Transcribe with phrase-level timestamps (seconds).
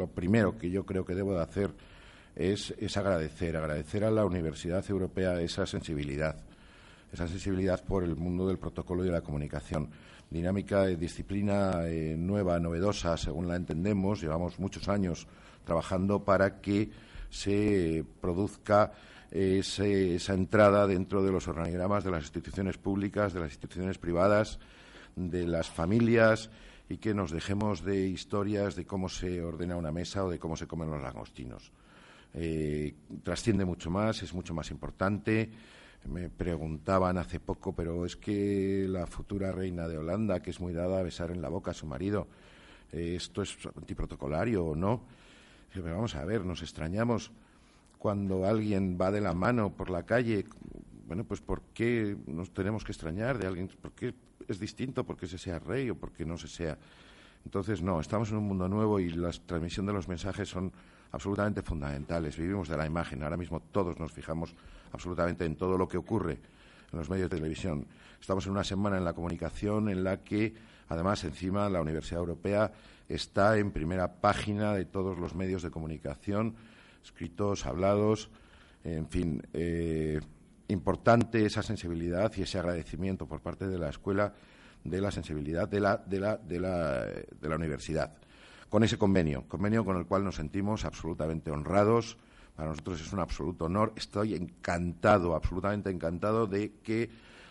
[0.00, 1.74] lo primero que yo creo que debo de hacer
[2.34, 6.36] es, agradecer, agradecer a la Universidad Europea esa sensibilidad,
[7.12, 9.90] esa sensibilidad por el mundo del protocolo y de la comunicación.
[10.30, 14.22] Dinámica, de disciplina eh, nueva, novedosa, según la entendemos.
[14.22, 15.26] Llevamos muchos años
[15.64, 16.88] trabajando para que
[17.28, 18.92] se produzca
[19.30, 24.58] esa entrada dentro de los organigramas de las instituciones públicas, de las instituciones privadas,
[25.14, 26.48] de las familias
[26.90, 30.56] y que nos dejemos de historias de cómo se ordena una mesa o de cómo
[30.56, 31.70] se comen los langostinos.
[32.34, 35.48] Eh, trasciende mucho más, es mucho más importante.
[36.08, 40.72] Me preguntaban hace poco, pero es que la futura reina de Holanda, que es muy
[40.72, 42.26] dada a besar en la boca a su marido,
[42.90, 45.04] eh, ¿esto es antiprotocolario o no?
[45.72, 47.30] Pero vamos a ver, nos extrañamos
[47.98, 50.44] cuando alguien va de la mano por la calle,
[51.10, 53.66] bueno, pues ¿por qué nos tenemos que extrañar de alguien?
[53.66, 54.14] ¿Por qué
[54.46, 56.78] es distinto porque se sea rey o porque no se sea?
[57.44, 60.70] Entonces, no, estamos en un mundo nuevo y la transmisión de los mensajes son
[61.10, 62.36] absolutamente fundamentales.
[62.36, 63.24] Vivimos de la imagen.
[63.24, 64.54] Ahora mismo todos nos fijamos
[64.92, 66.38] absolutamente en todo lo que ocurre
[66.92, 67.88] en los medios de televisión.
[68.20, 70.54] Estamos en una semana en la comunicación en la que,
[70.90, 72.72] además, encima la Universidad Europea
[73.08, 76.54] está en primera página de todos los medios de comunicación
[77.02, 78.30] escritos, hablados,
[78.84, 80.20] en fin, eh,
[80.70, 84.32] importante esa sensibilidad y ese agradecimiento por parte de la escuela
[84.84, 88.12] de la sensibilidad de la, de la, de la, de la universidad.
[88.68, 92.16] Con ese convenio, convenio con el cual nos sentimos absolutamente honrados.
[92.54, 93.92] Para nosotros es un absoluto honor.
[93.96, 97.10] Estoy encantado, absolutamente encantado de que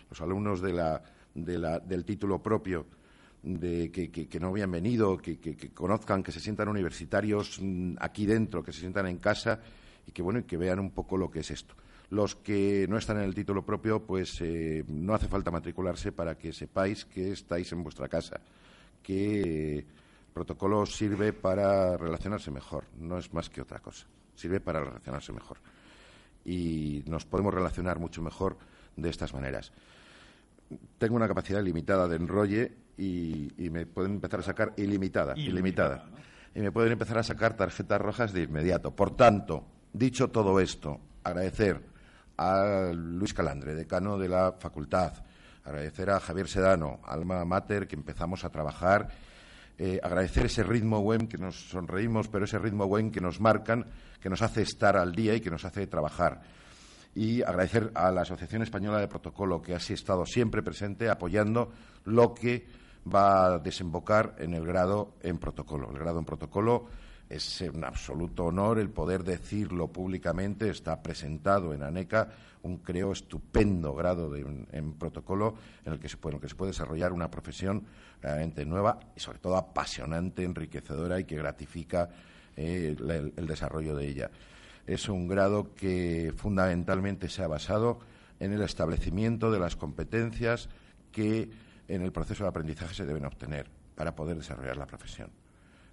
[0.10, 1.02] los alumnos de la,
[1.34, 2.86] de la, del título propio
[3.44, 8.74] de que, no habían venido, que, conozcan, que se sientan universitarios mm, aquí dentro, que
[8.74, 9.60] se sientan en casa
[10.06, 11.76] y que bueno y que vean un poco lo que es esto.
[12.10, 16.36] Los que no están en el título propio, pues eh, no hace falta matricularse para
[16.36, 18.40] que sepáis que estáis en vuestra casa,
[19.04, 19.86] que el
[20.34, 25.58] protocolo sirve para relacionarse mejor, no es más que otra cosa, sirve para relacionarse mejor.
[26.46, 28.58] Y nos podemos relacionar mucho mejor
[28.96, 29.72] de estas maneras
[30.98, 36.06] tengo una capacidad limitada de enrolle y, me pueden empezar a sacar ilimitada, ilimitada.
[36.54, 38.92] Y me pueden empezar a sacar tarjetas rojas de inmediato.
[38.92, 41.82] Por tanto, dicho todo esto, agradecer
[42.40, 45.12] a Luis Calandre, decano de la facultad,
[45.66, 49.10] agradecer a Javier Sedano, alma mater, que empezamos a trabajar,
[49.78, 53.86] eh, agradecer ese ritmo buen que nos sonreímos, pero ese ritmo buen que nos marcan,
[54.22, 56.42] que nos hace estar al día y que nos hace trabajar
[57.14, 61.72] y agradecer a la Asociación Española de Protocolo que ha estado siempre presente apoyando
[62.06, 62.68] lo que
[63.14, 65.90] va a desembocar en el grado en protocolo.
[65.92, 66.86] El grado en protocolo
[67.30, 70.70] es un absoluto honor el poder decirlo públicamente.
[70.70, 72.30] Está presentado en ANECA
[72.64, 77.14] un, creo, estupendo grado en protocolo en el que, se puede, que se puede desarrollar
[77.14, 77.86] una profesión
[78.22, 82.10] realmente nueva y, sobre todo, apasionante, enriquecedora y que gratifica
[82.58, 84.32] eh, el desarrollo de ella
[84.90, 88.00] es un grado que fundamentalmente se ha basado
[88.40, 90.68] en el establecimiento de las competencias
[91.12, 91.50] que
[91.88, 95.30] en el proceso de aprendizaje se deben obtener para poder desarrollar la profesión.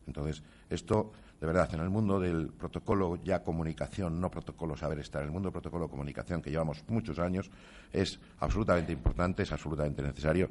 [0.06, 5.22] Entonces, esto, de verdad, en el mundo del protocolo ya comunicación, no protocolo saber estar,
[5.22, 7.50] en el mundo del protocolo comunicación, que llevamos muchos años,
[7.92, 10.50] es absolutamente importante, es absolutamente necesario.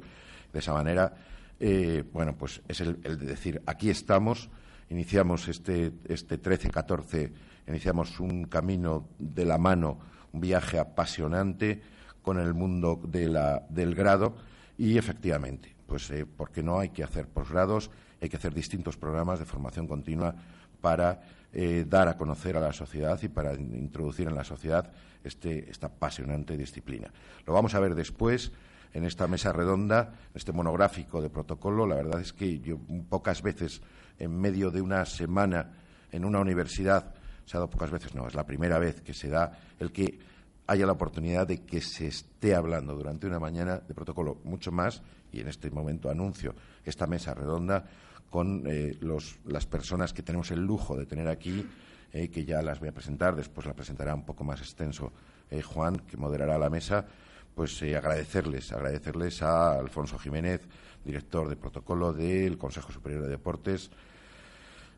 [0.52, 1.12] De esa manera,
[1.58, 4.50] eh, bueno, pues es el, de decir, aquí estamos,
[4.88, 7.32] iniciamos este, este 13-14
[7.68, 9.98] iniciamos un camino de la mano,
[10.32, 11.82] un viaje apasionante
[12.22, 14.36] con el mundo del grado
[14.78, 17.90] y efectivamente, pues eh, porque no hay que hacer posgrados,
[18.20, 20.34] hay que hacer distintos programas de formación continua
[20.80, 21.20] para
[21.52, 24.90] eh, dar a conocer a la sociedad y para introducir en la sociedad
[25.24, 27.10] este, esta apasionante disciplina.
[27.46, 28.52] Lo vamos a ver después
[28.92, 31.86] en esta mesa redonda, este monográfico de protocolo.
[31.86, 32.78] La verdad es que yo
[33.08, 33.82] pocas veces
[34.18, 35.72] en medio de una semana
[36.12, 37.14] en una universidad
[37.46, 40.18] se ha dado pocas veces, no, es la primera vez que se da el que
[40.66, 45.02] haya la oportunidad de que se esté hablando durante una mañana de protocolo mucho más,
[45.32, 46.54] y en este momento anuncio
[46.84, 47.84] esta mesa redonda
[48.30, 48.98] con eh,
[49.44, 51.66] las personas que tenemos el lujo de tener aquí,
[52.12, 55.12] eh, que ya las voy a presentar, después la presentará un poco más extenso
[55.50, 57.06] eh, Juan, que moderará la mesa,
[57.54, 60.60] pues agradecerles, agradecerles a Alfonso Jiménez,
[61.04, 63.90] director de protocolo del Consejo Superior de Deportes,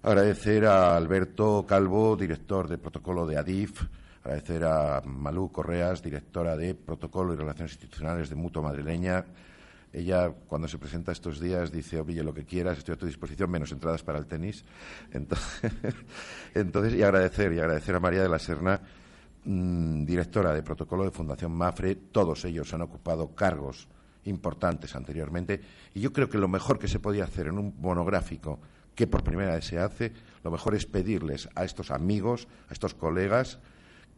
[0.00, 3.82] Agradecer a Alberto Calvo, director de protocolo de ADIF.
[4.24, 9.24] Agradecer a Malú Correas, directora de Protocolo y Relaciones Institucionales de Mutua Madrileña.
[9.92, 13.50] Ella, cuando se presenta estos días, dice, oye, lo que quieras, estoy a tu disposición,
[13.50, 14.64] menos entradas para el tenis.
[16.54, 18.80] Entonces, y agradecer, y agradecer a María de la Serna,
[19.44, 21.94] mm, directora de Protocolo de Fundación Mafre.
[21.94, 23.88] Todos ellos han ocupado cargos
[24.24, 25.60] importantes anteriormente.
[25.94, 28.60] Y yo creo que lo mejor que se podía hacer en un monográfico
[28.94, 30.12] que por primera vez se hace,
[30.42, 33.60] lo mejor es pedirles a estos amigos, a estos colegas,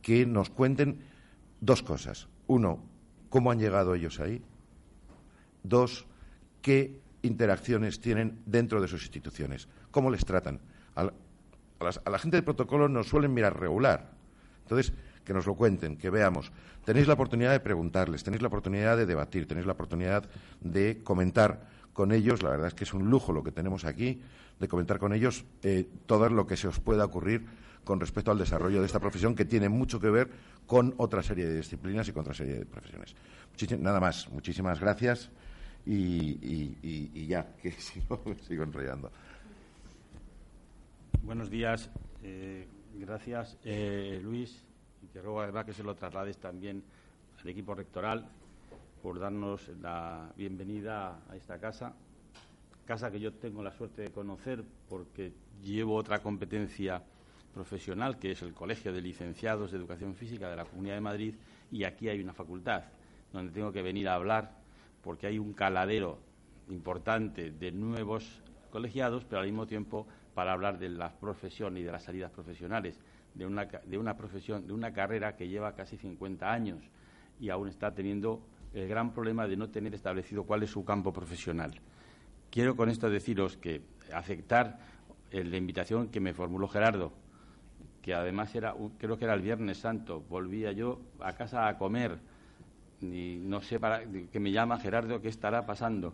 [0.02, 1.00] que nos cuenten
[1.60, 2.28] dos cosas.
[2.46, 2.82] Uno,
[3.28, 4.42] cómo han llegado ellos ahí.
[5.62, 6.06] Dos,
[6.62, 10.60] qué interacciones tienen dentro de sus instituciones, cómo les tratan.
[10.94, 11.10] A
[12.10, 14.12] la, gente de protocolo nos suelen mirar regular.
[14.62, 14.92] Entonces,
[15.24, 16.52] que nos lo cuenten, que veamos.
[16.84, 20.28] Tenéis la oportunidad de preguntarles, tenéis la oportunidad de debatir, tenéis la oportunidad
[20.60, 22.42] de comentar con ellos.
[22.42, 24.20] La verdad es que es un lujo lo que tenemos aquí,
[24.58, 27.46] de comentar con ellos eh, todo lo que se os pueda ocurrir
[27.84, 30.30] con respecto al desarrollo de esta profesión, que tiene mucho que ver
[30.66, 33.14] con otra serie de disciplinas y con otra serie de profesiones.
[33.78, 35.30] nada más, muchísimas gracias
[35.86, 39.10] y, ya, que si no sigo enrollando.
[41.22, 41.90] Buenos días.
[42.22, 44.64] Eh, gracias, eh, Luis.
[45.02, 46.82] Y te ruego además que se lo traslades también
[47.42, 48.28] al equipo rectoral
[49.02, 51.94] por darnos la bienvenida a esta casa.
[52.84, 55.32] Casa que yo tengo la suerte de conocer porque
[55.62, 57.02] llevo otra competencia
[57.52, 61.34] profesional, que es el Colegio de Licenciados de Educación Física de la Comunidad de Madrid,
[61.70, 62.84] y aquí hay una facultad
[63.32, 64.58] donde tengo que venir a hablar
[65.02, 66.18] porque hay un caladero
[66.68, 71.92] importante de nuevos colegiados, pero al mismo tiempo para hablar de la profesión y de
[71.92, 72.98] las salidas profesionales,
[73.34, 76.82] de una, de una profesión, de una carrera que lleva casi 50 años
[77.38, 78.42] y aún está teniendo
[78.72, 81.80] el gran problema de no tener establecido cuál es su campo profesional.
[82.50, 83.82] Quiero con esto deciros que
[84.12, 84.78] aceptar
[85.32, 87.12] la invitación que me formuló Gerardo,
[88.02, 92.18] que además era, creo que era el Viernes Santo, volvía yo a casa a comer
[93.00, 96.12] y no sé para que me llama Gerardo qué estará pasando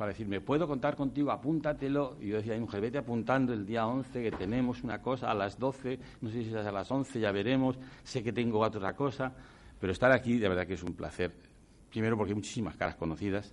[0.00, 1.30] para decirme, ¿puedo contar contigo?
[1.30, 2.16] Apúntatelo.
[2.22, 5.58] Y yo decía, mujer, vete apuntando el día 11 que tenemos una cosa a las
[5.58, 9.30] 12, no sé si es a las 11, ya veremos, sé que tengo otra cosa,
[9.78, 11.34] pero estar aquí de verdad que es un placer.
[11.90, 13.52] Primero porque hay muchísimas caras conocidas,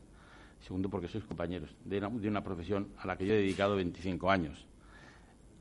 [0.62, 3.76] segundo porque sois compañeros de una, de una profesión a la que yo he dedicado
[3.76, 4.66] 25 años.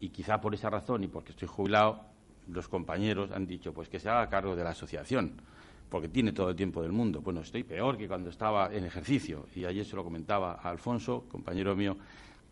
[0.00, 2.00] Y quizá por esa razón y porque estoy jubilado,
[2.48, 5.40] los compañeros han dicho, pues que se haga cargo de la asociación
[5.88, 7.20] porque tiene todo el tiempo del mundo.
[7.20, 9.46] Bueno, estoy peor que cuando estaba en ejercicio.
[9.54, 11.96] Y ayer se lo comentaba a Alfonso, compañero mío,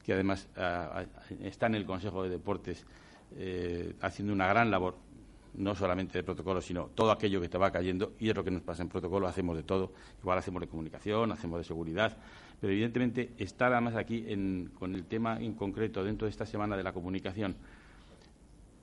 [0.05, 2.87] que además ah, ah, está en el Consejo de Deportes
[3.37, 4.97] eh, haciendo una gran labor,
[5.55, 8.13] no solamente de protocolo, sino todo aquello que te va cayendo.
[8.19, 9.93] Y es lo que nos pasa en protocolo, hacemos de todo.
[10.21, 12.17] Igual hacemos de comunicación, hacemos de seguridad.
[12.65, 14.25] Pero evidentemente estar además aquí
[14.79, 17.55] con el tema en concreto dentro de esta semana de la comunicación,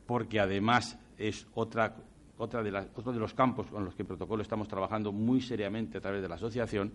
[0.05, 1.95] porque además es otra
[2.37, 5.97] otra de otro de los campos con los que en protocolo estamos trabajando muy seriamente
[5.97, 6.91] a través de la asociación,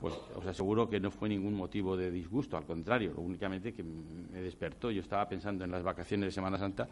[0.00, 4.40] pues os aseguro que no fue ningún motivo de disgusto, al contrario, únicamente que me
[4.40, 4.92] despertó.
[4.92, 6.88] Yo estaba pensando en las vacaciones de Semana Santa,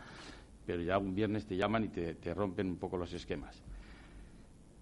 [0.67, 3.63] pero ya un viernes te llaman y te, te rompen un poco los esquemas.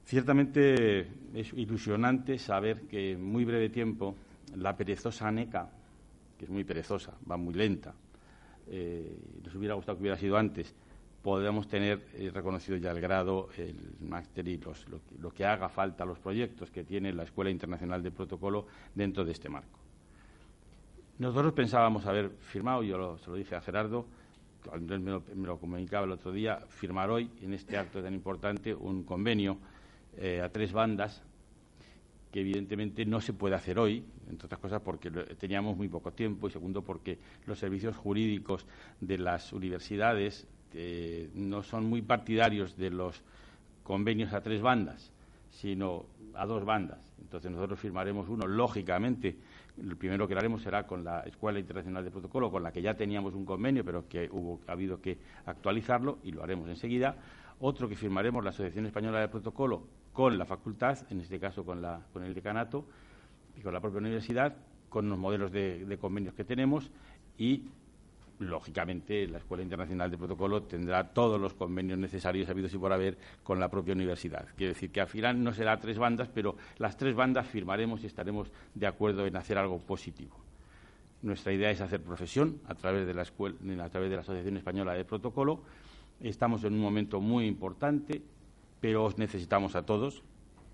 [0.06, 4.14] Ciertamente es ilusionante saber que en muy breve tiempo
[4.56, 5.70] la perezosa ANECA,
[6.38, 7.94] que es muy perezosa, va muy lenta,
[8.67, 10.75] eh, nos hubiera gustado que hubiera sido antes,
[11.23, 14.61] podemos tener eh, reconocido ya el grado, el máster y
[15.19, 19.32] lo, que haga falta, los proyectos que tiene la Escuela Internacional de Protocolo dentro de
[19.32, 19.79] este marco.
[21.19, 24.06] Nosotros pensábamos haber firmado, yo se lo dije a Gerardo,
[24.73, 29.05] Andrés me lo, comunicaba el otro día, firmar hoy, en este acto tan importante, un
[29.05, 29.58] convenio
[30.17, 31.23] eh, a tres bandas
[32.32, 36.49] que evidentemente no se puede hacer hoy, entre otras cosas porque teníamos muy poco tiempo
[36.49, 38.67] y segundo porque los servicios jurídicos
[39.00, 40.47] de las universidades
[41.35, 43.23] no son muy partidarios de los
[43.83, 45.12] convenios a tres bandas,
[45.50, 46.99] sino a dos bandas.
[47.21, 49.37] Entonces nosotros firmaremos uno, lógicamente,
[49.81, 52.95] el primero que haremos será con la Escuela Internacional de Protocolo, con la que ya
[52.95, 57.16] teníamos un convenio, pero que hubo, ha habido que actualizarlo y lo haremos enseguida.
[57.61, 61.83] Otro que firmaremos la Asociación Española de Protocolo con la facultad, en este caso con,
[61.83, 62.85] la, con el decanato
[63.56, 64.56] y con la propia universidad,
[64.88, 66.90] con los modelos de, convenios que tenemos
[67.37, 67.64] y
[68.38, 73.18] lógicamente la Escuela Internacional de Protocolo tendrá todos los convenios necesarios habidos y por haber
[73.42, 74.46] con la propia universidad.
[74.56, 78.06] Quiere decir que al final no será tres bandas, pero las tres bandas firmaremos y
[78.06, 80.37] estaremos de acuerdo en hacer algo positivo.
[81.23, 84.56] Nuestra idea es hacer profesión a través de la, escuela, a través de la Asociación
[84.56, 85.61] Española de Protocolo.
[86.20, 88.23] Estamos en un momento muy importante,
[88.80, 90.23] pero os necesitamos a todos,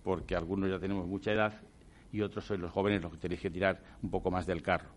[0.02, 1.54] porque algunos ya tenemos mucha edad
[2.12, 4.90] y otros sois los jóvenes los que tenéis que tirar un poco más del carro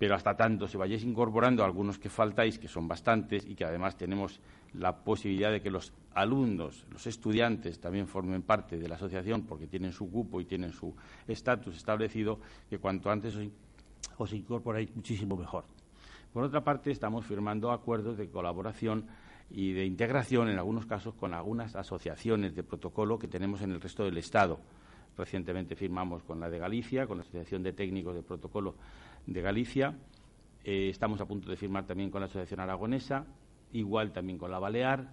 [0.00, 3.98] pero hasta tanto se vayáis incorporando algunos que faltáis, que son bastantes, y que además
[3.98, 4.40] tenemos
[4.72, 9.66] la posibilidad de que los alumnos, los estudiantes también formen parte de la asociación porque
[9.66, 10.96] tienen su cupo y tienen su
[11.28, 13.36] estatus establecido, que cuanto antes
[14.16, 15.66] os, incorporéis muchísimo mejor.
[16.32, 19.06] Por otra parte, estamos firmando acuerdos de colaboración
[19.50, 23.82] y de integración, en algunos casos, con algunas asociaciones de protocolo que tenemos en el
[23.82, 24.60] resto del Estado.
[25.20, 28.74] Recientemente firmamos con la de Galicia, con la Asociación de Técnicos de Protocolo
[29.26, 29.94] de Galicia
[30.64, 33.24] Eh, estamos a punto de firmar también con la Asociación Aragonesa,
[33.72, 35.08] igual también con la Balear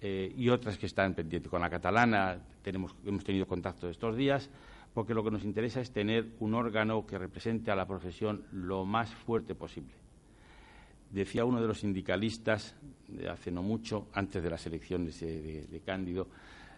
[0.00, 1.50] eh, y otras que están pendientes.
[1.50, 4.50] Con la catalana tenemos, hemos tenido contacto estos días,
[4.94, 8.84] porque lo que nos interesa es tener un órgano que represente a la profesión lo
[8.84, 9.94] más fuerte posible.
[11.10, 12.76] Decía uno de los sindicalistas
[13.08, 16.28] de hace no mucho, antes de las elecciones de Cándido,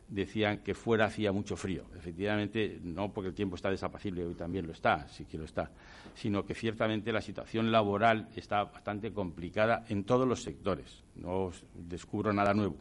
[0.08, 1.84] decían que fuera hacía mucho frío.
[1.96, 5.70] Efectivamente, no porque el tiempo está desapacible, hoy también lo está, sí que lo está,
[6.14, 11.02] sino que ciertamente la situación laboral está bastante complicada en todos los sectores.
[11.16, 12.76] No os descubro nada nuevo.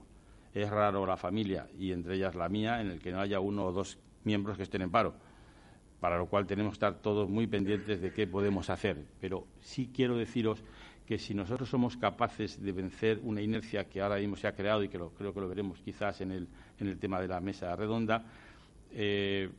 [0.53, 3.65] Es raro la familia, y entre ellas la mía, en el que no haya uno
[3.65, 5.15] o dos miembros que estén en paro,
[6.01, 9.05] para lo cual tenemos que estar todos muy pendientes de qué podemos hacer.
[9.21, 10.63] Pero sí quiero deciros
[11.11, 14.81] que si nosotros somos capaces de vencer una inercia que ahora mismo se ha creado
[14.81, 16.47] y que creo que lo veremos quizás en el,
[16.79, 18.23] en el tema de la mesa redonda,
[18.93, 19.49] eh,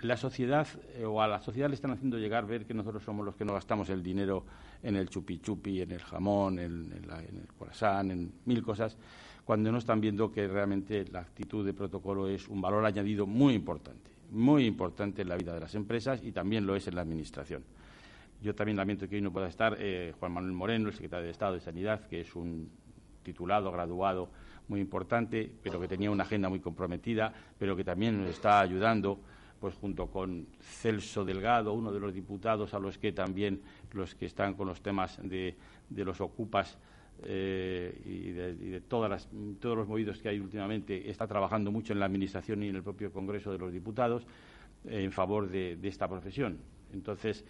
[0.00, 3.26] la sociedad eh, o a la sociedad le están haciendo llegar ver que nosotros somos
[3.26, 4.46] los que no gastamos el dinero
[4.82, 8.96] en el chupi chupi, en el jamón, en, el corazón, en mil cosas,
[9.44, 13.52] cuando no están viendo que realmente la actitud de protocolo es un valor añadido muy
[13.52, 17.02] importante, muy importante en la vida de las empresas y también lo es en la
[17.02, 17.62] administración.
[18.42, 21.30] Yo también lamento que hoy no pueda estar eh, Juan Manuel Moreno, el secretario de
[21.30, 22.68] Estado de Sanidad, que es un
[23.22, 24.30] titulado, graduado
[24.66, 29.20] muy importante, pero que tenía una agenda muy comprometida, pero que también nos está ayudando,
[29.60, 34.26] pues junto con Celso Delgado, uno de los diputados a los que también los que
[34.26, 35.56] están con los temas de,
[35.88, 36.78] los ocupas
[37.22, 39.28] eh, y, de, todas las,
[39.60, 42.82] todos los movidos que hay últimamente, está trabajando mucho en la Administración y en el
[42.82, 44.26] propio Congreso de los Diputados
[44.84, 46.58] en favor de esta profesión.
[46.92, 47.44] Entonces,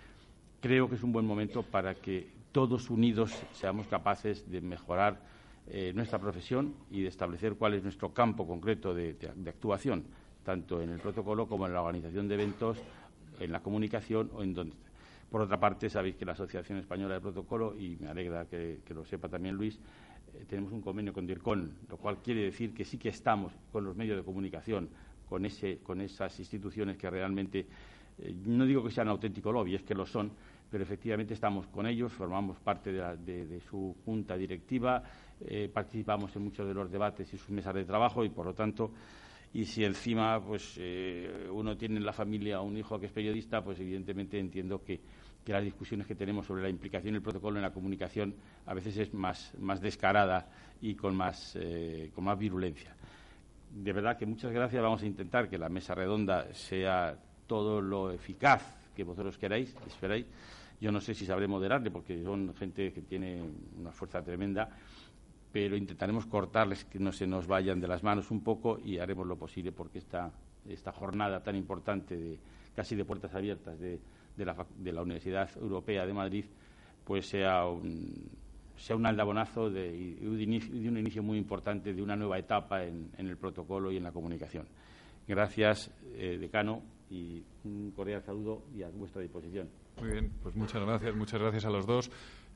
[0.63, 5.21] creo que es un buen momento para que todos unidos seamos capaces de mejorar
[5.67, 9.17] eh, nuestra profesión y de establecer cuál es nuestro campo concreto de,
[9.47, 10.05] actuación,
[10.45, 12.79] tanto en el protocolo como en la organización de eventos,
[13.41, 14.77] en la comunicación o en donde.
[15.31, 19.05] Por otra parte, sabéis que la Asociación Española de Protocolo, y me alegra que, lo
[19.05, 19.81] sepa también Luis,
[20.35, 23.85] eh, tenemos un convenio con DIRCON, lo cual quiere decir que sí que estamos con
[23.85, 24.91] los medios de comunicación,
[25.29, 27.67] con, ese, con esas instituciones que realmente,
[28.19, 30.31] eh, no digo que sean auténtico lobby, es que lo son,
[30.73, 35.03] pero efectivamente estamos con ellos, formamos parte de, su junta directiva,
[35.39, 38.55] eh, participamos en muchos de los debates y sus mesas de trabajo y, por lo
[38.55, 38.91] tanto,
[39.53, 43.63] y si encima pues eh, uno tiene en la familia un hijo que es periodista,
[43.63, 44.99] pues evidentemente entiendo que,
[45.45, 48.33] las discusiones que tenemos sobre la implicación del protocolo en la comunicación
[48.65, 49.53] a veces es más,
[49.83, 50.49] descarada
[50.81, 52.95] y con más, eh, con más virulencia.
[53.75, 54.81] De verdad que muchas gracias.
[54.81, 58.63] Vamos a intentar que la mesa redonda sea todo lo eficaz
[58.95, 60.27] que vosotros queráis, esperáis.
[60.83, 63.41] Yo no sé si sabré moderarle porque son gente que tiene
[63.79, 64.69] una fuerza tremenda,
[65.53, 69.25] pero intentaremos cortarles que no se nos vayan de las manos un poco y haremos
[69.29, 70.33] lo posible porque esta,
[70.69, 72.39] esta jornada tan importante, de,
[72.75, 74.01] casi de puertas abiertas de,
[74.37, 74.45] de,
[74.93, 76.47] la, Universidad Europea de Madrid,
[77.05, 78.29] pues sea un,
[78.77, 83.37] sea un aldabonazo de, de, un inicio, muy importante de una nueva etapa en, el
[83.37, 84.67] protocolo y en la comunicación.
[85.29, 89.69] Gracias, eh, decano, y un cordial saludo y a vuestra disposición.
[90.01, 92.11] Muy bien, pues muchas gracias, muchas gracias a los dos.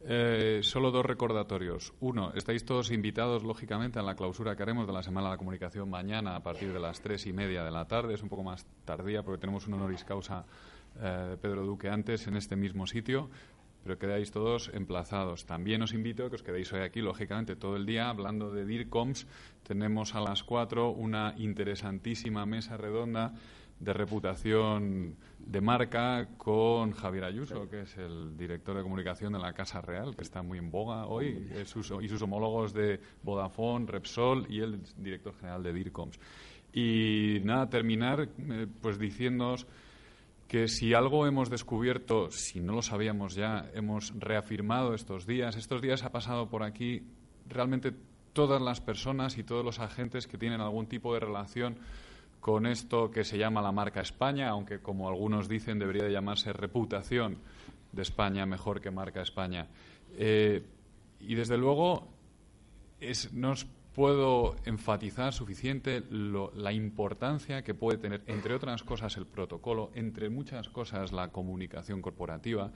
[0.09, 1.93] Eh, solo dos recordatorios.
[2.00, 5.38] Uno, estáis todos invitados, lógicamente, a la clausura que haremos de la Semana de la
[5.38, 8.14] Comunicación mañana a partir de las tres y media de la tarde.
[8.14, 10.45] Es un poco más tardía porque tenemos un honoris causa
[11.00, 13.31] eh, de Pedro Duque antes en este mismo sitio,
[13.83, 15.45] pero quedáis todos emplazados.
[15.45, 18.64] También os invito a que os quedéis hoy aquí, lógicamente, todo el día hablando de
[18.64, 19.26] DIRCOMS.
[19.62, 23.35] Tenemos a las cuatro una interesantísima mesa redonda
[23.78, 29.52] de reputación de marca con Javier Ayuso, que es el director de comunicación de la
[29.52, 31.90] Casa Real, que está muy en boga hoy, y sus,
[32.23, 36.18] homólogos de Vodafone, Repsol y el director general de DIRCOMS.
[36.73, 39.66] Y nada, terminar eh, pues diciéndoos
[40.49, 45.83] que si algo hemos descubierto, si no lo sabíamos ya, hemos reafirmado estos días, estos
[45.83, 47.02] días ha pasado por aquí
[47.49, 47.92] realmente
[48.33, 51.78] todas las personas y todos los agentes que tienen algún tipo de relación
[52.47, 56.53] con esto que se llama la marca España, aunque como algunos dicen debería de llamarse
[56.53, 57.38] reputación
[57.91, 59.67] de España mejor que marca España.
[60.17, 60.62] Eh,
[61.19, 62.07] y desde luego
[63.33, 69.91] no os puedo enfatizar suficiente la importancia que puede tener, entre otras cosas, el protocolo,
[69.97, 72.71] entre muchas cosas la comunicación corporativa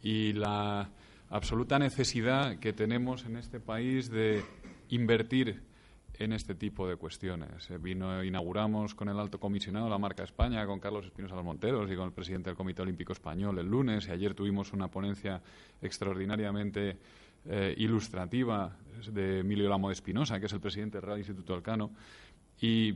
[0.00, 0.88] y la
[1.28, 4.42] absoluta necesidad que tenemos en este país de
[4.88, 5.73] invertir
[6.18, 7.70] en este tipo de cuestiones.
[7.70, 7.78] Eh,
[8.24, 12.06] inauguramos con el alto comisionado la marca España, con Carlos Espinosa los Monteros y con
[12.06, 15.40] el presidente del Comité Olímpico Español el lunes, y ayer tuvimos una ponencia
[15.82, 16.96] extraordinariamente
[17.46, 18.76] eh, ilustrativa
[19.12, 21.90] de Emilio Lamo de Espinosa, que es el presidente del Real Instituto Elcano,
[22.60, 22.94] y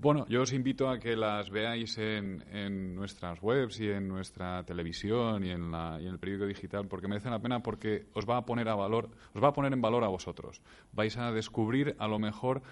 [0.00, 5.44] bueno, yo os invito a que las veáis en, nuestras webs y en nuestra televisión
[5.44, 8.74] y en, el periódico digital, porque merecen la pena, porque os va a poner a
[8.74, 10.60] valor, os va a poner en valor a vosotros.
[10.92, 12.62] Vais a descubrir a lo mejor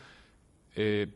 [0.76, 1.08] eh,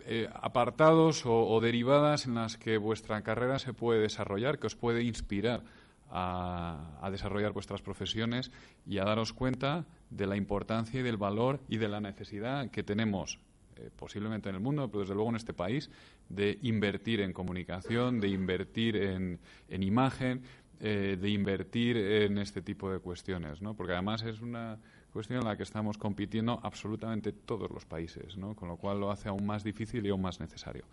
[0.00, 5.02] eh, apartados o, derivadas en las que vuestra carrera se puede desarrollar, que os puede
[5.02, 5.64] inspirar
[6.10, 8.50] a, a desarrollar vuestras profesiones
[8.86, 12.82] y a daros cuenta de la importancia y del valor y de la necesidad que
[12.82, 13.38] tenemos
[13.78, 15.90] eh, posiblemente en el mundo, pero desde luego en este país,
[16.28, 20.42] de invertir en comunicación, de invertir en, imagen,
[20.80, 23.74] eh, de invertir en este tipo de cuestiones, ¿no?
[23.74, 24.78] Porque además es una
[25.12, 28.54] cuestión en la que estamos compitiendo absolutamente todos los países, ¿no?
[28.56, 30.84] Con lo cual lo hace aún más difícil y aún más necesario.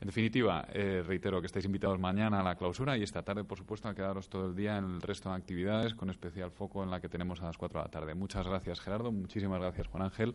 [0.00, 3.58] En definitiva, eh, reitero que estáis invitados mañana a la clausura y esta tarde, por
[3.58, 6.90] supuesto, a quedaros todo el día en el resto de actividades, con especial foco en
[6.90, 8.14] la que tenemos a las 4 de la tarde.
[8.14, 9.10] Muchas gracias, Gerardo.
[9.10, 10.34] Muchísimas gracias, Juan Ángel.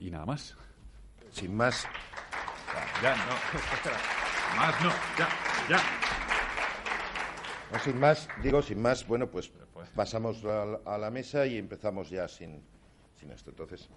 [0.00, 0.56] y nada más
[1.30, 1.86] sin más.
[3.02, 3.22] Ya, no,
[4.56, 5.28] Más no, ya,
[5.68, 5.78] ya.
[7.80, 9.90] sin más, digo, sin más, bueno, pues, pues.
[9.90, 12.62] pasamos a la, mesa y empezamos ya sin,
[13.18, 13.50] sin esto.
[13.50, 13.88] Entonces.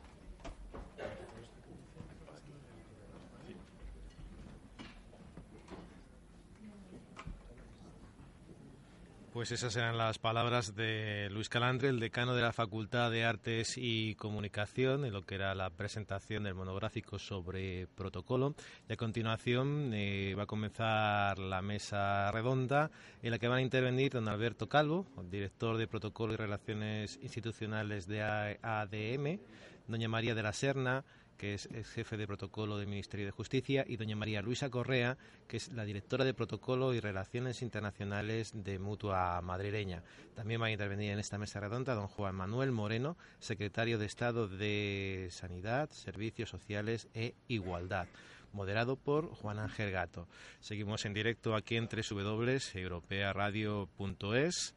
[9.39, 13.75] Pues esas eran las palabras de Luis Calandre, el decano de la Facultad de Artes
[13.77, 18.53] y Comunicación, en lo que era la presentación del monográfico sobre protocolo.
[18.89, 22.91] Y a continuación eh, va a comenzar la mesa redonda
[23.23, 28.07] en la que van a intervenir don Alberto Calvo, director de Protocolo y Relaciones Institucionales
[28.07, 29.39] de ADM,
[29.87, 31.05] doña María de la Serna,
[31.39, 35.17] que es, jefe de protocolo del Ministerio de Justicia, y doña María Luisa Correa,
[35.47, 40.03] que es la directora de protocolo y relaciones internacionales de Mutua Madrileña.
[40.35, 44.49] También va a intervenir en esta mesa redonda don Juan Manuel Moreno, secretario de Estado
[44.49, 48.09] de Sanidad, Servicios Sociales e Igualdad
[48.51, 50.27] moderado por Juan Ángel Gato.
[50.59, 54.73] Seguimos en directo aquí en www.europearadio.es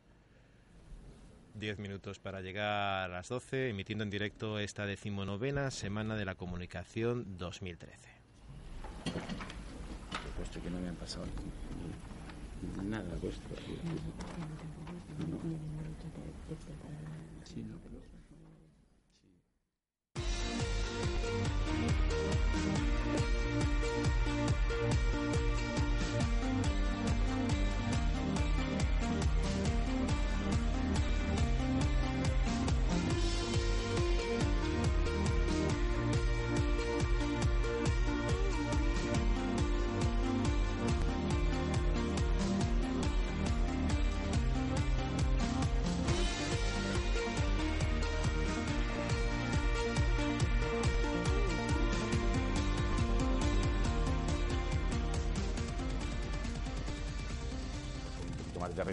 [1.55, 6.35] Diez minutos para llegar a las doce, emitiendo en directo esta decimonovena Semana de la
[6.35, 7.99] Comunicación 2013.
[10.37, 11.25] Puesto que no me han pasado
[12.83, 13.55] nada vuestro.
[17.45, 17.92] Sí, no.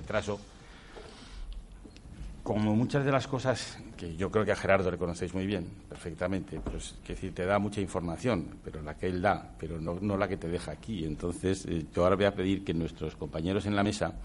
[0.09, 0.39] Retraso.
[2.41, 5.67] Como muchas de las cosas que yo creo que a Gerardo le conocéis muy bien,
[5.87, 10.17] perfectamente, pues que decir, te da mucha información, pero la que él da, pero no,
[10.17, 11.05] la que te deja aquí.
[11.05, 14.15] Entonces, eh, yo ahora voy a pedir que nuestros compañeros en la mesa,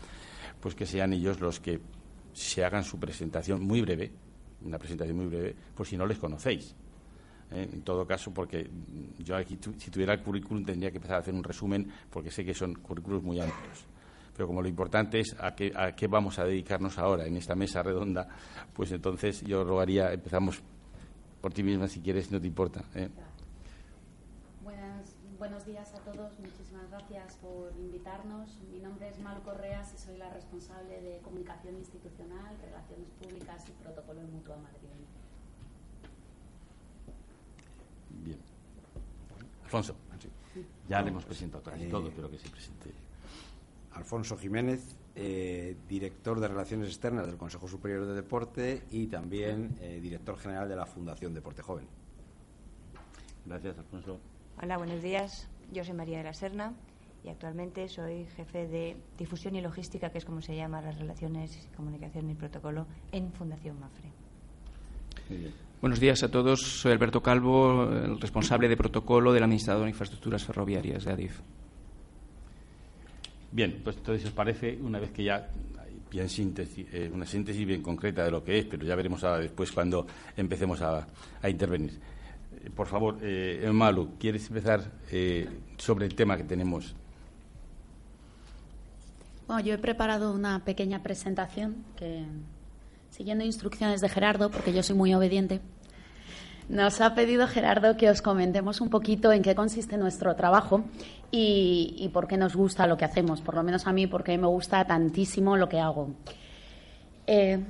[0.59, 1.81] pues que sean ellos los que
[2.33, 4.11] se hagan su presentación muy breve,
[4.63, 6.75] una presentación muy breve, por si no les conocéis.
[7.51, 7.69] ¿eh?
[7.71, 8.71] En todo caso, porque
[9.19, 12.43] yo aquí, si tuviera el currículum, tendría que empezar a hacer un resumen, porque sé
[12.43, 13.85] que son currículos muy amplios
[14.35, 17.55] pero como lo importante es a qué, a qué vamos a dedicarnos ahora en esta
[17.55, 18.29] mesa redonda,
[18.73, 20.63] pues entonces yo rogaría, empezamos
[21.41, 22.83] por ti misma si quieres, no te importa.
[22.95, 23.09] ¿eh?
[25.45, 28.59] buenos días a todos, muchísimas gracias por invitarnos.
[28.73, 33.73] Mi nombre es Mal Correas y soy la responsable de comunicación institucional, relaciones públicas y
[33.83, 34.89] protocolo en Mutua Madrid.
[38.25, 38.39] Bien.
[39.65, 39.95] Alfonso,
[40.89, 43.04] ya le hemos presentado casi todo, pero que se presente.
[43.95, 50.01] Alfonso Jiménez, eh, director de Relaciones Externas del Consejo Superior de Deporte y también eh,
[50.01, 51.87] director general de la Fundación Deporte Joven.
[53.47, 54.19] Gracias, Alfonso.
[54.61, 55.49] Hola, buenos días.
[55.73, 56.75] Yo soy María de la Serna
[57.23, 61.69] y actualmente soy jefe de difusión y logística, que es como se llama las relaciones,
[61.77, 64.11] comunicación y protocolo en Fundación Mafre.
[65.81, 66.61] Buenos días a todos.
[66.61, 71.41] Soy Alberto Calvo, el responsable de protocolo del Administrador de Infraestructuras Ferroviarias de ADIF.
[73.55, 75.49] Bien, pues entonces, os parece, una vez que ya
[76.11, 79.71] bien síntesis, eh, una síntesis bien concreta de lo que es, pero ya veremos después
[79.71, 81.07] cuando empecemos a,
[81.49, 81.93] intervenir.
[82.65, 86.97] Eh, por favor, eh, Malu, ¿quieres empezar eh, sobre el tema que tenemos?
[89.47, 92.25] Bueno, yo he preparado una pequeña presentación que,
[93.11, 95.61] siguiendo instrucciones de Gerardo, porque yo soy muy obediente,
[96.69, 100.85] Nos ha pedido Gerardo que os comentemos un poquito en qué consiste nuestro trabajo
[101.31, 104.47] y, por qué nos gusta lo que hacemos, por lo menos a mí, porque me
[104.47, 106.15] gusta tantísimo lo que hago.
[107.27, 107.63] Eh,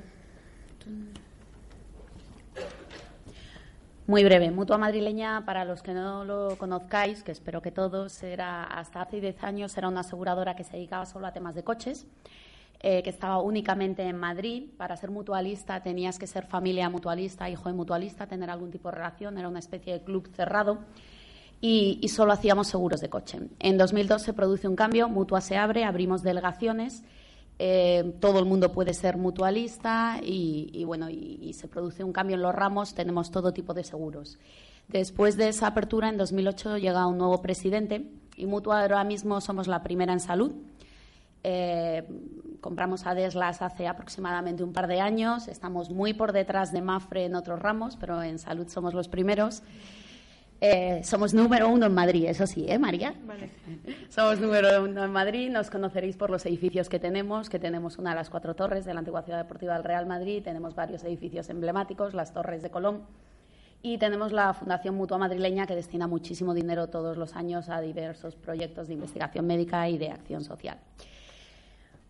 [4.07, 8.62] muy breve, Mutua Madrileña, para los que no lo conozcáis, que espero que todos, era
[8.62, 12.07] hasta hace 10 años era una aseguradora que se dedicaba solo a temas de coches.
[12.87, 14.64] Eh, que estaba únicamente en Madrid.
[14.77, 18.97] Para ser mutualista tenías que ser familia mutualista, hijo de mutualista, tener algún tipo de
[18.97, 20.81] relación, era una especie de club cerrado.
[21.62, 23.38] Y, solo hacíamos seguros de coche.
[23.59, 27.03] En 2002 se produce un cambio, Mutua se abre, abrimos delegaciones,
[27.59, 32.42] eh, todo el mundo puede ser mutualista y, bueno, y, se produce un cambio en
[32.42, 34.38] los ramos, tenemos todo tipo de seguros.
[34.88, 39.68] Después de esa apertura, en 2008 llega un nuevo presidente y Mutua ahora mismo somos
[39.68, 40.53] la primera en salud.
[41.47, 42.03] Eh,
[42.64, 45.48] compramos a Deslas hace aproximadamente un par de años.
[45.48, 49.62] Estamos muy por detrás de Mafre en otros ramos, pero en salud somos los primeros.
[50.62, 53.12] Eh, somos número uno en Madrid, eso sí, ¿eh, María?
[54.09, 55.50] Somos número uno en Madrid.
[55.50, 58.94] Nos conoceréis por los edificios que tenemos, que tenemos una de las cuatro torres de
[58.94, 60.42] la antigua ciudad deportiva del Real Madrid.
[60.42, 63.03] Tenemos varios edificios emblemáticos, las torres de Colón.
[63.83, 68.37] Y tenemos la Fundación Mutua Madrileña, que destina muchísimo dinero todos los años a diversos
[68.37, 70.79] proyectos de investigación médica y de acción social.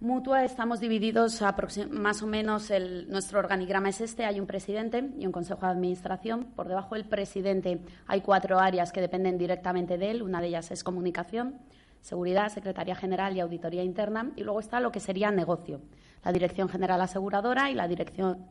[0.04, 1.42] Mutua estamos divididos
[1.88, 2.70] más o menos,
[3.08, 6.44] nuestro organigrama es este, hay un presidente y un consejo de administración.
[6.54, 10.70] Por debajo del presidente hay cuatro áreas que dependen directamente de él, una de ellas
[10.72, 11.58] es comunicación,
[12.02, 14.30] seguridad, secretaría general y auditoría interna.
[14.36, 15.80] Y luego está lo que sería negocio,
[16.22, 18.44] la dirección general aseguradora y la dirección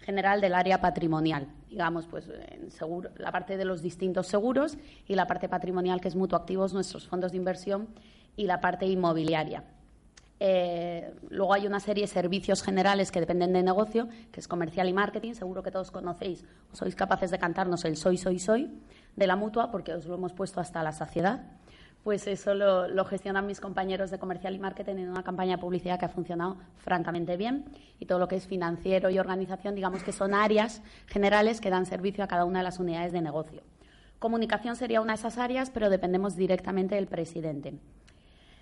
[0.00, 2.28] general del área patrimonial, digamos, pues
[3.16, 7.06] la parte de los distintos seguros y la parte patrimonial que es mutuo activos, nuestros
[7.06, 7.86] fondos de inversión
[8.34, 9.62] y la parte inmobiliaria.
[10.38, 14.88] Eh, luego hay una serie de servicios generales que dependen de negocio, que es comercial
[14.88, 15.32] y marketing.
[15.32, 18.70] Seguro que todos conocéis sois capaces de cantarnos el soy, soy, soy
[19.16, 21.40] de la mutua, porque os lo hemos puesto hasta la saciedad.
[22.04, 25.98] Pues eso lo, gestionan mis compañeros de comercial y marketing en una campaña de publicidad
[25.98, 27.64] que ha funcionado francamente bien.
[27.98, 31.84] Y todo lo que es financiero y organización, digamos que son áreas generales que dan
[31.84, 33.62] servicio a cada una de las unidades de negocio.
[34.20, 37.74] Comunicación sería una de esas áreas, pero dependemos directamente del presidente.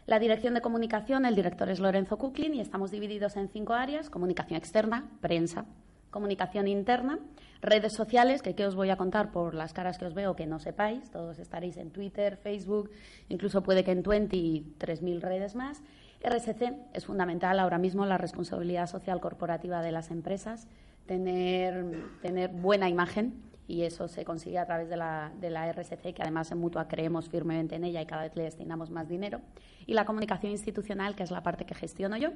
[0.07, 4.11] La dirección de comunicación, el director es Lorenzo Kuklin y estamos divididos en cinco áreas,
[4.11, 5.65] comunicación externa, prensa,
[6.11, 7.19] comunicación interna,
[7.63, 10.47] redes sociales, que qué os voy a contar por las caras que os veo que
[10.47, 12.91] no sepáis, todos estaréis en Twitter, Facebook,
[13.31, 15.83] incluso puede que en 23.000 redes más.
[16.23, 20.69] RSC es fundamental ahora mismo la responsabilidad social corporativa de las empresas,
[21.07, 26.13] tener, tener buena imagen y eso se consigue a través de la, de la RSC,
[26.13, 29.41] que además en Mutua creemos firmemente en ella y cada vez le destinamos más dinero.
[29.87, 32.31] Y la comunicación institucional, que es la parte que gestiono yo,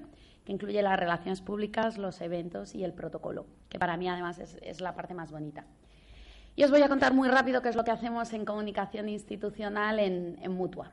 [0.44, 4.80] que incluye las relaciones públicas, los eventos y el protocolo, que para mí además es,
[4.80, 5.66] la parte más bonita.
[6.56, 9.98] Y os voy a contar muy rápido qué es lo que hacemos en comunicación institucional
[9.98, 10.92] en, en Mutua.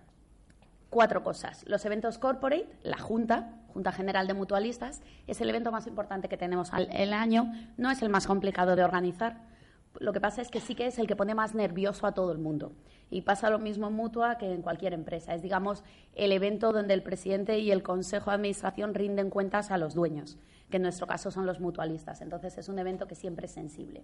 [0.90, 1.64] Cuatro cosas.
[1.68, 6.38] Los eventos corporate, la Junta, Junta General de Mutualistas, es el evento más importante que
[6.38, 9.55] tenemos el año, no es el más complicado de organizar
[10.00, 12.32] lo que pasa es que sí que es el que pone más nervioso a todo
[12.32, 12.72] el mundo.
[13.10, 15.34] Y pasa lo mismo en Mutua que en cualquier empresa.
[15.34, 15.84] Es, digamos,
[16.16, 20.38] el evento donde el presidente y el consejo de administración rinden cuentas a los dueños,
[20.70, 22.22] que en nuestro caso son los mutualistas.
[22.22, 24.04] Entonces es un evento que siempre es sensible.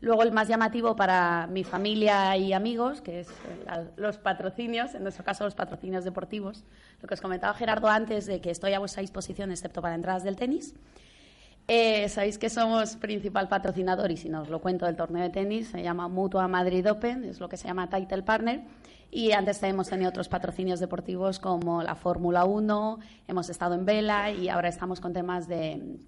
[0.00, 5.02] Luego el más llamativo para mi familia y amigos, que es eh, los patrocinios, en
[5.02, 6.64] nuestro caso los patrocinios deportivos.
[7.02, 10.22] Lo que os comentaba Gerardo antes de que estoy a vuestra disposición excepto para entradas
[10.22, 10.74] del tenis.
[11.70, 15.28] Eh, sabéis que somos principal patrocinador y si no os lo cuento del torneo de
[15.28, 18.62] tenis, se llama Mutua Madrid Open, es lo que se llama Title Partner.
[19.10, 24.30] Y antes hemos tenido otros patrocinios deportivos como la Fórmula 1, hemos estado en vela
[24.30, 25.98] y ahora estamos con temas de,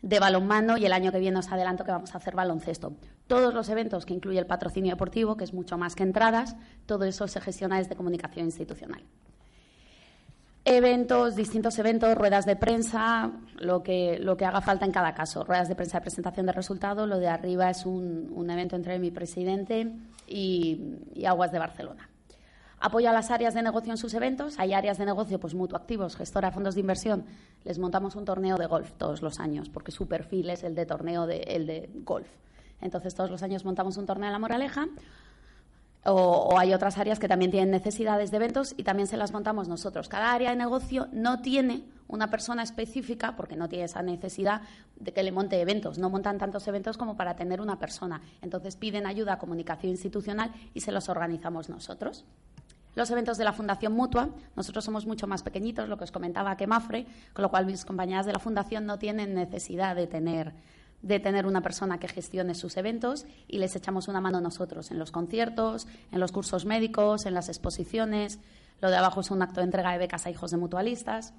[0.00, 2.94] de balonmano y el año que viene os adelanto que vamos a hacer baloncesto.
[3.26, 7.04] Todos los eventos que incluye el patrocinio deportivo, que es mucho más que entradas, todo
[7.04, 9.02] eso se gestiona desde comunicación institucional
[10.68, 15.44] eventos, distintos eventos, ruedas de prensa, lo que, lo que haga falta en cada caso.
[15.44, 18.98] Ruedas de prensa de presentación de resultados, lo de arriba es un, un evento entre
[18.98, 19.90] mi presidente
[20.26, 22.08] y, Aguas de Barcelona.
[22.80, 24.58] Apoyo a las áreas de negocio en sus eventos.
[24.58, 27.24] Hay áreas de negocio, pues mutuoactivos, gestora, fondos de inversión.
[27.64, 30.86] Les montamos un torneo de golf todos los años, porque su perfil es el de
[30.86, 32.28] torneo de, el de golf.
[32.80, 34.86] Entonces, todos los años montamos un torneo en La Moraleja
[36.04, 39.68] o, hay otras áreas que también tienen necesidades de eventos y también se las montamos
[39.68, 40.08] nosotros.
[40.08, 44.62] Cada área de negocio no tiene una persona específica porque no tiene esa necesidad
[44.96, 45.98] de que le monte eventos.
[45.98, 48.22] No montan tantos eventos como para tener una persona.
[48.40, 52.24] Entonces piden ayuda a comunicación institucional y se los organizamos nosotros.
[52.94, 56.56] Los eventos de la Fundación Mutua, nosotros somos mucho más pequeñitos, lo que os comentaba
[56.56, 60.52] que Mafre, con lo cual mis compañeras de la Fundación no tienen necesidad de tener
[61.02, 64.98] de tener una persona que gestione sus eventos y les echamos una mano nosotros en
[64.98, 68.40] los conciertos, en los cursos médicos, en las exposiciones.
[68.80, 71.34] Lo de abajo es un acto de entrega de becas a hijos de mutualistas.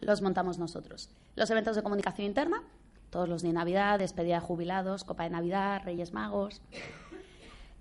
[0.00, 1.08] Los montamos nosotros.
[1.36, 2.62] Los eventos de comunicación interna,
[3.10, 6.60] todos los de Navidad, despedida de jubilados, Copa de Navidad, Reyes Magos,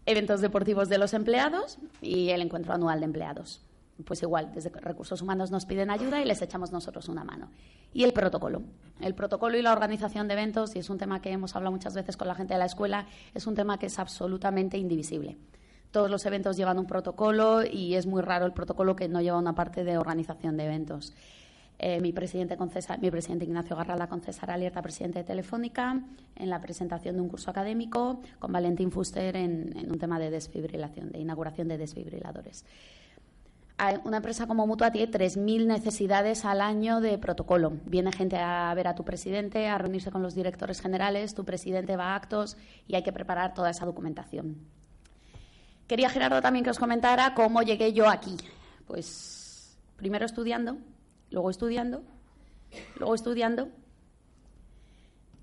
[0.05, 3.64] eventos deportivos de los empleados y el encuentro anual de empleados
[4.03, 7.49] pues igual, desde recursos humanos nos piden ayuda y les echamos nosotros una mano.
[7.93, 8.62] Y el protocolo.
[8.99, 11.93] El protocolo y la organización de eventos, y es un tema que hemos hablado muchas
[11.93, 15.38] veces con la gente de la escuela, es un tema que es absolutamente indivisible.
[15.91, 19.38] Todos los eventos llevan un protocolo y es muy raro el protocolo que no lleva
[19.38, 21.13] una parte de organización de eventos.
[21.79, 22.58] Eh, mi, presidente
[23.01, 26.01] mi presidente Ignacio Garrala con César Alierta, presidente de Telefónica,
[26.36, 30.31] en la presentación de un curso académico, con Valentín Fuster en, en un tema de
[30.31, 32.65] desfibrilación, de inauguración de desfibriladores
[34.05, 37.73] una empresa como Mutua tiene 3.000 necesidades al año de protocolo.
[37.85, 41.97] Viene gente a ver a tu presidente, a reunirse con los directores generales, tu presidente
[41.97, 42.57] va a actos
[42.88, 44.57] y hay que preparar toda esa documentación.
[45.88, 48.38] Quería, Gerardo, también que os comentara cómo llegué yo aquí.
[48.88, 50.77] Pues primero estudiando,
[51.29, 52.01] luego estudiando,
[52.97, 53.69] luego estudiando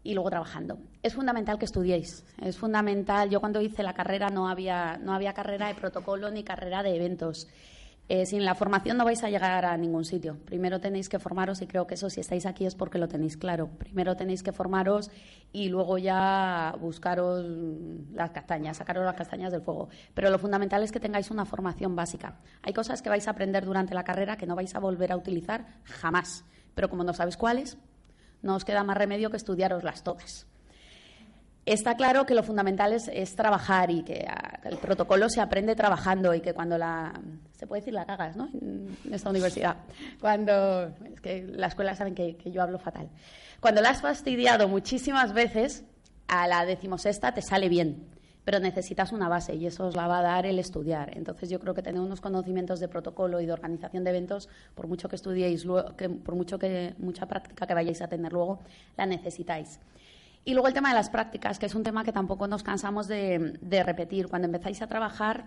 [0.03, 0.79] y luego trabajando.
[1.03, 2.25] Es fundamental que estudiéis.
[2.41, 3.31] Es fundamental.
[3.31, 6.97] Yo cuando hice la carrera no había, no había carrera de protocolo ni carrera de
[6.97, 7.49] eventos.
[8.15, 10.37] Eh, sin la formación no vais a llegar a ningún sitio.
[10.45, 13.39] Primero tenéis que formaros y creo que eso si estáis aquí es porque lo tenéis
[13.39, 13.71] claro.
[13.79, 15.11] Primero tenéis que formaros
[15.51, 17.43] y luego ya buscaros
[18.13, 19.89] las castañas, sacaros las castañas del fuego.
[20.13, 22.37] Pero lo fundamental es que tengáis una formación básica.
[22.61, 25.17] Hay cosas que vais a aprender durante la carrera que no vais a volver a
[25.17, 26.45] utilizar jamás.
[26.75, 27.79] Pero como no sabéis cuáles,
[28.43, 30.47] no os queda más remedio que estudiaroslas todas.
[31.65, 36.35] Está claro que lo fundamental es, trabajar y que ah, el protocolo se aprende trabajando
[36.35, 37.13] y que cuando la...
[37.53, 38.49] Se puede decir la cagas, ¿no?
[38.53, 39.77] En esta universidad.
[40.21, 40.89] Cuando...
[41.13, 43.09] Es que la escuela saben que, yo hablo fatal.
[43.61, 45.85] Cuando la has fastidiado muchísimas veces,
[46.27, 48.09] a la decimosexta te sale bien,
[48.45, 51.17] pero necesitas una base y eso os la va a dar el estudiar.
[51.17, 54.89] Entonces yo creo que tener unos conocimientos de protocolo y de organización de eventos, por
[54.89, 55.65] mucho que estudiéis,
[55.97, 58.59] que, por mucho que mucha práctica que vayáis a tener luego,
[58.97, 59.79] la necesitáis.
[60.45, 63.07] Y luego el tema de las prácticas, que es un tema que tampoco nos cansamos
[63.07, 64.29] de, repetir.
[64.29, 65.45] Cuando empezáis a trabajar,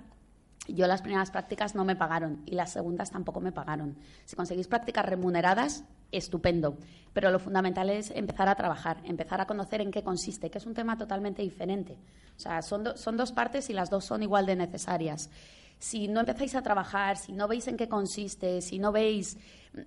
[0.70, 3.98] yo las primeras prácticas no me pagaron y las segundas tampoco me pagaron.
[4.24, 6.78] Si conseguís prácticas remuneradas, estupendo.
[7.12, 10.66] Pero lo fundamental es empezar a trabajar, empezar a conocer en qué consiste, que es
[10.66, 11.98] un tema totalmente diferente.
[12.38, 15.30] O sea, son, son dos partes y las dos son igual de necesarias.
[15.78, 19.38] Si no empezáis a trabajar, si no veis en qué consiste, si no veis,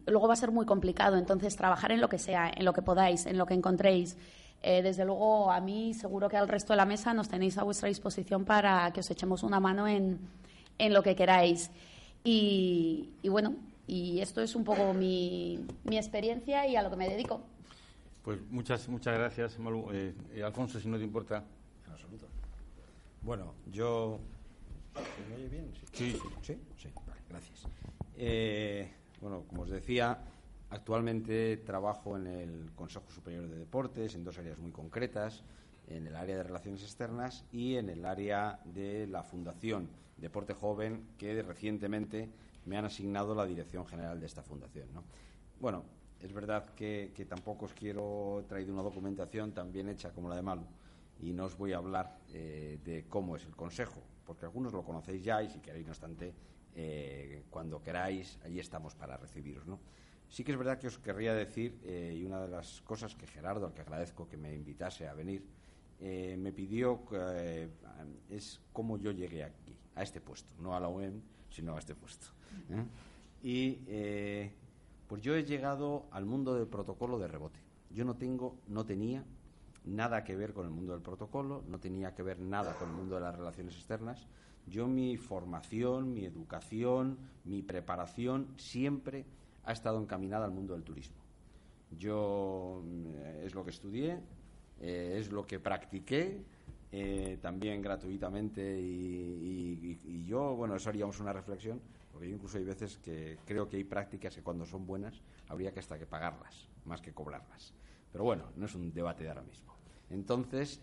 [0.07, 1.17] luego va a ser muy complicado.
[1.17, 4.19] Entonces, trabajar en lo que sea, en lo que podáis, en lo que encontréis.
[4.63, 7.63] Eh, desde luego, a mí seguro que al resto de la mesa nos tenéis a
[7.63, 10.19] vuestra disposición para que os echemos una mano en,
[10.79, 11.71] en lo que queráis.
[12.25, 13.55] Y, bueno,
[13.87, 17.41] y esto es un poco mi, mi, experiencia y a lo que me dedico.
[18.23, 19.89] Pues muchas, muchas gracias, Malu.
[19.93, 21.45] Eh, eh, Alfonso, si no te importa.
[21.87, 22.27] En absoluto.
[23.23, 24.19] Bueno, yo.
[24.95, 25.73] ¿Se me oye bien?
[25.93, 26.59] Sí, sí, sí.
[26.77, 26.89] sí.
[27.07, 27.67] Vale, gracias.
[29.21, 30.19] bueno, como os decía,
[30.71, 35.43] Actualmente trabajo en el Consejo Superior de Deportes en dos áreas muy concretas,
[35.87, 41.07] en el área de relaciones externas y en el área de la Fundación Deporte Joven,
[41.17, 42.29] que recientemente
[42.67, 44.89] me han asignado la dirección general de esta fundación.
[45.59, 45.85] Bueno,
[46.21, 50.43] es verdad que, tampoco os quiero traer una documentación tan bien hecha como la de
[50.43, 50.67] Malu
[51.21, 54.85] y no os voy a hablar eh, de cómo es el Consejo, porque algunos lo
[54.85, 56.35] conocéis ya y si queréis, no obstante,
[56.75, 59.67] eh, cuando queráis, allí estamos para recibiros.
[59.67, 59.79] ¿no?
[60.29, 63.27] Sí que es verdad que os querría decir, eh, y una de las cosas que
[63.27, 65.43] Gerardo, al que agradezco que me invitase a venir,
[66.01, 67.69] eh, me pidió eh,
[68.29, 71.95] es cómo yo llegué aquí, a este puesto, no a la UEM, sino a este
[71.95, 72.27] puesto.
[73.43, 73.79] Y
[75.07, 77.61] pues yo he llegado al mundo del protocolo de rebote.
[77.91, 79.25] Yo no tengo, no tenía
[79.85, 82.95] nada que ver con el mundo del protocolo, no tenía que ver nada con el
[82.95, 84.27] mundo de las relaciones externas.
[84.67, 89.25] Yo mi formación, mi educación, mi preparación siempre
[89.69, 91.19] ha estado encaminada al mundo del turismo.
[91.91, 92.83] Yo
[93.17, 94.19] eh, es lo que estudié,
[94.81, 96.43] eh, es lo que practiqué,
[96.91, 102.97] eh, también gratuitamente y, yo, bueno, eso haríamos una reflexión, porque yo incluso hay veces
[102.97, 107.03] que creo que hay prácticas que cuando son buenas habría que hasta que pagarlas, más
[107.03, 107.75] que cobrarlas.
[108.11, 109.75] Pero bueno, no es un debate de ahora mismo.
[110.09, 110.81] Entonces,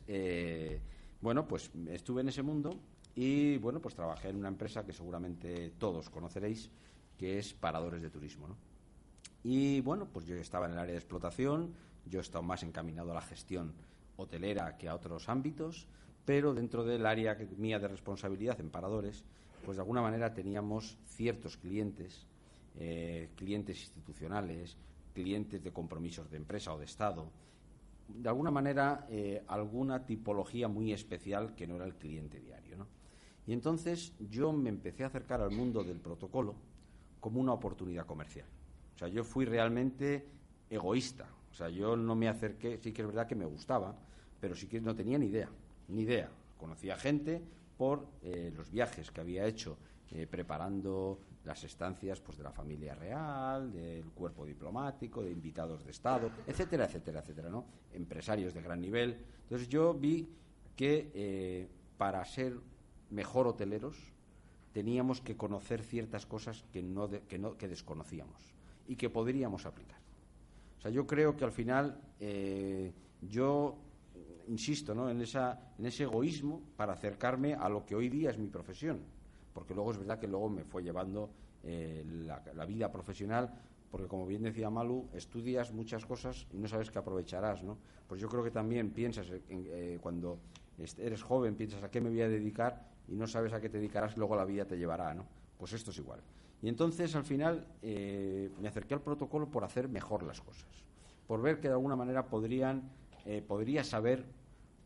[1.21, 2.79] bueno, pues estuve en ese mundo
[3.15, 6.69] y bueno, pues trabajé en una empresa que seguramente todos conoceréis,
[7.17, 8.74] que es Paradores de Turismo, ¿no?
[9.47, 11.75] Y bueno, pues yo estaba en el área de explotación,
[12.07, 13.73] yo he estado más encaminado a la gestión
[14.17, 15.85] hotelera que a otros ámbitos,
[16.25, 19.23] pero dentro del área mía de responsabilidad en paradores,
[19.63, 22.25] pues de alguna manera teníamos ciertos clientes,
[22.75, 24.77] eh, clientes institucionales,
[25.13, 27.29] clientes de compromisos de empresa o de Estado,
[28.07, 32.77] de alguna manera, eh, alguna tipología muy especial que no era el cliente diario.
[32.77, 32.87] ¿no?
[33.45, 36.55] Y entonces yo me empecé a acercar al mundo del protocolo
[37.19, 38.47] como una oportunidad comercial.
[38.95, 40.25] O sea, yo fui realmente
[40.69, 41.27] egoísta.
[41.51, 43.95] O sea, yo no me acerqué, sí que es verdad que me gustaba,
[44.39, 45.49] pero sí que no tenía ni idea,
[45.89, 46.29] ni idea.
[46.57, 47.41] Conocía gente
[47.77, 49.77] por eh, los viajes que había hecho
[50.11, 55.91] eh, preparando las estancias pues, de la familia real, del cuerpo diplomático, de invitados de
[55.91, 57.65] Estado, etcétera, etcétera, etcétera, ¿no?
[57.93, 59.17] Empresarios de gran nivel.
[59.43, 60.27] Entonces yo vi
[60.75, 62.57] que eh, para ser
[63.11, 63.97] mejor hoteleros
[64.73, 68.54] teníamos que conocer ciertas cosas que, no que, no, que desconocíamos
[68.87, 69.99] y que podríamos aplicar.
[70.77, 73.77] O sea, yo creo que al final eh, yo
[74.47, 75.09] insisto ¿no?
[75.09, 78.99] en, ese egoísmo para acercarme a lo que hoy día es mi profesión,
[79.53, 81.29] porque luego es verdad que luego me fue llevando
[81.63, 82.03] eh,
[82.53, 83.51] la, vida profesional,
[83.89, 87.77] porque como bien decía Malu, estudias muchas cosas y no sabes qué aprovecharás, ¿no?
[88.07, 90.39] Pues yo creo que también piensas, en, eh, cuando
[90.97, 93.77] eres joven, piensas a qué me voy a dedicar y no sabes a qué te
[93.77, 95.25] dedicarás, luego la vida te llevará, ¿no?
[95.57, 96.19] Pues esto es igual.
[96.65, 100.67] Y entonces, al final, eh, me acerqué al protocolo por hacer mejor las cosas,
[101.27, 102.89] por ver que de alguna manera podrían,
[103.23, 104.25] eh, podría saber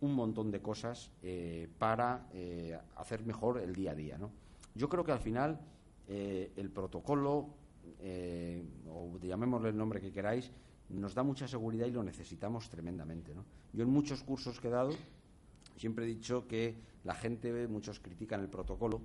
[0.02, 2.28] un montón de cosas eh, para
[2.98, 4.30] hacer mejor el día a día, ¿no?
[4.76, 5.58] Yo creo que al final
[6.10, 7.48] el protocolo,
[8.90, 10.52] o llamémosle el nombre que queráis,
[10.90, 13.46] nos da mucha seguridad y lo necesitamos tremendamente, ¿no?
[13.72, 14.92] Yo en muchos cursos que he dado
[15.80, 19.02] Siempre he dicho que la gente, muchos critican el protocolo,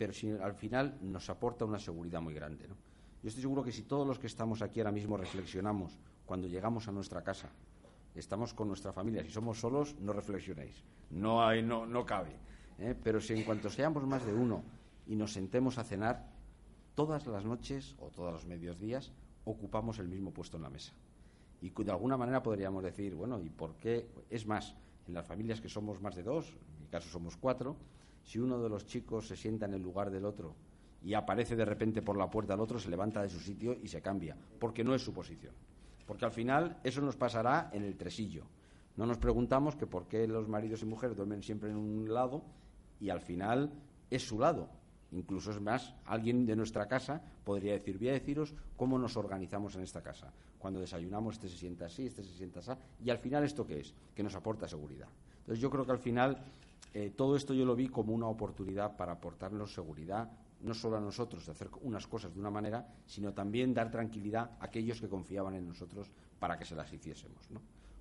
[0.00, 2.66] pero si al final nos aporta una seguridad muy grande.
[2.66, 2.74] ¿no?
[3.22, 6.88] Yo estoy seguro que si todos los que estamos aquí ahora mismo reflexionamos cuando llegamos
[6.88, 7.50] a nuestra casa,
[8.14, 12.30] estamos con nuestra familia, si somos solos, no reflexionéis, no, hay, no, no cabe.
[12.78, 12.94] ¿eh?
[13.04, 14.62] Pero si en cuanto seamos más de uno
[15.06, 16.30] y nos sentemos a cenar,
[16.94, 19.12] todas las noches o todos los medios días
[19.44, 20.94] ocupamos el mismo puesto en la mesa.
[21.60, 24.08] Y de alguna manera podríamos decir, bueno, ¿y por qué?
[24.30, 24.74] Es más,
[25.06, 27.76] en las familias que somos más de dos, en mi caso somos cuatro,
[28.22, 30.54] si uno de los chicos se sienta en el lugar del otro
[31.02, 33.88] y aparece de repente por la puerta del otro, se levanta de su sitio y
[33.88, 35.54] se cambia, porque no es su posición.
[36.06, 38.44] Porque al final eso nos pasará en el tresillo.
[38.96, 42.42] No nos preguntamos que por qué los maridos y mujeres duermen siempre en un lado
[43.00, 43.72] y al final
[44.10, 44.68] es su lado.
[45.12, 49.74] Incluso es más, alguien de nuestra casa podría decir, voy a deciros cómo nos organizamos
[49.74, 50.32] en esta casa.
[50.58, 52.72] Cuando desayunamos, este se sienta así, este se sienta así.
[53.02, 53.94] Y al final, ¿esto qué es?
[54.14, 55.08] Que nos aporta seguridad.
[55.38, 56.38] Entonces, yo creo que al final
[56.92, 60.30] eh, todo esto yo lo vi como una oportunidad para aportarnos seguridad,
[60.62, 64.52] no solo a nosotros de hacer unas cosas de una manera, sino también dar tranquilidad
[64.60, 67.48] a aquellos que confiaban en nosotros para que se las hiciésemos.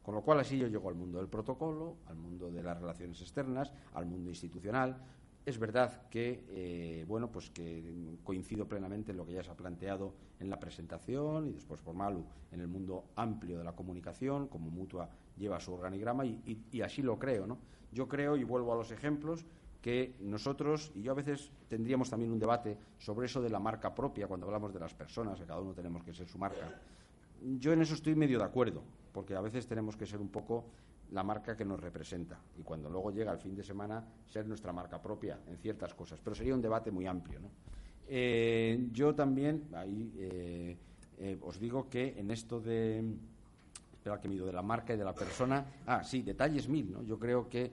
[0.01, 3.21] Con lo cual, así yo llego al mundo del protocolo, al mundo de las relaciones
[3.21, 4.97] externas, al mundo institucional,
[5.45, 9.55] es verdad que, eh, bueno, pues que coincido plenamente en lo que ya se ha
[9.55, 14.47] planteado en la presentación y después por Malu en el mundo amplio de la comunicación,
[14.47, 17.57] como Mutua lleva su organigrama y, así lo creo, ¿no?
[17.91, 19.45] Yo creo, y vuelvo a los ejemplos,
[19.81, 23.95] que nosotros, y yo a veces tendríamos también un debate sobre eso de la marca
[23.95, 26.81] propia, cuando hablamos de las personas, que cada uno tenemos que ser su marca.
[27.41, 30.65] Yo en eso estoy medio de acuerdo, porque a veces tenemos que ser un poco
[31.11, 34.71] la marca que nos representa y cuando luego llega el fin de semana ser nuestra
[34.71, 36.19] marca propia en ciertas cosas.
[36.23, 37.39] Pero sería un debate muy amplio.
[37.39, 37.49] ¿no?
[38.07, 40.77] Eh, yo también, ahí eh,
[41.17, 43.03] eh, os digo que en esto de.
[44.17, 45.65] Que de la marca y de la persona.
[45.85, 46.91] Ah, sí, detalles mil.
[46.91, 47.03] ¿no?
[47.03, 47.71] Yo creo que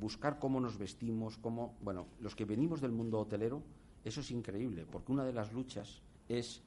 [0.00, 1.76] buscar cómo nos vestimos, cómo.
[1.82, 3.62] Bueno, los que venimos del mundo hotelero,
[4.04, 6.62] eso es increíble, porque una de las luchas es,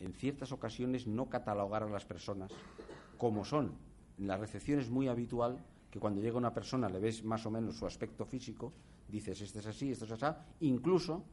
[0.00, 2.52] en ciertas ocasiones, no catalogar a las personas
[3.16, 3.72] como son
[4.18, 5.58] en la recepción es muy habitual
[5.90, 8.72] que cuando llega una persona le ves más o menos su aspecto físico,
[9.08, 11.24] dices, este es así, este es así, incluso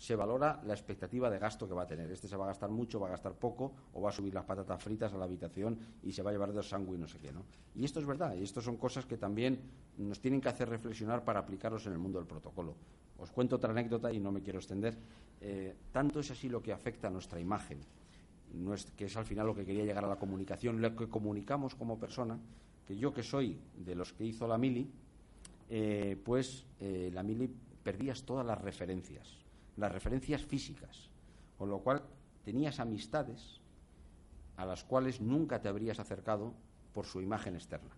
[0.00, 2.10] se valora la expectativa de gasto que va a tener.
[2.10, 4.46] Este se va a gastar mucho, va a gastar poco, o va a subir las
[4.46, 7.30] patatas fritas a la habitación y se va a llevar sangre y no sé qué,
[7.30, 7.44] ¿no?
[7.74, 9.60] Y esto es verdad, y esto son cosas que también
[9.98, 12.76] nos tienen que hacer reflexionar para aplicarlos en el mundo del protocolo.
[13.18, 14.96] Os cuento otra anécdota y no me quiero extender.
[15.42, 17.80] Eh, tanto es así lo que afecta a nuestra imagen
[18.96, 21.98] que es al final lo que quería llegar a la comunicación, lo que comunicamos como
[21.98, 22.38] persona,
[22.86, 24.90] que yo que soy de los que hizo la mili,
[25.68, 27.48] eh, pues eh, la mili
[27.82, 29.38] perdías todas las referencias,
[29.80, 31.08] las referencias físicas,
[31.58, 32.02] con lo cual
[32.44, 33.60] tenías amistades
[34.56, 36.54] a las cuales nunca te habrías acercado
[36.92, 37.96] por su imagen externa.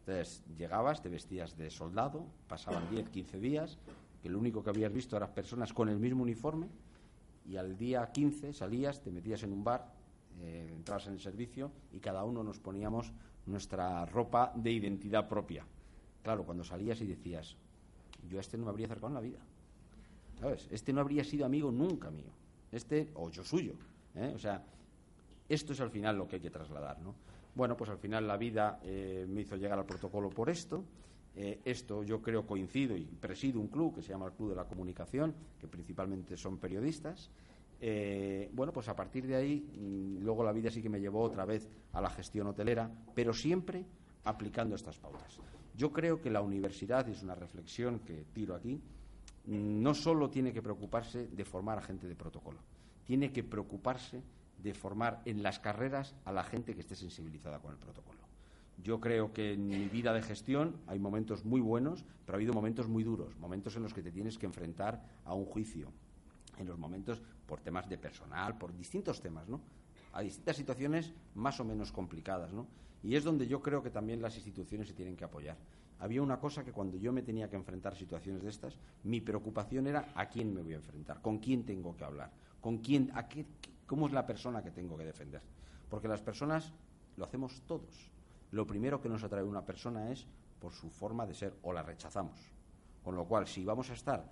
[0.00, 3.78] Entonces, llegabas, te vestías de soldado, pasaban 10, 15 días,
[4.22, 6.68] que lo único que habías visto eran personas con el mismo uniforme
[7.44, 9.92] y al día 15 salías, te metías en un bar,
[10.40, 13.12] eh, entrabas en el servicio y cada uno nos poníamos
[13.46, 15.64] nuestra ropa de identidad propia.
[16.22, 17.56] Claro, cuando salías y decías,
[18.28, 19.38] yo a este no me habría acercado en la vida.
[20.70, 22.30] Este no habría sido amigo nunca mío.
[22.70, 23.74] Este, o yo suyo.
[24.14, 24.32] ¿eh?
[24.34, 24.62] O sea,
[25.48, 27.14] esto es al final lo que hay que trasladar, ¿no?
[27.54, 30.84] Bueno, pues al final la vida eh, me hizo llegar al protocolo por esto.
[31.34, 34.56] Eh, esto yo creo coincido y presido un club que se llama el Club de
[34.56, 37.30] la Comunicación, que principalmente son periodistas.
[38.52, 41.44] Bueno, pues a partir de ahí, mm, luego la vida sí que me llevó otra
[41.44, 43.84] vez a la gestión hotelera, pero siempre
[44.24, 45.38] aplicando estas pautas.
[45.74, 48.80] Yo creo que la universidad, y es una reflexión que tiro aquí,
[49.46, 52.58] no solo tiene que preocuparse de formar a gente de protocolo,
[53.04, 54.22] tiene que preocuparse
[54.62, 58.18] de formar en las carreras a la gente que esté sensibilizada con el protocolo.
[58.82, 62.52] Yo creo que en mi vida de gestión hay momentos muy buenos, pero ha habido
[62.52, 65.90] momentos muy duros, momentos en los que te tienes que enfrentar a un juicio,
[66.58, 69.60] en los momentos por temas de personal, por distintos temas, ¿no?
[70.12, 72.66] A distintas situaciones más o menos complicadas, ¿no?
[73.02, 75.56] Y es donde yo creo que también las instituciones se tienen que apoyar.
[75.98, 79.20] Había una cosa que cuando yo me tenía que enfrentar a situaciones de estas, mi
[79.20, 82.30] preocupación era a quién me voy a enfrentar, con quién tengo que hablar,
[82.60, 83.46] con quién, a qué,
[83.86, 85.42] cómo es la persona que tengo que defender.
[85.88, 86.72] Porque las personas
[87.16, 88.10] lo hacemos todos.
[88.50, 90.26] Lo primero que nos atrae una persona es
[90.60, 92.38] por su forma de ser o la rechazamos.
[93.02, 94.28] Con lo cual, si vamos a estar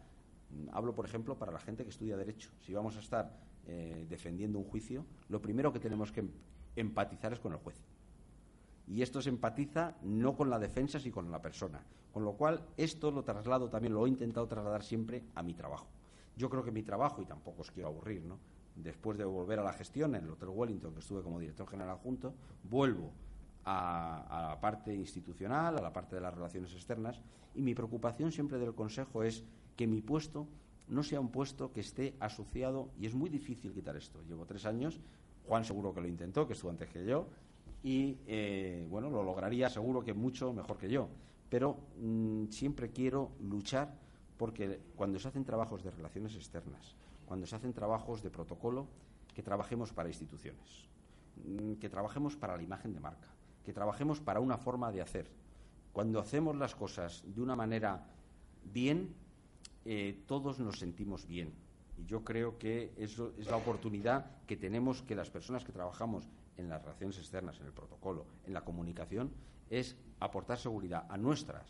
[0.72, 2.50] Hablo, por ejemplo, para la gente que estudia Derecho.
[2.60, 3.30] Si vamos a estar
[3.66, 6.30] eh, defendiendo un juicio, lo primero que tenemos que em-,
[6.76, 7.76] empatizar es con el juez.
[8.86, 11.82] Y esto se empatiza no con la defensa, sino con la persona.
[12.12, 15.88] Con lo cual, esto lo traslado también, lo he intentado trasladar siempre a mi trabajo.
[16.36, 18.38] Yo creo que mi trabajo, y tampoco os quiero aburrir, ¿no?
[18.76, 21.96] después de volver a la gestión en el Hotel Wellington, que estuve como director general
[21.98, 23.12] junto, vuelvo
[23.64, 27.20] a, a, la parte institucional, a la parte de las relaciones externas,
[27.54, 29.44] y mi preocupación siempre del Consejo es
[29.76, 30.48] que mi puesto
[30.88, 34.22] no sea un puesto que esté asociado, y es muy difícil quitar esto.
[34.28, 35.00] Llevo tres años,
[35.46, 37.28] Juan seguro que lo intentó, que estuvo antes que yo,
[37.84, 41.10] y eh, bueno, lo lograría seguro que mucho mejor que yo.
[41.50, 43.94] Pero mm, siempre quiero luchar
[44.38, 48.88] porque cuando se hacen trabajos de relaciones externas, cuando se hacen trabajos de protocolo,
[49.34, 50.88] que trabajemos para instituciones,
[51.44, 53.28] mm, que trabajemos para la imagen de marca,
[53.62, 55.30] que trabajemos para una forma de hacer.
[55.92, 58.06] Cuando hacemos las cosas de una manera
[58.64, 59.14] bien,
[59.84, 61.52] eh, todos nos sentimos bien.
[61.98, 66.26] Y yo creo que eso es la oportunidad que tenemos que las personas que trabajamos
[66.56, 69.32] en las relaciones externas, en el protocolo, en la comunicación,
[69.70, 71.64] es aportar seguridad a nuestra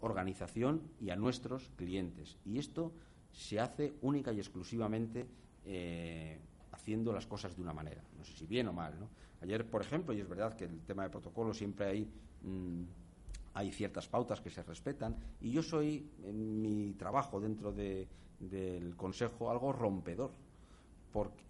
[0.00, 2.36] organización y a nuestros clientes.
[2.44, 2.92] Y esto
[3.32, 5.26] se hace única y exclusivamente
[5.64, 6.38] eh,
[6.72, 8.02] haciendo las cosas de una manera.
[8.16, 8.98] No sé si bien o mal.
[8.98, 9.08] ¿no?
[9.42, 12.10] Ayer, por ejemplo, y es verdad que el tema de protocolo siempre hay.
[12.42, 12.84] Mm,
[13.56, 19.50] hay ciertas pautas que se respetan y yo soy en mi trabajo dentro del Consejo
[19.50, 20.30] algo rompedor.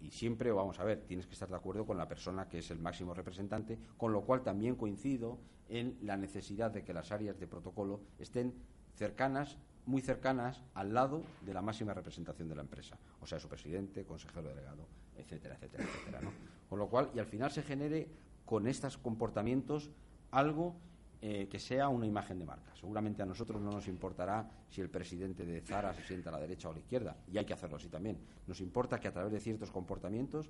[0.01, 2.71] Y siempre, vamos a ver, tienes que estar de acuerdo con la persona que es
[2.71, 5.39] el máximo representante, con lo cual también coincido
[5.69, 8.53] en la necesidad de que las áreas de protocolo estén
[8.95, 13.47] cercanas, muy cercanas al lado de la máxima representación de la empresa, o sea, su
[13.47, 14.87] presidente, consejero delegado,
[15.17, 16.31] etcétera, etcétera, etcétera.
[16.69, 18.07] Con lo cual, y al final se genere
[18.45, 19.89] con estos comportamientos
[20.31, 20.75] algo
[21.19, 22.75] eh, que sea una imagen de marca.
[22.75, 26.39] Seguramente a nosotros no nos importará si el presidente de Zara se sienta a la
[26.39, 28.19] derecha o a la izquierda, y hay que hacerlo así también.
[28.45, 30.47] Nos importa que a través de ciertos comportamientos,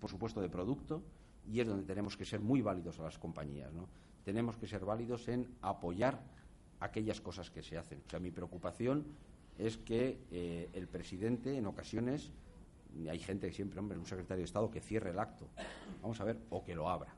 [0.00, 1.04] por supuesto de producto,
[1.48, 3.72] y es donde tenemos que ser muy válidos a las compañías.
[3.72, 3.88] ¿no?
[4.24, 6.20] Tenemos que ser válidos en apoyar
[6.80, 8.02] aquellas cosas que se hacen.
[8.04, 9.06] O sea, mi preocupación
[9.56, 12.32] es que eh, el presidente, en ocasiones,
[13.08, 15.46] hay gente que siempre, hombre, un secretario de Estado que cierre el acto,
[16.02, 17.14] vamos a ver, o que lo abra,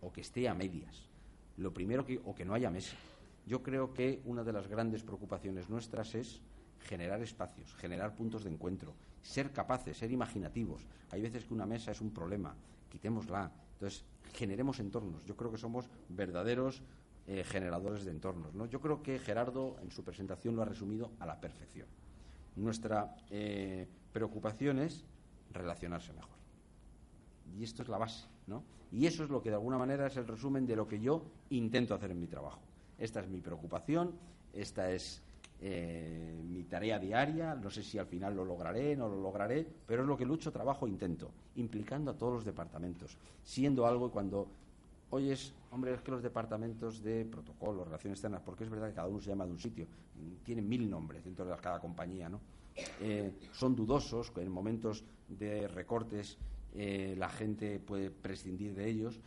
[0.00, 1.13] o que esté a medias
[1.56, 2.96] lo primero que, o que no haya mesa.
[3.46, 6.40] Yo creo que una de las grandes preocupaciones nuestras es
[6.80, 10.86] generar espacios, generar puntos de encuentro, ser capaces, ser imaginativos.
[11.10, 12.54] Hay veces que una mesa es un problema,
[12.90, 13.50] quitémosla.
[13.74, 15.24] Entonces, generemos entornos.
[15.24, 16.82] Yo creo que somos verdaderos
[17.26, 18.54] eh, generadores de entornos.
[18.54, 18.66] ¿no?
[18.66, 21.86] Yo creo que Gerardo en su presentación lo ha resumido a la perfección.
[22.56, 25.04] Nuestra eh, preocupación es
[25.50, 26.36] relacionarse mejor.
[27.56, 28.26] Y esto es la base.
[28.46, 28.62] ¿No?
[28.92, 31.22] Y eso es lo que de alguna manera es el resumen de lo que yo
[31.50, 32.60] intento hacer en mi trabajo.
[32.98, 34.12] Esta es mi preocupación,
[34.52, 35.20] esta es
[35.60, 40.02] eh, mi tarea diaria, no sé si al final lo lograré, no lo lograré, pero
[40.02, 44.46] es lo que lucho, trabajo, intento, implicando a todos los departamentos, siendo algo cuando
[45.10, 49.08] oyes, hombre, es que los departamentos de protocolo, relaciones externas, porque es verdad que cada
[49.08, 49.86] uno se llama de un sitio,
[50.44, 52.40] tienen mil nombres dentro de cada compañía, ¿no?
[53.00, 56.36] Eh, son dudosos en momentos de recortes
[56.74, 59.20] eh, la gente puede prescindir de ellos.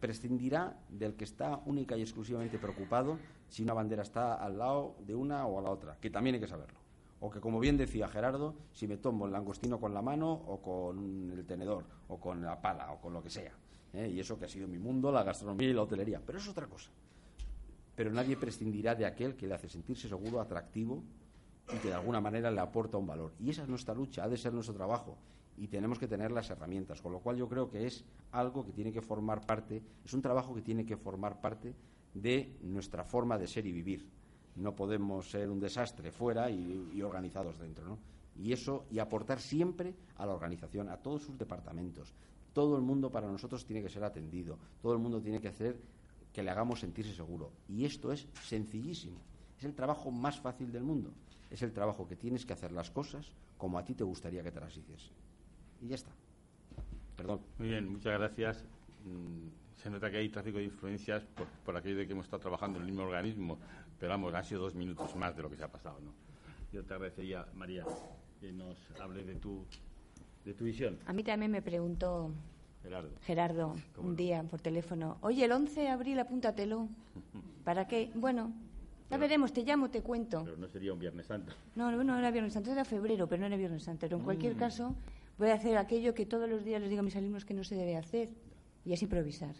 [0.00, 3.18] Prescindirá del que está única y exclusivamente preocupado
[3.48, 6.40] si una bandera está al lado de una o a la otra, que también hay
[6.40, 6.78] que saberlo.
[7.20, 10.62] O que, como bien decía Gerardo, si me tomo el langostino con la mano o
[10.62, 13.52] con el tenedor o con la pala o con lo que sea.
[13.92, 14.08] ¿eh?
[14.08, 16.22] Y eso que ha sido mi mundo, la gastronomía y la hotelería.
[16.24, 16.90] Pero es otra cosa.
[17.94, 21.02] Pero nadie prescindirá de aquel que le hace sentirse seguro, atractivo
[21.74, 23.32] y que de alguna manera le aporta un valor.
[23.40, 25.18] Y esa es nuestra lucha, ha de ser nuestro trabajo
[25.58, 28.72] y tenemos que tener las herramientas, con lo cual yo creo que es algo que
[28.72, 31.74] tiene que formar parte, es un trabajo que tiene que formar parte
[32.14, 34.08] de nuestra forma de ser y vivir.
[34.56, 37.98] No podemos ser un desastre fuera y, organizados dentro, ¿no?
[38.36, 42.14] Y eso, y aportar siempre a la organización, a todos sus departamentos.
[42.52, 45.80] Todo el mundo para nosotros tiene que ser atendido, todo el mundo tiene que hacer
[46.32, 47.50] que le hagamos sentirse seguro.
[47.68, 49.18] Y esto es sencillísimo.
[49.58, 51.12] Es el trabajo más fácil del mundo.
[51.50, 54.52] Es el trabajo que tienes que hacer las cosas como a ti te gustaría que
[54.52, 55.10] te las hiciese.
[55.80, 56.10] Y ya está.
[57.16, 57.40] Perdón.
[57.58, 58.64] Muy bien, muchas gracias.
[59.04, 62.40] Mm, se nota que hay tráfico de influencias por, por aquello de que hemos estado
[62.40, 63.58] trabajando en el mismo organismo,
[63.98, 66.00] pero vamos, han sido dos minutos más de lo que se ha pasado.
[66.00, 66.12] ¿no?
[66.72, 67.84] Yo te agradecería, María,
[68.40, 69.64] que nos hable de tu,
[70.44, 70.98] de tu visión.
[71.06, 72.32] A mí también me preguntó
[73.22, 76.88] Gerardo, un día por teléfono, oye, el 11 de abril apúntatelo.
[77.64, 78.10] ¿Para qué?
[78.14, 78.52] Bueno,
[79.10, 80.42] ya veremos, te llamo, te cuento.
[80.44, 81.52] Pero no sería un Viernes Santo.
[81.74, 84.00] No, no era Viernes Santo, era febrero, pero no era Viernes Santo.
[84.00, 84.58] Pero en cualquier mm.
[84.58, 84.94] caso,
[85.38, 87.64] voy a hacer aquello que todos los días les digo a mis alumnos que no
[87.64, 88.30] se debe hacer,
[88.84, 89.54] y es improvisar.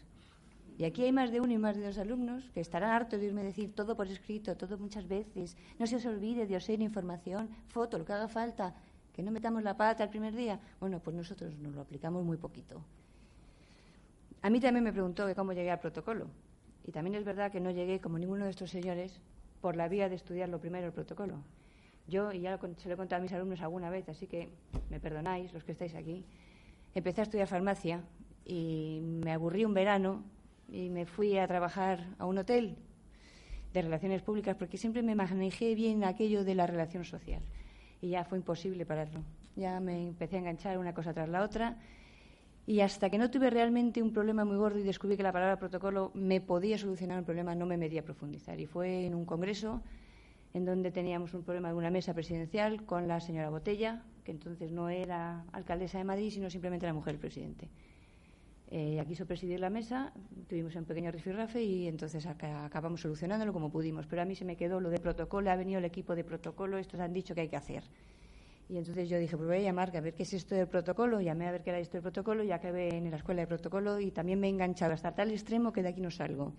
[0.78, 3.26] Y aquí hay más de uno y más de dos alumnos que estarán hartos de
[3.26, 5.56] irme decir todo por escrito, todo muchas veces.
[5.78, 8.74] No se os olvide de os información, foto, lo que haga falta,
[9.12, 10.60] que no metamos la pata el primer día.
[10.78, 12.80] Bueno, pues nosotros nos lo aplicamos muy poquito.
[14.40, 16.28] A mí también me preguntó cómo llegué al protocolo.
[16.86, 19.20] Y también es verdad que no llegué, como ninguno de estos señores,
[19.60, 21.42] por la vía de estudiar lo primero el protocolo.
[22.08, 24.48] Yo, y ya se lo he contado a mis alumnos alguna vez, así que
[24.88, 26.24] me perdonáis los que estáis aquí,
[26.94, 28.02] empecé a estudiar farmacia
[28.46, 30.24] y me aburrí un verano
[30.68, 32.76] y me fui a trabajar a un hotel
[33.74, 37.42] de relaciones públicas porque siempre me manejé bien aquello de la relación social
[38.00, 39.22] y ya fue imposible pararlo.
[39.54, 41.76] Ya me empecé a enganchar una cosa tras la otra
[42.66, 45.58] y hasta que no tuve realmente un problema muy gordo y descubrí que la palabra
[45.58, 48.60] protocolo me podía solucionar un problema, no me metí a profundizar.
[48.60, 49.82] Y fue en un congreso
[50.54, 54.72] en donde teníamos un problema de una mesa presidencial con la señora Botella, que entonces
[54.72, 57.68] no era alcaldesa de Madrid, sino simplemente la mujer del presidente.
[58.70, 60.12] Eh, quiso presidir la mesa,
[60.46, 64.06] tuvimos un pequeño rifirrafe y entonces acabamos solucionándolo como pudimos.
[64.06, 66.76] Pero a mí se me quedó lo de protocolo, ha venido el equipo de protocolo,
[66.76, 67.84] estos han dicho que hay que hacer.
[68.68, 71.22] Y entonces yo dije, pues voy a llamar a ver qué es esto del protocolo.
[71.22, 73.98] Llamé a ver qué era esto del protocolo y acabé en la escuela de protocolo
[73.98, 76.52] y también me he enganchado hasta tal extremo que de aquí no salgo.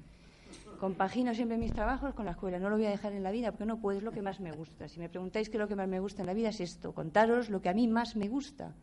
[0.79, 3.51] Compagino siempre mis trabajos con la escuela, no lo voy a dejar en la vida
[3.51, 4.87] porque no puedo, es lo que más me gusta.
[4.87, 6.93] Si me preguntáis qué es lo que más me gusta en la vida es esto,
[6.93, 8.73] contaros lo que a mí más me gusta.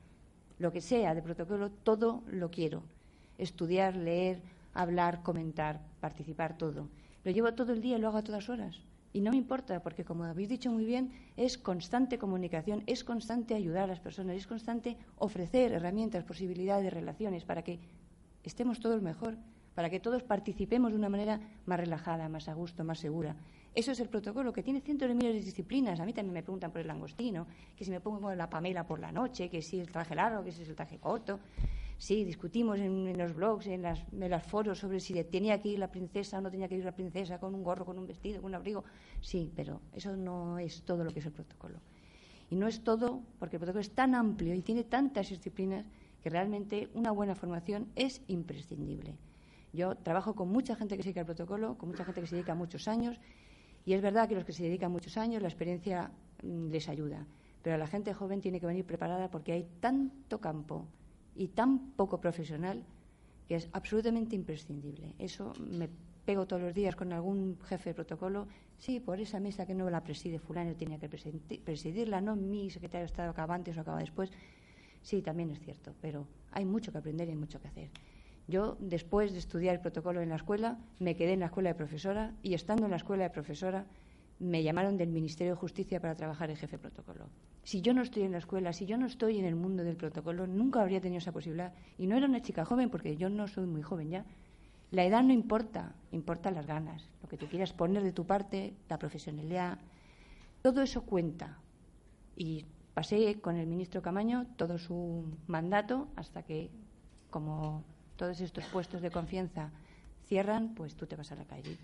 [0.59, 2.83] Lo que sea de protocolo, todo lo quiero.
[3.39, 4.43] Estudiar, leer,
[4.75, 6.91] hablar, comentar, participar, todo.
[7.25, 8.83] Lo llevo todo el día y lo hago a todas horas.
[9.15, 13.55] Y no me importa, porque como habéis dicho muy bien, es constante comunicación, es constante
[13.55, 17.81] ayudar a las personas, es constante ofrecer herramientas, posibilidades, relaciones, para que
[18.45, 19.39] estemos todos mejor
[19.77, 23.37] para que todos participemos de una manera más relajada, más a gusto, más segura.
[23.75, 26.01] Eso es el protocolo, que tiene cientos de miles de disciplinas.
[26.01, 27.47] A mí también me preguntan por el langostino,
[27.77, 30.51] que si me pongo la pamela por la noche, que si el traje largo, que
[30.51, 31.41] si es el traje corto.
[31.99, 35.79] Sí, discutimos en, los blogs, en, las, en los foros sobre si tenía que ir
[35.79, 38.41] la princesa o no tenía que ir la princesa con un gorro, con un vestido,
[38.41, 38.83] con un abrigo.
[39.21, 41.81] Sí, pero eso no es todo lo que es el protocolo.
[42.49, 45.85] Y no es todo, porque el protocolo es tan amplio y tiene tantas disciplinas
[46.23, 49.19] que realmente una buena formación es imprescindible.
[49.77, 52.37] Yo trabajo con mucha gente que se dedica al protocolo, con mucha gente que se
[52.37, 53.21] dedica muchos años,
[53.85, 56.11] y es verdad que los que se dedican muchos años la experiencia
[56.43, 57.27] mm, les ayuda,
[57.63, 60.87] pero la gente joven tiene que venir preparada porque hay tanto campo
[61.35, 62.85] y tan poco profesional
[63.47, 65.15] que es absolutamente imprescindible.
[65.19, 65.89] Eso me
[66.25, 68.49] pego todos los días con algún jefe de protocolo.
[68.79, 73.03] Sí, por esa mesa que no la preside fulano tenía que presidirla, no mi secretario
[73.03, 74.33] de Estado acaba antes o acaba después.
[75.03, 77.91] Sí, también es cierto, pero hay mucho que aprender y hay mucho que hacer.
[78.49, 81.75] Yo, después de estudiar el protocolo en la escuela, me quedé en la escuela de
[81.75, 83.87] profesora y estando en la escuela de profesora
[84.39, 87.29] me llamaron del Ministerio de Justicia para trabajar en jefe de protocolo.
[87.65, 89.97] Si yo no estoy en la escuela, si yo no estoy en el mundo del
[89.97, 91.73] protocolo, nunca habría tenido esa posibilidad.
[91.99, 94.25] Y no era una chica joven, porque yo no soy muy joven ya.
[94.91, 98.75] La edad no importa, importan las ganas, lo que tú quieras poner de tu parte,
[98.89, 99.79] la profesionalidad.
[100.63, 101.59] Todo eso cuenta.
[102.37, 106.71] Y pasé con el ministro Camaño todo su mandato hasta que,
[107.31, 107.85] como
[108.17, 109.71] todos estos puestos de confianza
[110.27, 111.77] cierran, pues tú te vas a la calle.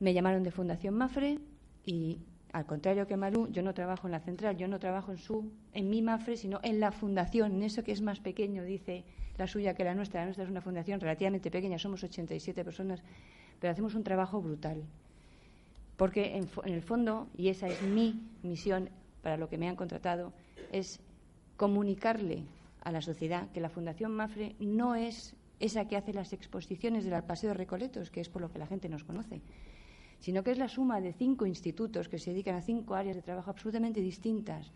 [0.00, 1.38] Me llamaron de Fundación Mafre
[1.84, 2.18] y
[2.52, 5.50] al contrario que Maru, yo no trabajo en la central, yo no trabajo en su,
[5.72, 9.04] en mi Mafre, sino en la fundación, en eso que es más pequeño, dice
[9.36, 10.20] la suya que la nuestra.
[10.20, 13.02] La nuestra es una fundación relativamente pequeña, somos 87 personas,
[13.60, 14.82] pero hacemos un trabajo brutal.
[15.96, 18.88] Porque en, en el fondo, y esa es mi misión
[19.22, 20.32] para lo que me han contratado,
[20.72, 21.00] es
[21.56, 22.44] comunicarle
[22.82, 27.22] a la sociedad que la Fundación Mafre no es esa que hace las exposiciones del
[27.24, 29.40] Paseo de Recoletos, que es por lo que la gente nos conoce,
[30.20, 33.22] sino que es la suma de cinco institutos que se dedican a cinco áreas de
[33.22, 34.70] trabajo absolutamente distintas,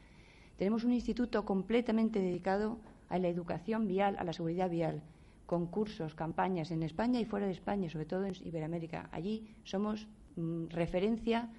[0.63, 2.79] Tenemos un instituto completamente dedicado
[3.09, 5.03] a la educación vial, a la seguridad vial,
[5.47, 9.09] concursos, campañas en España y fuera de España, sobre todo en Iberoamérica.
[9.13, 11.51] Allí somos mm, referencia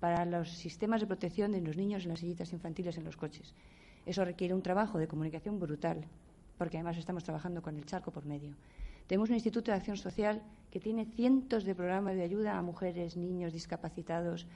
[0.00, 3.54] para los sistemas de protección de los niños en las sillitas infantiles en los coches.
[4.04, 6.04] Eso requiere un trabajo de comunicación brutal,
[6.58, 8.54] porque además estamos trabajando con el charco por medio.
[9.06, 13.16] Tenemos un Instituto de Acción Social que tiene cientos de programas de ayuda a mujeres,
[13.16, 14.46] niños, discapacitados.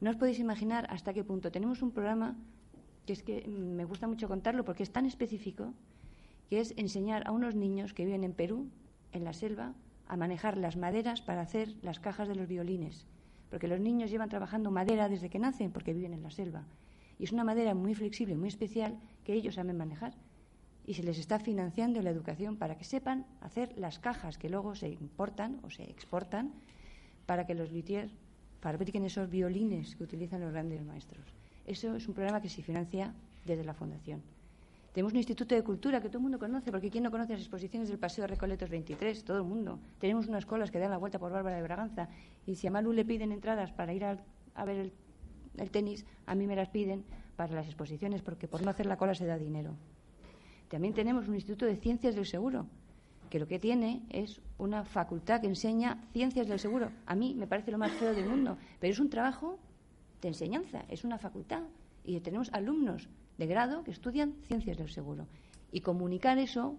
[0.00, 1.50] No os podéis imaginar hasta qué punto.
[1.50, 2.36] Tenemos un programa
[3.04, 5.72] que es que me gusta mucho contarlo porque es tan específico,
[6.50, 8.68] que es enseñar a unos niños que viven en Perú,
[9.12, 9.74] en la selva,
[10.08, 13.06] a manejar las maderas para hacer las cajas de los violines.
[13.50, 16.64] Porque los niños llevan trabajando madera desde que nacen porque viven en la selva.
[17.18, 20.14] Y es una madera muy flexible, muy especial, que ellos saben manejar.
[20.86, 24.74] Y se les está financiando la educación para que sepan hacer las cajas que luego
[24.74, 26.52] se importan o se exportan
[27.26, 28.12] para que los luthiers
[28.60, 31.24] fabriquen esos violines que utilizan los grandes maestros.
[31.66, 33.14] Eso es un programa que se financia
[33.44, 34.22] desde la Fundación.
[34.96, 37.42] Tenemos un Instituto de Cultura que todo el mundo conoce, porque ¿quién no conoce las
[37.42, 39.24] exposiciones del Paseo Recoletos 23?
[39.24, 39.78] Todo el mundo.
[39.98, 42.08] Tenemos unas colas que dan la vuelta por Bárbara de Braganza.
[42.46, 44.16] Y si a Malu le piden entradas para ir a,
[44.64, 44.92] ver el,
[45.70, 47.04] tenis, a mí me las piden
[47.36, 49.74] para las exposiciones, porque por no hacer la cola se da dinero.
[50.68, 52.66] También tenemos un Instituto de Ciencias del Seguro,
[53.28, 56.90] que lo que tiene es una facultad que enseña ciencias del seguro.
[57.06, 59.58] A mí me parece lo más feo del mundo, pero es un trabajo
[60.22, 61.62] de enseñanza, es una facultad.
[62.04, 65.26] Y tenemos alumnos de grado que estudian ciencias del seguro.
[65.72, 66.76] Y comunicar eso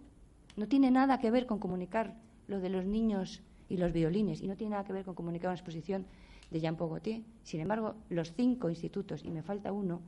[0.56, 2.16] no tiene nada que ver con comunicar
[2.48, 5.50] lo de los niños y los violines, y no tiene nada que ver con comunicar
[5.50, 6.06] una exposición
[6.52, 7.22] de Jean Paul Gaultier.
[7.44, 10.02] Sin embargo, los cinco institutos, y me falta uno,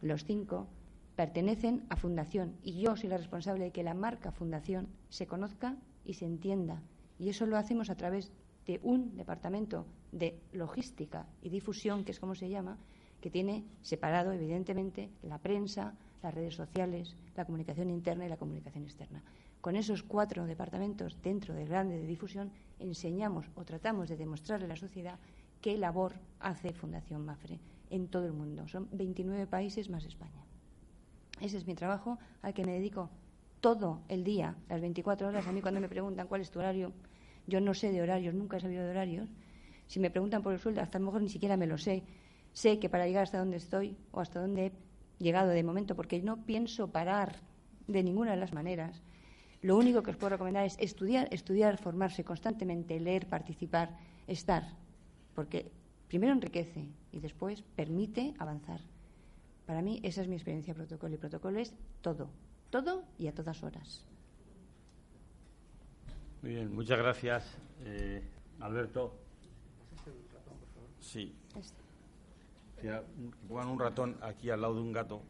[0.00, 0.66] los cinco,
[1.16, 2.56] pertenecen a Fundación.
[2.62, 6.82] Y yo soy la responsable de que la marca Fundación se conozca y se entienda.
[7.18, 8.32] Y eso lo hacemos a través
[8.66, 12.78] de un departamento de logística y difusión, que es como se llama,
[13.20, 18.84] que tiene separado, evidentemente, la prensa, las redes sociales, la comunicación interna y la comunicación
[18.84, 19.22] externa.
[19.60, 22.50] Con esos cuatro departamentos dentro del grande de difusión
[22.80, 25.20] enseñamos o tratamos de demostrarle a la sociedad
[25.62, 28.68] qué labor hace Fundación Mafre en todo el mundo.
[28.68, 30.44] Son 29 países más España.
[31.40, 33.08] Ese es mi trabajo al que me dedico
[33.60, 35.46] todo el día, las 24 horas.
[35.46, 36.92] A mí cuando me preguntan cuál es tu horario,
[37.46, 39.30] yo no sé de horarios, nunca he sabido de horarios.
[39.86, 42.02] Si me preguntan por el sueldo, hasta a lo mejor ni siquiera me lo sé.
[42.52, 44.72] Sé que para llegar hasta donde estoy o hasta donde he
[45.18, 47.36] llegado de momento, porque no pienso parar
[47.86, 49.00] de ninguna de las maneras,
[49.60, 53.96] lo único que os puedo recomendar es estudiar, estudiar, formarse constantemente, leer, participar,
[54.26, 54.81] estar,
[55.34, 55.70] porque
[56.08, 58.80] primero enriquece y después permite avanzar.
[59.66, 62.28] Para mí esa es mi experiencia protocolo y protocolo es todo,
[62.70, 64.04] todo y a todas horas.
[66.42, 68.22] Muy bien, muchas gracias, eh,
[68.60, 69.14] Alberto.
[71.00, 71.34] Sí.
[71.56, 71.82] Este.
[73.48, 75.22] Pongan un ratón aquí al lado de un gato.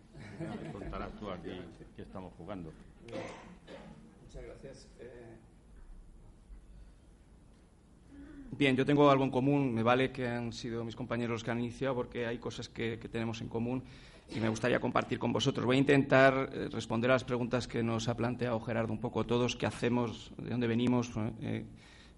[0.72, 1.60] Contarás tú aquí
[1.94, 2.72] que estamos jugando.
[4.22, 4.88] Muchas gracias.
[5.00, 5.36] Eh,
[8.54, 9.72] Bien, yo tengo algo en común.
[9.72, 12.98] Me vale que han sido mis compañeros los que han iniciado porque hay cosas que,
[13.10, 13.82] tenemos en común
[14.34, 15.64] y me gustaría compartir con vosotros.
[15.64, 19.24] Voy a intentar eh, responder a las preguntas que nos ha planteado Gerardo un poco
[19.24, 21.64] todos, qué hacemos, de dónde venimos, eh,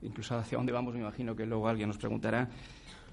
[0.03, 2.49] incluso hacia dónde vamos, me imagino que luego alguien nos preguntará.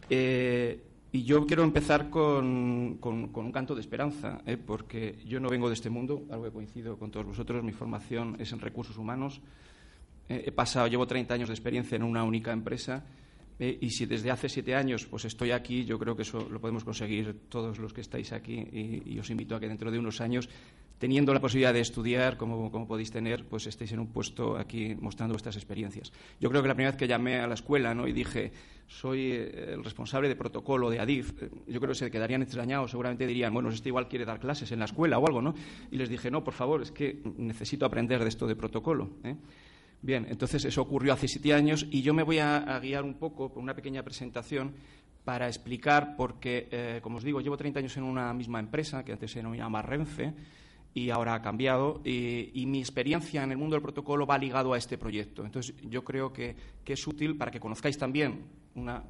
[0.10, 4.58] Eh, y yo quiero empezar con, un canto de esperanza, ¿eh?
[4.58, 8.38] porque yo no vengo de este mundo, algo que coincido con todos vosotros, mi formación
[8.40, 9.42] es en recursos humanos.
[10.32, 13.04] Eh, he pasado, llevo 30 años de experiencia en una única empresa
[13.60, 16.62] eh, y si desde hace siete años pues estoy aquí, yo creo que eso lo
[16.62, 18.66] podemos conseguir todos los que estáis aquí
[19.06, 20.48] y os invito a que dentro de unos años
[21.02, 25.34] teniendo la posibilidad de estudiar, como, podéis tener, pues estéis en un puesto aquí mostrando
[25.34, 26.14] vuestras experiencias.
[26.40, 28.08] Yo creo que la primera vez que llamé a la escuela ¿no?
[28.08, 28.52] y dije,
[28.86, 33.26] soy eh, el responsable de protocolo de ADIF, yo creo que se quedarían extrañados, seguramente
[33.26, 35.56] dirían, bueno, este igual quiere dar clases en la escuela o algo, ¿no?
[35.90, 39.10] Y les dije, no, por favor, es que necesito aprender de esto de protocolo.
[40.02, 43.54] Bien, entonces eso ocurrió hace siete años y yo me voy a, guiar un poco
[43.54, 44.74] por una pequeña presentación
[45.24, 49.30] para explicar, porque, como os digo, llevo 30 años en una misma empresa, que antes
[49.30, 50.34] se denominaba Renfe,
[50.94, 54.78] y ahora ha cambiado y, mi experiencia en el mundo del protocolo va ligado a
[54.78, 55.46] este proyecto.
[55.46, 58.42] Entonces, yo creo que, que es útil para que conozcáis también
[58.76, 59.04] una,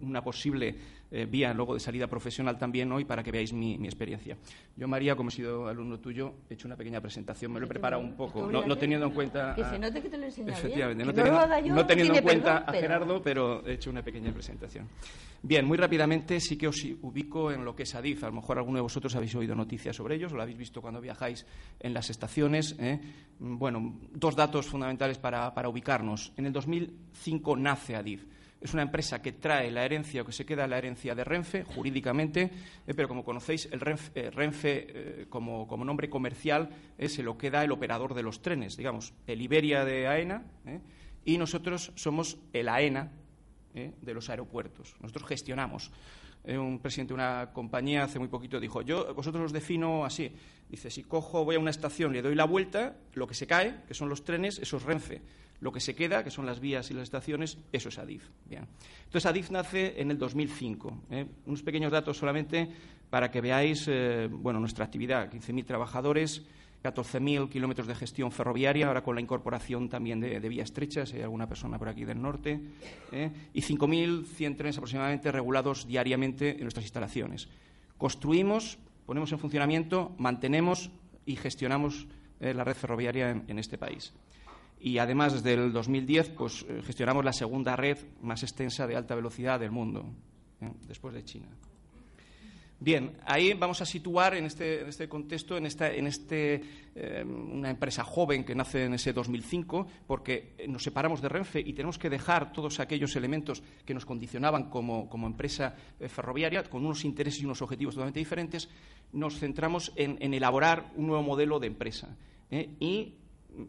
[0.00, 0.74] una, posible
[1.10, 4.36] eh, vía luego de salida profesional también hoy para que veáis mi, experiencia.
[4.76, 7.68] Yo, María, como he sido alumno tuyo, he hecho una pequeña presentación, me lo he
[7.68, 9.54] preparado un poco, no, teniendo en cuenta...
[9.54, 12.72] Que se note que te lo he Efectivamente, no, teniendo, no teniendo en cuenta a
[12.72, 14.88] Gerardo, pero he hecho una pequeña presentación.
[15.42, 18.24] Bien, muy rápidamente sí que os ubico en lo que es ADIF.
[18.24, 20.80] A lo mejor alguno de vosotros habéis oído noticias sobre ellos o lo habéis visto
[20.80, 21.46] cuando viajáis
[21.78, 22.74] en las estaciones.
[22.80, 22.98] ¿eh?
[23.38, 26.32] Bueno, dos datos fundamentales para, para ubicarnos.
[26.36, 28.24] En el 2005 nace ADIF
[28.60, 31.64] es una empresa que trae la herencia o que se queda la herencia de Renfe
[31.64, 32.50] jurídicamente,
[32.86, 36.70] eh, pero como conocéis, el Renfe, eh, como, nombre comercial
[37.06, 40.44] se lo queda el operador de los trenes, digamos, el Iberia de AENA,
[41.24, 43.12] y nosotros somos el AENA
[43.74, 44.96] de los aeropuertos.
[45.00, 45.92] Nosotros gestionamos
[46.54, 50.32] un presidente de una compañía hace muy poquito dijo, yo vosotros los defino así.
[50.68, 53.82] Dice, si cojo, voy a una estación, le doy la vuelta, lo que se cae,
[53.86, 55.22] que son los trenes, eso es Renfe.
[55.60, 58.24] Lo que se queda, que son las vías y las estaciones, eso es Adif.
[58.44, 58.66] Bien.
[59.04, 61.02] Entonces, Adif nace en el 2005.
[61.10, 61.26] ¿eh?
[61.46, 62.68] Unos pequeños datos solamente
[63.10, 65.30] para que veáis eh, bueno, nuestra actividad.
[65.30, 66.42] 15.000 trabajadores,
[66.82, 71.48] 14.000 kilómetros de gestión ferroviaria, ahora con la incorporación también de, vías estrechas, hay alguna
[71.48, 72.60] persona por aquí del norte,
[73.12, 73.30] ¿eh?
[73.52, 77.48] y 5.100 trenes aproximadamente regulados diariamente en nuestras instalaciones.
[77.98, 80.90] Construimos, ponemos en funcionamiento, mantenemos
[81.24, 82.06] y gestionamos
[82.40, 84.12] eh, la red ferroviaria en, este país.
[84.78, 89.14] Y además, desde el 2010, pues, eh, gestionamos la segunda red más extensa de alta
[89.14, 90.04] velocidad del mundo,
[90.86, 91.48] después de China.
[92.78, 96.60] Bien, ahí vamos a situar en este, este contexto, en, esta, en este,
[96.94, 101.72] em, una empresa joven que nace en ese 2005, porque nos separamos de Renfe y
[101.72, 107.06] tenemos que dejar todos aquellos elementos que nos condicionaban como, empresa eh, ferroviaria, con unos
[107.06, 108.68] intereses y unos objetivos totalmente diferentes,
[109.10, 112.14] nos centramos en, elaborar un nuevo modelo de empresa.
[112.50, 112.68] ¿eh?
[112.78, 113.14] Y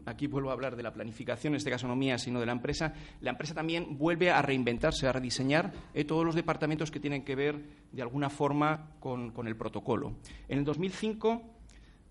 [0.06, 2.52] aquí vuelvo a hablar de la planificación, en este caso no mía, sino de la
[2.52, 7.24] empresa, la empresa también vuelve a reinventarse, a rediseñar eh, todos los departamentos que tienen
[7.24, 7.60] que ver
[7.92, 10.16] de alguna forma con, el protocolo.
[10.48, 11.42] En el 2005,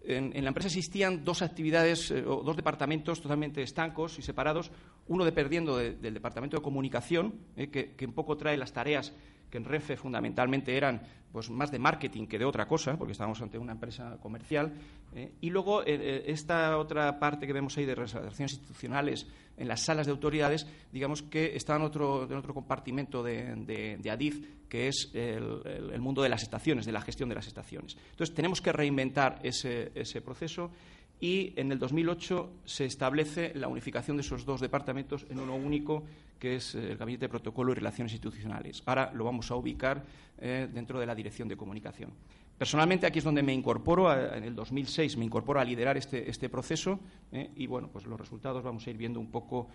[0.03, 4.71] en, la empresa existían dos actividades eh, o dos departamentos totalmente estancos y separados,
[5.07, 9.13] uno dependiendo del departamento de comunicación, eh, que, que un poco trae las tareas
[9.49, 13.39] que en Renfe fundamentalmente eran pues, más de marketing que de otra cosa, porque estábamos
[13.41, 14.73] ante una empresa comercial.
[15.13, 19.67] Eh, y luego, eh, eh, esta otra parte que vemos ahí de relaciones institucionales en
[19.67, 24.87] las salas de autoridades, digamos que está en otro, en otro compartimento de, ADIF, que
[24.87, 27.97] es el, mundo de las estaciones, de la gestión de las estaciones.
[28.11, 30.71] Entonces, tenemos que reinventar ese, ese proceso
[31.19, 36.03] y en el 2008 se establece la unificación de esos dos departamentos en uno único,
[36.39, 38.83] que es eh, el Gabinete de Protocolo y Relaciones Institucionales.
[38.85, 40.03] Ahora lo vamos a ubicar
[40.38, 42.11] eh, dentro de la Dirección de Comunicación.
[42.57, 46.49] Personalmente, aquí es donde me incorporo, en el 2006 me incorporo a liderar este, este
[46.49, 46.99] proceso
[47.31, 49.67] eh, y, bueno, pues los resultados vamos a ir viendo un poco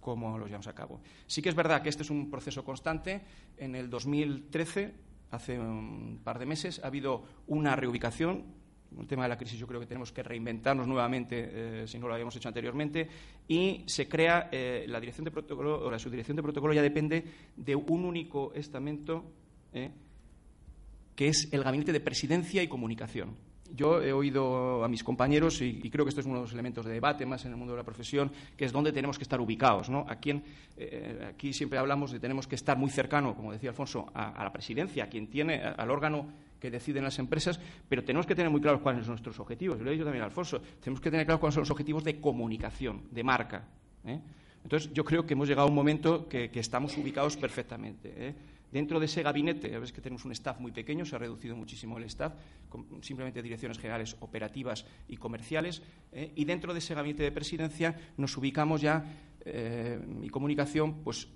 [0.00, 1.00] cómo los llevamos a cabo.
[1.26, 3.22] Sí que es verdad que este es un proceso constante.
[3.56, 4.92] En el 2013,
[5.30, 8.44] hace un par de meses, ha habido una reubicación
[9.00, 12.06] el tema de la crisis yo creo que tenemos que reinventarnos nuevamente, eh, si no
[12.06, 13.08] lo habíamos hecho anteriormente,
[13.48, 17.24] y se crea eh, la dirección de protocolo, o la subdirección de protocolo ya depende
[17.56, 19.24] de un único estamento,
[19.72, 19.90] eh,
[21.14, 23.36] que es el Gabinete de Presidencia y Comunicación.
[23.74, 26.86] Yo he oído a mis compañeros, y, creo que esto es uno de los elementos
[26.86, 29.40] de debate más en el mundo de la profesión, que es donde tenemos que estar
[29.40, 29.90] ubicados.
[29.90, 30.06] ¿no?
[30.08, 30.30] Aquí,
[31.28, 35.04] aquí siempre hablamos de tenemos que estar muy cercano, como decía Alfonso, a la presidencia,
[35.04, 36.28] a quien tiene, al órgano
[36.64, 37.60] que deciden las empresas,
[37.90, 39.78] pero tenemos que tener muy claros cuáles son nuestros objetivos.
[39.82, 42.22] Lo he dicho también a Alfonso, tenemos que tener claros cuáles son los objetivos de
[42.22, 43.68] comunicación, de marca.
[44.06, 44.18] ¿eh?
[44.62, 48.14] Entonces, yo creo que hemos llegado a un momento que, estamos ubicados perfectamente.
[48.16, 48.34] ¿eh?
[48.72, 51.54] Dentro de ese gabinete, ya ves que tenemos un staff muy pequeño, se ha reducido
[51.54, 52.32] muchísimo el staff,
[53.02, 56.32] simplemente direcciones generales operativas y comerciales, ¿eh?
[56.34, 59.04] y dentro de ese gabinete de presidencia nos ubicamos ya,
[60.22, 61.28] y comunicación, pues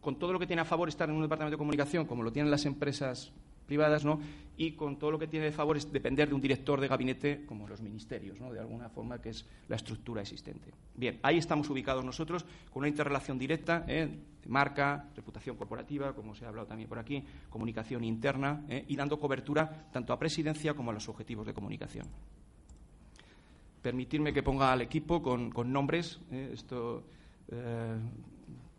[0.00, 2.32] con todo lo que tiene a favor estar en un departamento de comunicación, como lo
[2.32, 3.32] tienen las empresas
[3.72, 4.20] privadas, ¿no?
[4.54, 7.46] y con todo lo que tiene de favor es depender de un director de gabinete
[7.46, 8.52] como los ministerios, ¿no?
[8.52, 10.70] de alguna forma que es la estructura existente.
[10.94, 14.08] Bien, ahí estamos ubicados nosotros con una interrelación directa ¿eh?
[14.46, 18.84] marca, reputación corporativa, como se ha hablado también por aquí, comunicación interna ¿eh?
[18.88, 22.06] y dando cobertura tanto a presidencia como a los objetivos de comunicación.
[23.80, 26.20] Permitirme que ponga al equipo con, nombres.
[26.30, 26.50] ¿eh?
[26.52, 27.04] Esto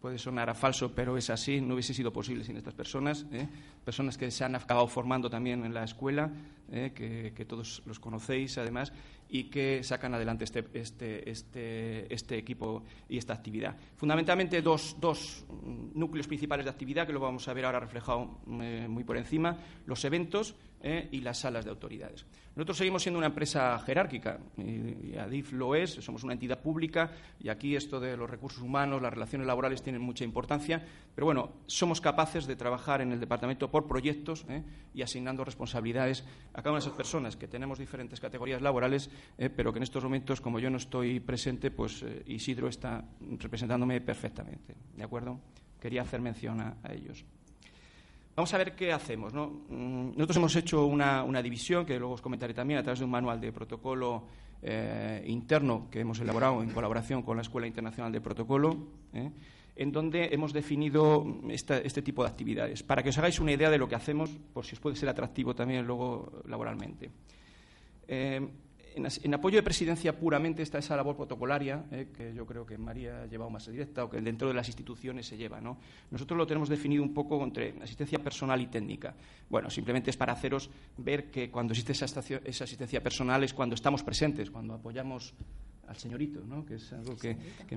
[0.03, 3.47] puede sonar a falso, pero es así, no hubiese sido posible sin estas personas, ¿eh?
[3.85, 6.29] personas que se han acabado formando también en la escuela,
[6.73, 6.91] ¿eh?
[6.93, 8.91] que, todos los conocéis además,
[9.29, 13.77] y que sacan adelante este, este, este, este equipo y esta actividad.
[13.95, 15.45] Fundamentalmente dos, dos,
[15.93, 19.57] núcleos principales de actividad, que lo vamos a ver ahora reflejado eh, muy por encima,
[19.85, 20.53] los eventos
[20.83, 22.25] y las salas de autoridades.
[22.55, 27.49] Nosotros seguimos siendo una empresa jerárquica, y ADIF lo es, somos una entidad pública y
[27.49, 31.99] aquí esto de los recursos humanos, las relaciones laborales tienen mucha importancia, pero bueno, somos
[31.99, 34.61] capaces de trabajar en el departamento por proyectos ¿eh?
[34.93, 36.23] y asignando responsabilidades
[36.53, 39.09] a cada una de esas personas que tenemos diferentes categorías laborales,
[39.39, 39.49] ¿eh?
[39.49, 43.03] pero que en estos momentos, como yo no estoy presente, pues eh, Isidro está
[43.39, 45.39] representándome perfectamente, ¿de acuerdo?
[45.79, 47.25] Quería hacer mención a ellos.
[48.35, 49.33] Vamos a ver qué hacemos.
[49.33, 53.11] Mm, nosotros hemos hecho una, división, que luego os comentaré también, a través de un
[53.11, 54.23] manual de protocolo
[54.61, 58.75] eh, interno que hemos elaborado en colaboración con la Escuela Internacional de Protocolo.
[59.13, 59.29] ¿eh?
[59.75, 63.77] en donde hemos definido este tipo de actividades, para que os hagáis una idea de
[63.77, 67.09] lo que hacemos, por si os puede ser atractivo también luego laboralmente.
[68.07, 68.47] Eh,
[68.95, 73.23] en, apoyo de presidencia puramente está esa labor protocolaria, eh, que yo creo que María
[73.23, 75.59] ha llevado más directa o que dentro de las instituciones se lleva.
[75.61, 75.77] ¿no?
[76.11, 79.15] Nosotros lo tenemos definido un poco entre asistencia personal y técnica.
[79.49, 84.03] Bueno, simplemente es para haceros ver que cuando existe esa, asistencia personal es cuando estamos
[84.03, 85.33] presentes, cuando apoyamos
[85.87, 86.65] al señorito, ¿no?
[86.65, 87.35] que es algo que,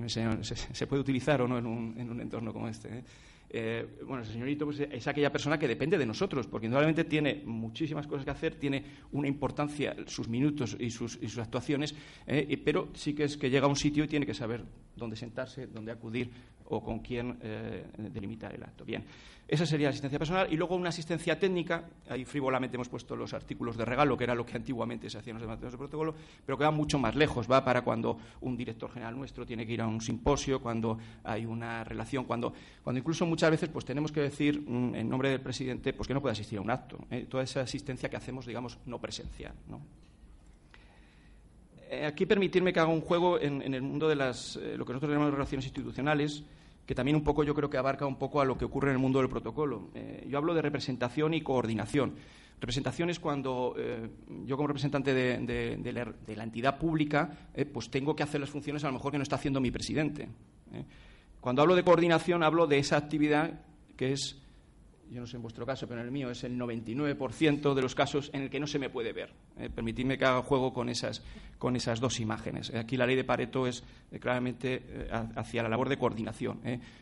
[0.09, 2.99] se, puede utilizar o no en un, entorno como este.
[2.99, 3.03] ¿eh?
[3.49, 7.43] Eh, bueno, ese señorito pues, es aquella persona que depende de nosotros, porque indudablemente tiene
[7.45, 11.95] muchísimas cosas que hacer, tiene una importancia sus minutos y sus, y sus actuaciones,
[12.25, 14.63] eh, pero sí que es que llega a un sitio y tiene que saber
[14.95, 16.29] dónde sentarse, dónde acudir
[16.69, 18.83] o con quién eh, delimitar el acto.
[18.85, 19.03] Bien,
[19.47, 20.51] esa sería la asistencia personal.
[20.51, 24.35] Y luego una asistencia técnica, ahí frívolamente hemos puesto los artículos de regalo, que era
[24.35, 26.13] lo que antiguamente se hacía en los debates de protocolo,
[26.45, 29.73] pero que va mucho más lejos, va para cuando un director general nuestro tiene que
[29.73, 32.53] ir a un simposio, cuando hay una relación, cuando,
[32.83, 36.13] cuando incluso muchas veces pues tenemos que decir mm, en nombre del presidente pues que
[36.13, 36.97] no puede asistir a un acto.
[37.09, 37.25] ¿eh?
[37.29, 39.53] toda esa asistencia que hacemos, digamos, no presencial.
[41.89, 45.11] Eh, aquí permitirme que haga un juego en, el mundo de las, lo que nosotros
[45.11, 46.43] llamamos relaciones institucionales,
[46.87, 48.95] que también un poco yo creo que abarca un poco a lo que ocurre en
[48.95, 49.89] el mundo del protocolo.
[49.93, 52.15] Eh, yo hablo de representación y coordinación.
[52.59, 53.75] Representación es cuando
[54.45, 57.29] yo como representante de, la, entidad pública
[57.71, 60.27] pues tengo que hacer las funciones a lo mejor que no está haciendo mi presidente.
[61.39, 63.61] Cuando hablo de coordinación hablo de esa actividad
[63.95, 64.41] que es
[65.11, 67.95] yo no sé en vuestro caso, pero en el mío es el 99% de los
[67.95, 69.31] casos en el que no se me puede ver.
[69.57, 71.23] Eh, permitidme que haga juego con esas,
[71.57, 72.73] con esas dos imágenes.
[72.73, 76.59] Aquí la ley de Pareto es eh, claramente eh, hacia la labor de coordinación.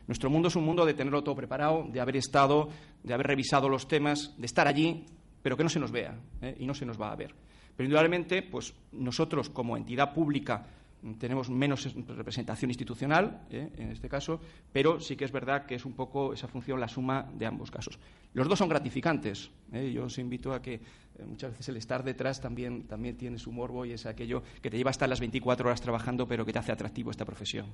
[0.08, 2.70] Nuestro mundo es un mundo de tenerlo todo preparado, de haber estado,
[3.04, 5.06] de haber revisado los temas, de estar allí,
[5.42, 6.18] pero que no se nos vea
[6.58, 7.34] y no se nos va a ver.
[7.76, 10.66] Pero indudablemente, pues nosotros como entidad pública
[11.14, 13.70] tenemos menos representación institucional, ¿eh?
[13.78, 14.40] en este caso,
[14.72, 17.70] pero sí que es verdad que es un poco esa función la suma de ambos
[17.72, 18.00] casos.
[18.34, 19.52] Los dos son gratificantes.
[19.72, 19.92] ¿eh?
[19.94, 20.82] Yo os invito a que eh,
[21.26, 24.78] muchas veces el estar detrás también, también tiene su morbo y es aquello que te
[24.78, 27.68] lleva a estar las 24 horas trabajando, pero que te hace atractivo esta profesión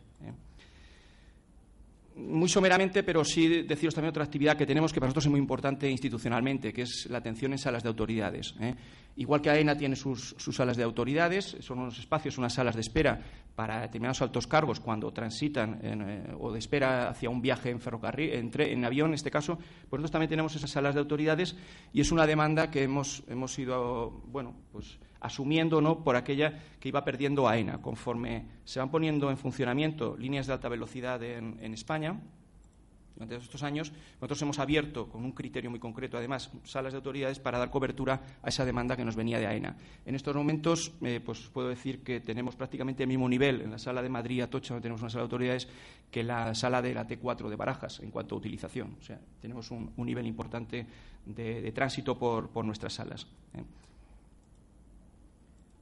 [2.16, 5.40] muy someramente, pero sí deciros también otra actividad que tenemos que para nosotros es muy
[5.40, 8.54] importante institucionalmente, que es la atención en salas de autoridades.
[8.60, 8.76] ¿eh?
[9.18, 13.22] Igual que AENA tiene sus, salas de autoridades, son unos espacios, unas salas de espera
[13.56, 18.32] para determinados altos cargos cuando transitan eh, o de espera hacia un viaje en ferrocarril,
[18.32, 21.56] en, avión en este caso, pues nosotros también tenemos esas salas de autoridades
[21.94, 26.04] y es una demanda que hemos, hemos ido, bueno, pues asumiendo ¿no?
[26.04, 27.82] por aquella que iba perdiendo AENA.
[27.82, 32.20] Conforme se van poniendo en funcionamiento líneas de alta velocidad en, España,
[33.16, 37.40] durante estos años, nosotros hemos abierto, con un criterio muy concreto, además, salas de autoridades
[37.40, 39.78] para dar cobertura a esa demanda que nos venía de AENA.
[40.06, 43.78] En estos momentos, eh, pues puedo decir que tenemos prácticamente el mismo nivel en la
[43.78, 45.68] sala de Madrid, Atocha, donde tenemos una sala de autoridades,
[46.10, 48.98] que la sala de la T4 de Barajas, en cuanto a utilización.
[49.00, 50.88] O sea, tenemos un, nivel importante
[51.26, 53.28] de, tránsito por, nuestras salas.
[53.54, 53.64] ¿eh?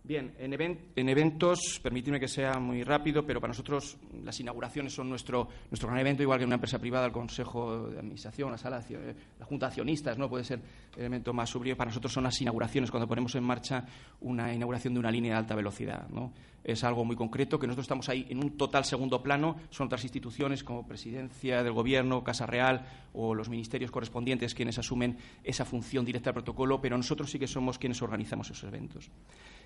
[0.10, 5.48] Bien, en, eventos, permíteme que sea muy rápido, pero para nosotros las inauguraciones son nuestro,
[5.70, 8.84] nuestro gran evento, igual que en una empresa privada, el Consejo de Administración, la, sala,
[8.90, 10.28] eh, la Junta de Accionistas, ¿no?
[10.28, 10.62] puede ser
[10.96, 11.76] el elemento más sublime.
[11.76, 13.86] Para nosotros son las inauguraciones, cuando ponemos en marcha
[14.22, 16.10] una inauguración de una línea de alta velocidad.
[16.10, 16.34] ¿no?
[16.64, 20.04] Es algo muy concreto, que nosotros estamos ahí en un total segundo plano, son otras
[20.04, 26.06] instituciones como Presidencia del Gobierno, Casa Real o los ministerios correspondientes quienes asumen esa función
[26.06, 29.10] directa del protocolo, pero nosotros sí que somos quienes organizamos esos eventos.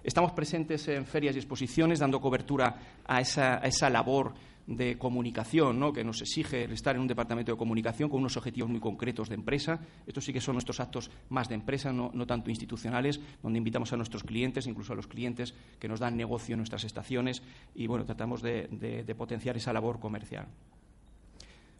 [0.04, 2.76] Estamos presentes en ferias y exposiciones dando cobertura
[3.06, 4.34] a esa, labor
[4.66, 8.80] de comunicación que nos exige estar en un departamento de comunicación con unos objetivos muy
[8.80, 9.80] concretos de empresa.
[10.08, 13.98] Estos sí que son nuestros actos más de empresa, no, tanto institucionales, donde invitamos a
[13.98, 17.44] nuestros clientes, incluso a los clientes que nos dan negocio en nuestras estaciones
[17.76, 20.48] y bueno, tratamos de potenciar esa labor comercial.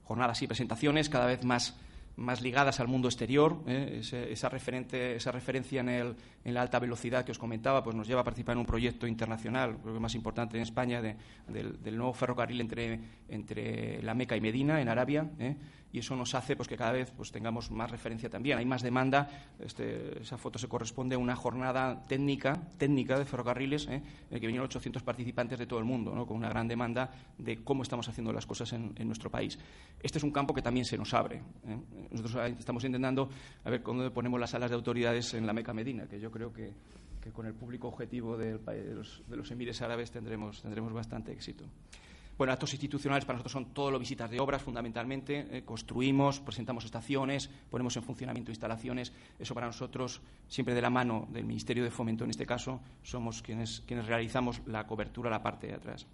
[0.04, 1.78] Jornadas y presentaciones cada vez más
[2.16, 3.64] más ligadas al mundo exterior.
[3.68, 4.02] ¿eh?
[4.30, 8.08] esa, referente, esa referencia en, el, en, la alta velocidad que os comentaba pues nos
[8.08, 12.14] lleva a participar en un proyecto internacional, creo que más importante en España, del, nuevo
[12.14, 13.00] ferrocarril entre,
[13.30, 15.30] entre la Meca y Medina, en Arabia.
[15.40, 15.56] ¿eh?
[15.94, 18.58] Y eso nos hace pues, que cada vez pues, tengamos más referencia también.
[18.58, 19.30] Hay más demanda.
[19.60, 23.94] Este, esa foto se corresponde a una jornada técnica, técnica de ferrocarriles ¿eh?
[23.98, 27.64] en la que vinieron 800 participantes de todo el mundo, con una gran demanda de
[27.64, 29.60] cómo estamos haciendo las cosas en, nuestro país.
[30.02, 31.44] Este es un campo que también se nos abre.
[31.68, 31.78] ¿eh?
[32.10, 33.30] Nosotros estamos intentando
[33.64, 36.52] a ver cómo ponemos las salas de autoridades en la Meca Medina, que yo creo
[36.52, 36.74] que,
[37.32, 41.66] con el público objetivo del, de, los, de los emires árabes tendremos, tendremos bastante éxito.
[42.36, 45.46] Bueno, actos institucionales para nosotros son todo lo visitas de obras, fundamentalmente.
[45.52, 49.14] Eh, construimos, presentamos estaciones, ponemos en funcionamiento instalaciones.
[49.38, 53.44] Eso para nosotros, siempre de la mano del Ministerio de Fomento, en este caso, somos
[53.44, 56.08] quienes, realizamos la cobertura a la parte de atrás.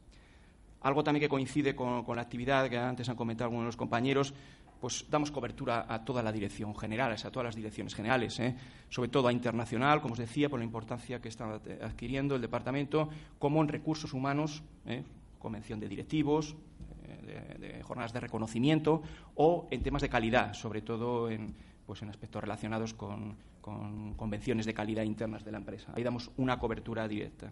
[0.81, 4.33] Algo también que coincide con, la actividad que antes han comentado algunos de los compañeros,
[4.81, 8.55] pues damos cobertura a toda la dirección general, a todas las direcciones generales, ¿eh?
[8.89, 13.09] sobre todo a internacional, como os decía, por la importancia que está adquiriendo el departamento,
[13.39, 15.03] como en recursos humanos, ¿eh?
[15.39, 16.55] Convención de directivos,
[17.03, 19.01] eh, de, jornadas de reconocimiento,
[19.35, 24.65] o en temas de calidad, sobre todo en, pues en aspectos relacionados con, con convenciones
[24.65, 25.91] de calidad internas de la empresa.
[25.95, 27.51] Ahí damos una cobertura directa.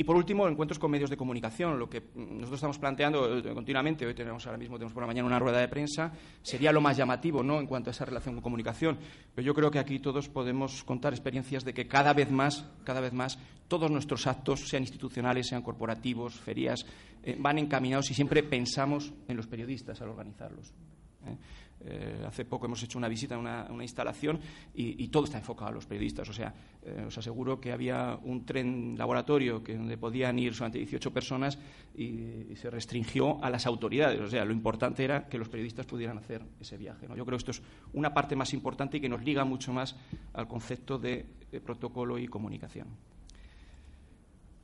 [0.00, 1.76] Y por último, encuentros con medios de comunicación.
[1.76, 5.26] Lo que nosotros estamos planteando eh, continuamente, hoy tenemos ahora mismo, tenemos por la mañana
[5.26, 7.58] una rueda de prensa, sería lo más llamativo ¿no?
[7.58, 8.96] en cuanto a esa relación con comunicación.
[9.34, 13.00] Pero yo creo que aquí todos podemos contar experiencias de que cada vez más, cada
[13.00, 16.86] vez más, todos nuestros actos, sean institucionales, sean corporativos, ferias,
[17.24, 20.72] eh, van encaminados y siempre pensamos en los periodistas al organizarlos.
[21.26, 21.36] ¿eh?
[21.80, 24.40] Eh, hace poco hemos hecho una visita a una, instalación
[24.74, 26.28] y, todo está enfocado a los periodistas.
[26.28, 26.52] O sea,
[26.82, 31.58] eh, os aseguro que había un tren laboratorio que, donde podían ir solamente 18 personas
[31.96, 34.20] y, se restringió a las autoridades.
[34.20, 37.06] O sea, lo importante era que los periodistas pudieran hacer ese viaje.
[37.08, 37.62] Yo creo que esto es
[37.92, 39.96] una parte más importante y que nos liga mucho más
[40.32, 41.24] al concepto de
[41.64, 42.88] protocolo y comunicación.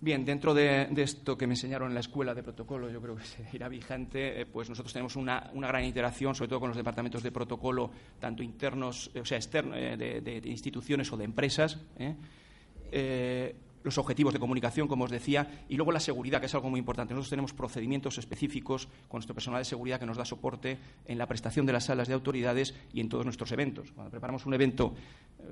[0.04, 3.22] Bien, dentro de, esto que me enseñaron en la escuela de protocolo, yo creo que
[3.56, 7.32] irá vigente, eh, pues nosotros tenemos una, gran interacción, sobre todo con los departamentos de
[7.32, 7.90] protocolo,
[8.20, 11.78] tanto internos, eh, o sea, externos, eh, de, instituciones o de empresas
[13.84, 16.78] los objetivos de comunicación, como os decía, y luego la seguridad, que es algo muy
[16.78, 17.14] importante.
[17.14, 21.26] Nosotros tenemos procedimientos específicos con nuestro personal de seguridad que nos da soporte en la
[21.26, 23.92] prestación de las salas de autoridades y en todos nuestros eventos.
[23.92, 24.94] Cuando preparamos un evento
[25.38, 25.44] eh,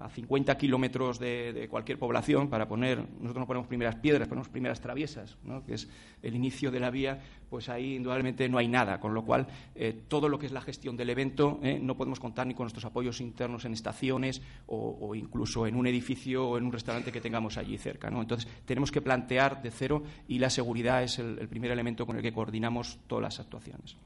[0.00, 4.80] a 50 kilómetros de, cualquier población para poner, nosotros no ponemos primeras piedras, ponemos primeras
[4.80, 5.88] traviesas, que es
[6.22, 9.98] el inicio de la vía, pues ahí indudablemente no hay nada, con lo cual eh,
[10.08, 12.84] todo lo que es la gestión del evento eh, no podemos contar ni con nuestros
[12.84, 17.56] apoyos internos en estaciones o incluso en un edificio o en un restaurante que tengamos
[17.56, 18.08] allí cerca.
[18.08, 22.22] Entonces, tenemos que plantear de cero y la seguridad es el, primer elemento con el
[22.22, 23.96] que coordinamos todas las actuaciones.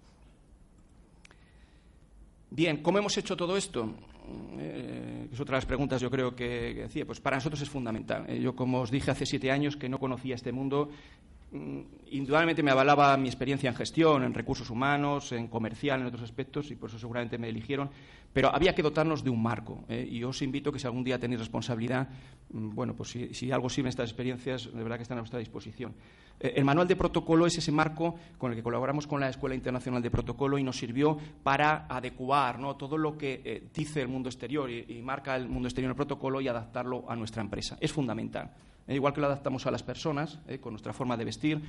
[2.50, 3.94] Bien, ¿cómo hemos hecho todo esto?
[4.58, 7.06] Eh, es otra de las preguntas yo creo que, decía.
[7.06, 8.24] Pues para nosotros es fundamental.
[8.28, 10.90] Eh, yo, como os dije hace siete años, que no conocía este mundo,
[11.52, 16.70] indudablemente me avalaba mi experiencia en gestión, en recursos humanos, en comercial, en otros aspectos,
[16.70, 17.90] y por eso seguramente me eligieron.
[18.32, 19.84] Pero había que dotarnos de un marco.
[19.88, 20.06] ¿eh?
[20.08, 22.08] Y os invito que si algún día tenéis responsabilidad,
[22.50, 25.94] mm, bueno, pues si, algo sirve estas experiencias, de verdad que están a vuestra disposición.
[26.38, 29.54] Eh, el manual de protocolo es ese marco con el que colaboramos con la Escuela
[29.54, 34.28] Internacional de Protocolo y nos sirvió para adecuar todo lo que eh, dice el mundo
[34.28, 37.78] exterior y, marca el mundo exterior en el protocolo y adaptarlo a nuestra empresa.
[37.80, 38.52] Es fundamental.
[38.88, 41.60] Igual que lo adaptamos a las personas, con nuestra forma de vestir,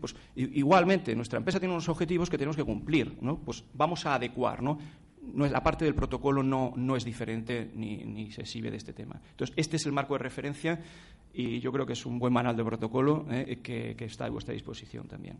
[0.00, 3.38] pues igualmente nuestra empresa tiene unos objetivos que tenemos que cumplir, ¿no?
[3.38, 4.78] Pues vamos a adecuar, ¿no?
[5.34, 9.20] la parte del protocolo no, no es diferente ni, se exhibe de este tema.
[9.30, 10.80] Entonces, este es el marco de referencia
[11.32, 14.54] y yo creo que es un buen manual de protocolo eh, que, está a vuestra
[14.54, 15.36] disposición también.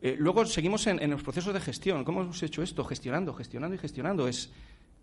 [0.00, 2.04] Eh, luego seguimos en, los procesos de gestión.
[2.04, 2.84] ¿Cómo hemos hecho esto?
[2.84, 4.28] Gestionando, gestionando y gestionando.
[4.28, 4.50] Es,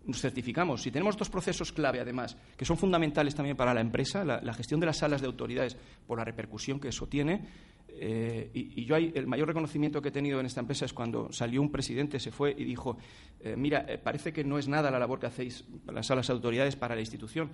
[0.06, 0.82] nos certificamos.
[0.82, 4.80] Si tenemos dos procesos clave, además, que son fundamentales también para la empresa, la, gestión
[4.80, 5.76] de las salas de autoridades
[6.06, 7.46] por la repercusión que eso tiene,
[7.88, 11.62] eh, y, yo el mayor reconocimiento que he tenido en esta empresa es cuando salió
[11.62, 12.98] un presidente, se fue y dijo,
[13.40, 16.32] eh, mira, eh, parece que no es nada la labor que hacéis las salas de
[16.32, 17.50] autoridades para la institución,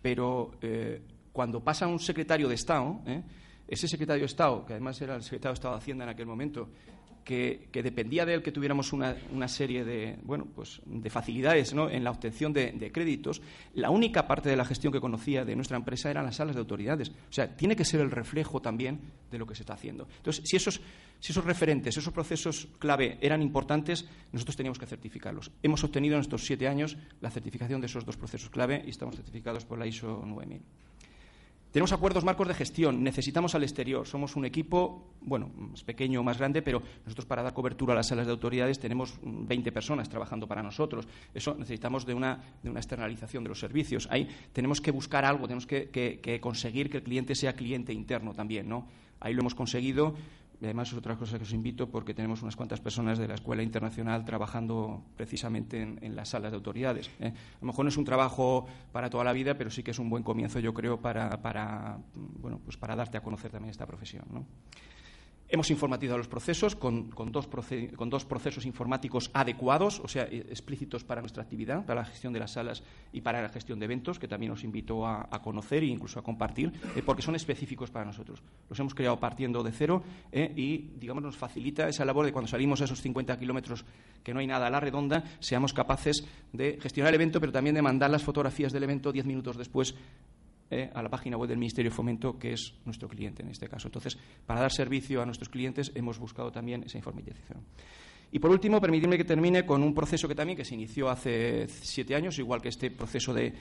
[0.00, 0.52] pero
[1.32, 3.00] cuando pasa un secretario de Estado,
[3.68, 6.26] ese secretario de Estado, que además era el secretario de Estado de Hacienda en aquel
[6.26, 6.68] momento,
[7.24, 12.10] que, dependía de él que tuviéramos una, serie de, bueno, pues, de facilidades en la
[12.10, 13.42] obtención de, créditos,
[13.74, 16.60] la única parte de la gestión que conocía de nuestra empresa eran las salas de
[16.60, 17.10] autoridades.
[17.10, 19.00] O sea, tiene que ser el reflejo también
[19.30, 20.08] de lo que se está haciendo.
[20.16, 20.80] Entonces, si esos,
[21.20, 25.50] si esos referentes, esos procesos clave eran importantes, nosotros teníamos que certificarlos.
[25.62, 29.16] Hemos obtenido en estos siete años la certificación de esos dos procesos clave y estamos
[29.16, 30.62] certificados por la ISO 9000.
[31.72, 34.06] Tenemos acuerdos marcos de gestión, necesitamos al exterior.
[34.06, 37.96] Somos un equipo, bueno, más pequeño o más grande, pero nosotros para dar cobertura a
[37.96, 41.08] las salas de autoridades tenemos 20 personas trabajando para nosotros.
[41.32, 44.06] Eso necesitamos de una, de una externalización de los servicios.
[44.10, 48.34] Ahí tenemos que buscar algo, tenemos que, que conseguir que el cliente sea cliente interno
[48.34, 48.86] también, ¿no?
[49.18, 50.14] Ahí lo hemos conseguido
[50.62, 53.34] y además es otra cosa que os invito porque tenemos unas cuantas personas de la
[53.34, 57.10] Escuela Internacional trabajando precisamente en, las salas de autoridades.
[57.18, 57.32] ¿eh?
[57.34, 59.98] A lo mejor no es un trabajo para toda la vida, pero sí que es
[59.98, 64.22] un buen comienzo, yo creo, para, bueno, pues para darte a conocer también esta profesión.
[65.52, 71.42] Hemos informatizado los procesos con, dos procesos informáticos adecuados, o sea, e, explícitos para nuestra
[71.42, 72.82] actividad, para la gestión de las salas
[73.12, 76.22] y para la gestión de eventos, que también os invito a, conocer e incluso a
[76.24, 78.40] compartir, eh, porque son específicos para nosotros.
[78.70, 82.48] Los hemos creado partiendo de cero eh, y, digamos, nos facilita esa labor de cuando
[82.48, 83.84] salimos a esos 50 kilómetros
[84.24, 86.24] que no hay nada a la redonda, seamos capaces
[86.54, 89.94] de gestionar el evento, pero también de mandar las fotografías del evento diez minutos después
[90.72, 93.68] eh, a la página web del Ministerio de Fomento, que es nuestro cliente en este
[93.68, 93.88] caso.
[93.88, 94.16] Entonces,
[94.46, 97.60] para dar servicio a nuestros clientes hemos buscado también esa informatización.
[98.34, 101.68] Y por último, permitidme que termine con un proceso que también que se inició hace
[101.68, 103.52] siete años, igual que este proceso de,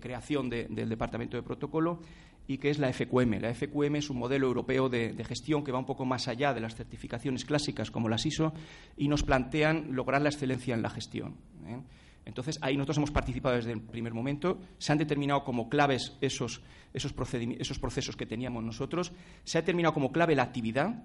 [0.00, 2.00] creación del Departamento de Protocolo,
[2.48, 3.40] y que es la FQM.
[3.40, 6.60] La FQM es un modelo europeo de, gestión que va un poco más allá de
[6.60, 8.52] las certificaciones clásicas como las ISO
[8.96, 11.36] y nos plantean lograr la excelencia en la gestión.
[11.68, 11.78] ¿eh?
[12.24, 14.58] Entonces, ahí nosotros hemos participado desde el primer momento.
[14.78, 16.62] Se han determinado como claves esos,
[16.92, 17.14] esos,
[17.58, 19.12] esos procesos que teníamos nosotros.
[19.44, 21.04] Se ha determinado como clave la actividad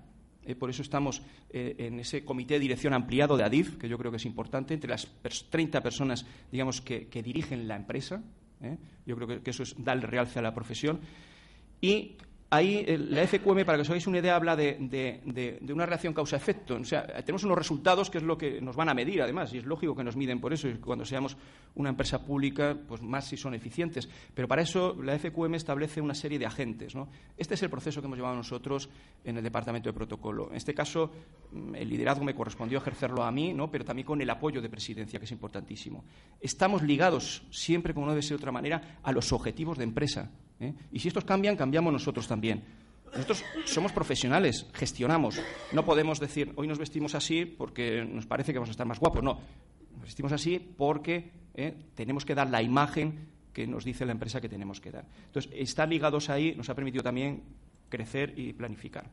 [0.49, 3.97] eh, por eso estamos eh, en ese comité de dirección ampliado de ADIF, que yo
[3.97, 5.07] creo que es importante, entre las
[5.49, 8.23] 30 personas digamos, que, dirigen la empresa.
[8.61, 8.77] ¿eh?
[9.05, 11.01] Yo creo que, eso es dar realce a la profesión.
[11.81, 12.17] Y
[12.51, 16.77] Ahí la FQM, para que os hagáis una idea, habla de, una reacción causa-efecto.
[16.77, 19.59] O sea, tenemos unos resultados que es lo que nos van a medir, además, y
[19.59, 20.67] es lógico que nos miden por eso.
[20.67, 21.37] Y cuando seamos
[21.75, 24.09] una empresa pública, pues más si son eficientes.
[24.33, 26.95] Pero para eso la FQM establece una serie de agentes.
[27.37, 28.89] Este es el proceso que hemos llevado nosotros
[29.23, 30.49] en el Departamento de Protocolo.
[30.49, 31.11] En este caso,
[31.51, 33.69] mm, el liderazgo me correspondió ejercerlo a mí, ¿no?
[33.69, 36.03] pero también con el apoyo de presidencia, que es importantísimo.
[36.41, 40.31] Estamos ligados siempre, como no debe ser de otra manera, a los objetivos de empresa.
[40.59, 40.73] ¿Eh?
[40.91, 42.63] Y si estos cambian, cambiamos nosotros también.
[43.11, 45.41] Nosotros somos profesionales, gestionamos.
[45.71, 48.99] No podemos decir, hoy nos vestimos así porque nos parece que vamos a estar más
[48.99, 49.23] guapos.
[49.23, 49.39] No,
[49.93, 51.73] nos vestimos así porque ¿eh?
[51.95, 55.05] tenemos que dar la imagen que nos dice la empresa que tenemos que dar.
[55.25, 57.43] Entonces, estar ligados ahí nos ha permitido también
[57.89, 59.09] crecer y planificar.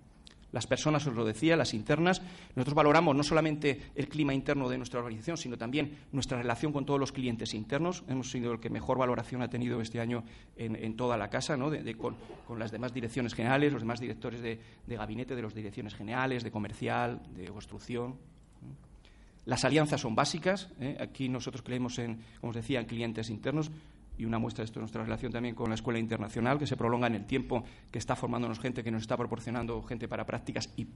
[0.53, 2.23] Las personas, os lo decía, las internas,
[2.55, 6.87] nosotros valoramos no solamente el clima interno de nuestra organización, sino también nuestra relación con
[6.87, 8.05] todos los clientes internos.
[8.09, 10.25] Hemos sido el que mejor valoración ha tenido este año
[10.57, 11.71] en, toda la casa, ¿no?
[11.99, 16.51] con, las demás direcciones generales, los demás directores de, gabinete de las direcciones generales, de
[16.51, 18.17] comercial, de construcción.
[19.45, 20.69] Las alianzas son básicas.
[20.81, 20.97] ¿eh?
[21.01, 23.71] Aquí nosotros creemos en, como os decía, en clientes internos
[24.19, 26.77] y una muestra de esto es nuestra relación también con la Escuela Internacional, que se
[26.77, 30.73] prolonga en el tiempo, que está formándonos gente, que nos está proporcionando gente para prácticas
[30.77, 30.87] y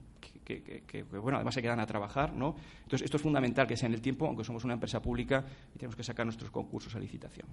[0.43, 2.55] que, bueno, además se quedan a trabajar, ¿no?
[2.83, 5.77] Entonces, esto es fundamental que sea en el tiempo, aunque somos una empresa pública y
[5.77, 7.47] tenemos que sacar nuestros concursos a licitación.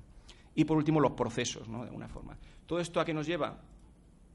[0.55, 2.37] Y, por último, los procesos, ¿no?, de alguna forma.
[2.67, 3.57] ¿Todo esto a qué nos lleva?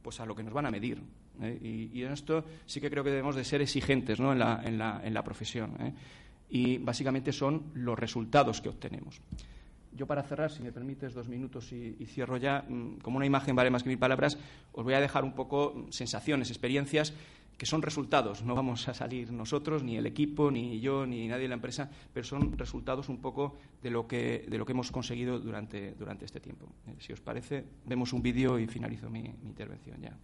[0.02, 1.02] Pues a lo que nos van a medir.
[1.42, 1.90] ¿eh?
[1.94, 4.32] Y, en esto sí que creo que debemos de ser exigentes ¿no?
[4.32, 5.76] en, la, en, la, en la profesión.
[5.80, 5.94] ¿eh?
[6.50, 9.20] Y básicamente son los resultados que obtenemos.
[9.96, 13.56] Yo para cerrar, si me permites dos minutos y, cierro ya, mm, como una imagen
[13.56, 14.38] vale más que mil palabras,
[14.72, 17.14] os voy a dejar un poco mm, sensaciones, experiencias
[17.58, 18.44] que son resultados.
[18.44, 21.90] No vamos a salir nosotros, ni el equipo, ni yo, ni nadie de la empresa,
[22.14, 26.26] pero son resultados un poco de lo que, de lo que hemos conseguido durante, durante
[26.26, 26.68] este tiempo.
[26.88, 30.18] Eh, si os parece, vemos un vídeo y finalizo mi intervención ya.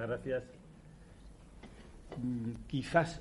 [0.00, 0.44] Muchas, gracias.
[2.22, 3.20] Mm, quizás,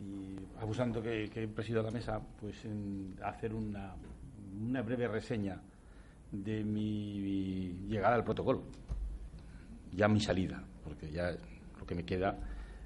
[0.00, 3.94] y abusando que, que he presidido la mesa, pues en hacer una,
[4.68, 5.60] una breve reseña
[6.30, 8.62] de mi llegada al protocolo,
[9.92, 11.30] ya mi salida, porque ya
[11.78, 12.36] lo que me queda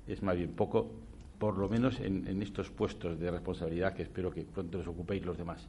[0.06, 0.90] es más bien poco,
[1.38, 5.38] por lo menos en, estos puestos de responsabilidad que espero que pronto los ocupéis los
[5.38, 5.66] demás.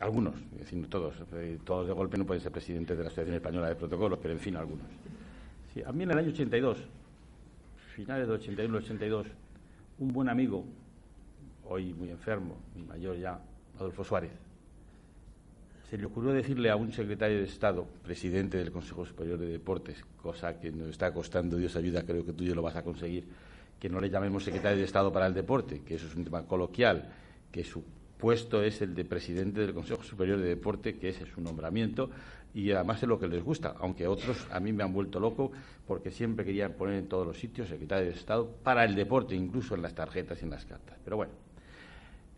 [0.00, 3.36] Algunos, es decir, todos, eh, todos de golpe no pueden ser presidentes de la Asociación
[3.36, 4.86] Española de Protocolos, pero en fin, algunos.
[5.86, 6.78] A mí en el año 82,
[7.94, 9.26] finales del 81-82,
[9.98, 10.64] un buen amigo,
[11.64, 13.40] hoy muy enfermo, mi mayor ya,
[13.76, 14.32] Adolfo Suárez,
[15.88, 20.04] se le ocurrió decirle a un secretario de Estado, presidente del Consejo Superior de Deportes,
[20.20, 22.82] cosa que nos está costando Dios ayuda, creo que tú y yo lo vas a
[22.82, 23.24] conseguir,
[23.78, 26.42] que no le llamemos secretario de Estado para el deporte, que eso es un tema
[26.44, 27.10] coloquial,
[27.50, 27.82] que su
[28.18, 32.10] puesto es el de presidente del Consejo Superior de Deporte, que ese es su nombramiento,
[32.52, 35.52] y además es lo que les gusta, aunque otros a mí me han vuelto loco
[35.86, 39.74] porque siempre querían poner en todos los sitios secretario de Estado para el deporte, incluso
[39.74, 40.98] en las tarjetas y en las cartas.
[41.04, 41.32] Pero bueno,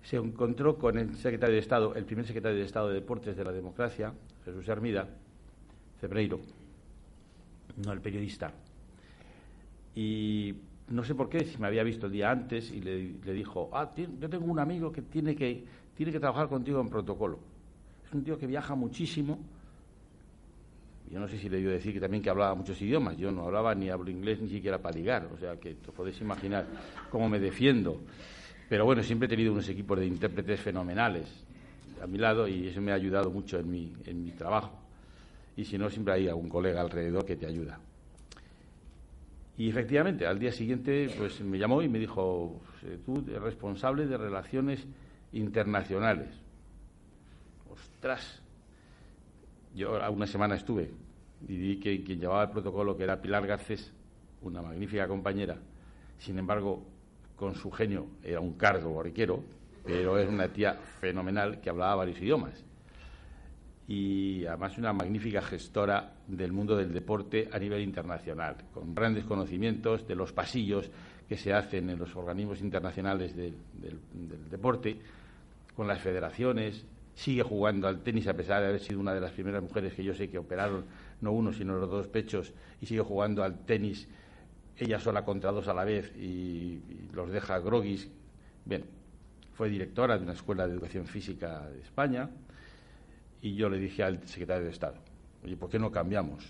[0.03, 3.45] se encontró con el secretario de Estado, el primer secretario de Estado de Deportes de
[3.45, 4.13] la Democracia,
[4.45, 5.09] Jesús Hermida,
[6.01, 6.41] Cebreiro,
[7.85, 8.53] no el periodista.
[9.95, 10.55] Y
[10.91, 13.93] no sé por qué, si me había visto el día antes y le, dijo, ah,
[13.97, 15.65] yo tengo un amigo que tiene, que
[15.97, 17.39] tiene que trabajar contigo en protocolo.
[18.05, 19.39] Es un tío que viaja muchísimo.
[21.09, 23.17] Yo no sé si le dio decir que también que hablaba muchos idiomas.
[23.17, 25.29] Yo no hablaba ni hablo inglés ni siquiera para ligar.
[25.33, 26.67] O sea que os podéis imaginar
[27.09, 28.01] cómo me defiendo.
[28.69, 31.29] Pero bueno, siempre he tenido unos equipos de intérpretes fenomenales
[32.03, 34.73] a mi lado y eso me ha ayudado mucho en mi, en mi trabajo.
[35.57, 37.79] Y si no, siempre hay algún colega alrededor que te ayuda.
[39.61, 42.63] Y efectivamente, al día siguiente pues me llamó y me dijo,
[43.05, 44.87] tú eres responsable de relaciones
[45.33, 46.31] internacionales.
[47.71, 48.41] Ostras.
[49.75, 50.91] Yo una semana estuve
[51.47, 53.93] y vi que quien llevaba el protocolo, que era Pilar Garcés,
[54.41, 55.59] una magnífica compañera,
[56.17, 56.83] sin embargo,
[57.37, 59.45] con su genio, era un cargo borriquero,
[59.85, 60.73] pero es una tía
[61.03, 62.65] fenomenal que hablaba varios idiomas.
[63.91, 70.07] Y además una magnífica gestora del mundo del deporte a nivel internacional, con grandes conocimientos
[70.07, 70.89] de los pasillos
[71.29, 73.57] que se hacen en los organismos internacionales del,
[74.49, 74.97] deporte,
[75.75, 76.85] con las federaciones,
[77.17, 80.05] sigue jugando al tenis a pesar de haber sido una de las primeras mujeres que
[80.05, 80.85] yo sé que operaron
[81.21, 84.07] no uno sino los dos pechos y sigue jugando al tenis
[84.79, 86.81] ella sola contra dos a la vez y,
[87.13, 88.09] los deja groguis.
[88.65, 88.85] Bien,
[89.55, 92.31] fue directora de una escuela de educación física de España
[93.43, 94.97] y yo le dije al secretario de Estado,
[95.45, 96.45] oye, ¿por qué no cambiamos?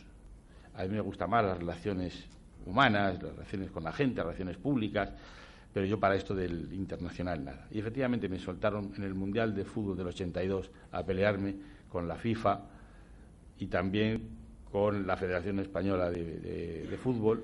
[0.75, 2.27] A mí me gustan más las relaciones
[2.67, 5.13] humanas, las relaciones con la gente, las relaciones públicas,
[5.73, 7.69] pero yo para esto del internacional nada.
[7.71, 11.55] Y efectivamente me soltaron en el Mundial de Fútbol del 82 a pelearme
[11.89, 12.61] con la FIFA
[13.59, 14.29] y también
[14.73, 17.43] con la Federación Española de Fútbol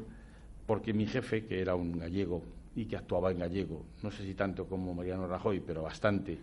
[0.66, 2.43] porque mi jefe, que era un gallego
[2.74, 6.36] y que actuaba en gallego, no sé si tanto como Mariano Rajoy, pero bastante,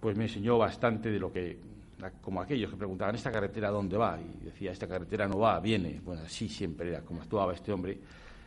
[0.00, 1.56] pues me enseñó bastante de lo que,
[2.20, 4.18] como aquellos que preguntaban, ¿esta carretera dónde va?
[4.20, 6.00] Y decía, esta carretera no va, viene.
[6.04, 7.98] Bueno, así siempre era como actuaba este hombre.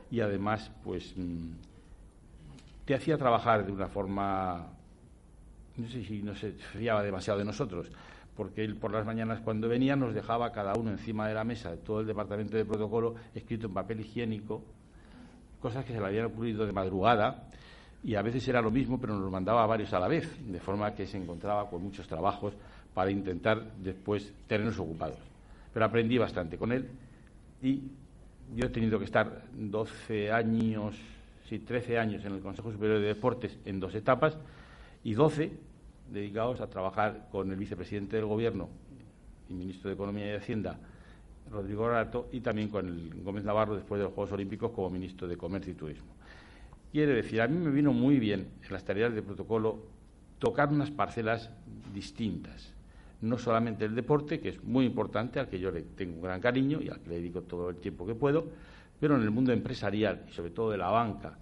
[0.10, 1.52] Y además, pues, mm,
[2.86, 4.68] te hacía trabajar de una forma,
[5.78, 7.90] no sé si no se fiaba demasiado de nosotros,
[8.36, 11.76] porque él por las mañanas cuando venía nos dejaba cada uno encima de la mesa,
[11.78, 14.64] todo el departamento de protocolo, escrito en papel higiénico,
[15.60, 17.48] cosas que se le habían ocurrido de madrugada
[18.04, 20.60] y a veces era lo mismo, pero nos mandaba a varios a la vez, de
[20.60, 22.54] forma que se encontraba con muchos trabajos
[22.94, 25.18] para intentar después tenernos ocupados.
[25.74, 26.90] Pero aprendí bastante con él
[27.62, 27.84] y
[28.56, 30.96] yo he tenido que estar 12 años,
[31.48, 34.38] sí, 13 años en el Consejo Superior de Deportes en dos etapas
[35.04, 35.52] y 12
[36.12, 38.70] dedicados a trabajar con el vicepresidente del Gobierno
[39.50, 40.78] y ministro de Economía y Hacienda
[41.52, 45.28] Rodrigo Rato y también con el Gómez Navarro después de los Juegos Olímpicos como ministro
[45.28, 46.12] de Comercio y Turismo.
[46.92, 49.80] Quiere decir, a mí me vino muy bien en las tareas de protocolo
[50.40, 51.50] tocar unas parcelas
[51.94, 52.74] distintas.
[53.22, 56.42] No solamente el deporte, que es muy importante, al que yo le tengo un gran
[56.42, 58.48] cariño y al que le dedico todo el tiempo que puedo,
[59.00, 61.38] pero en el mundo empresarial y sobre todo de la banca,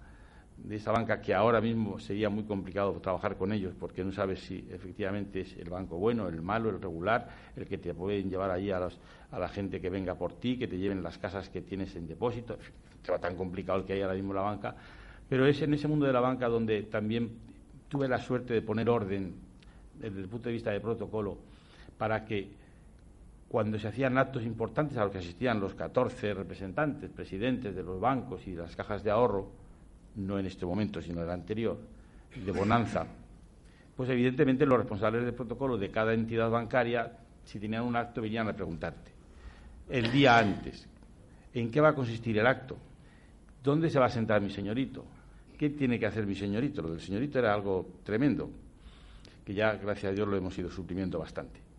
[0.64, 4.40] de esa banca que ahora mismo sería muy complicado trabajar con ellos porque no sabes
[4.40, 8.50] si efectivamente es el banco bueno, el malo, el regular, el que te pueden llevar
[8.50, 8.98] allí a, los,
[9.30, 12.06] a la gente que venga por ti, que te lleven las casas que tienes en
[12.06, 12.58] depósito,
[13.10, 14.74] va tan complicado el que hay ahora mismo la banca,
[15.28, 17.30] pero es en ese mundo de la banca donde también
[17.88, 19.34] tuve la suerte de poner orden
[19.98, 21.38] desde el punto de vista de protocolo
[22.00, 22.48] para que
[23.46, 28.00] cuando se hacían actos importantes a los que asistían los 14 representantes, presidentes de los
[28.00, 29.50] bancos y de las cajas de ahorro,
[30.16, 31.76] no en este momento, sino el anterior,
[32.42, 33.04] de bonanza,
[33.94, 38.48] pues evidentemente los responsables del protocolo de cada entidad bancaria, si tenían un acto, venían
[38.48, 39.10] a preguntarte.
[39.90, 40.88] El día antes,
[41.52, 42.78] ¿En qué va a consistir el acto?
[43.62, 45.04] ¿Dónde se va a sentar mi señorito?
[45.58, 46.80] ¿Qué tiene que hacer mi señorito?
[46.80, 48.48] Lo del señorito era algo tremendo,
[49.44, 51.69] que ya, gracias a Dios, lo hemos ido suprimiendo bastante.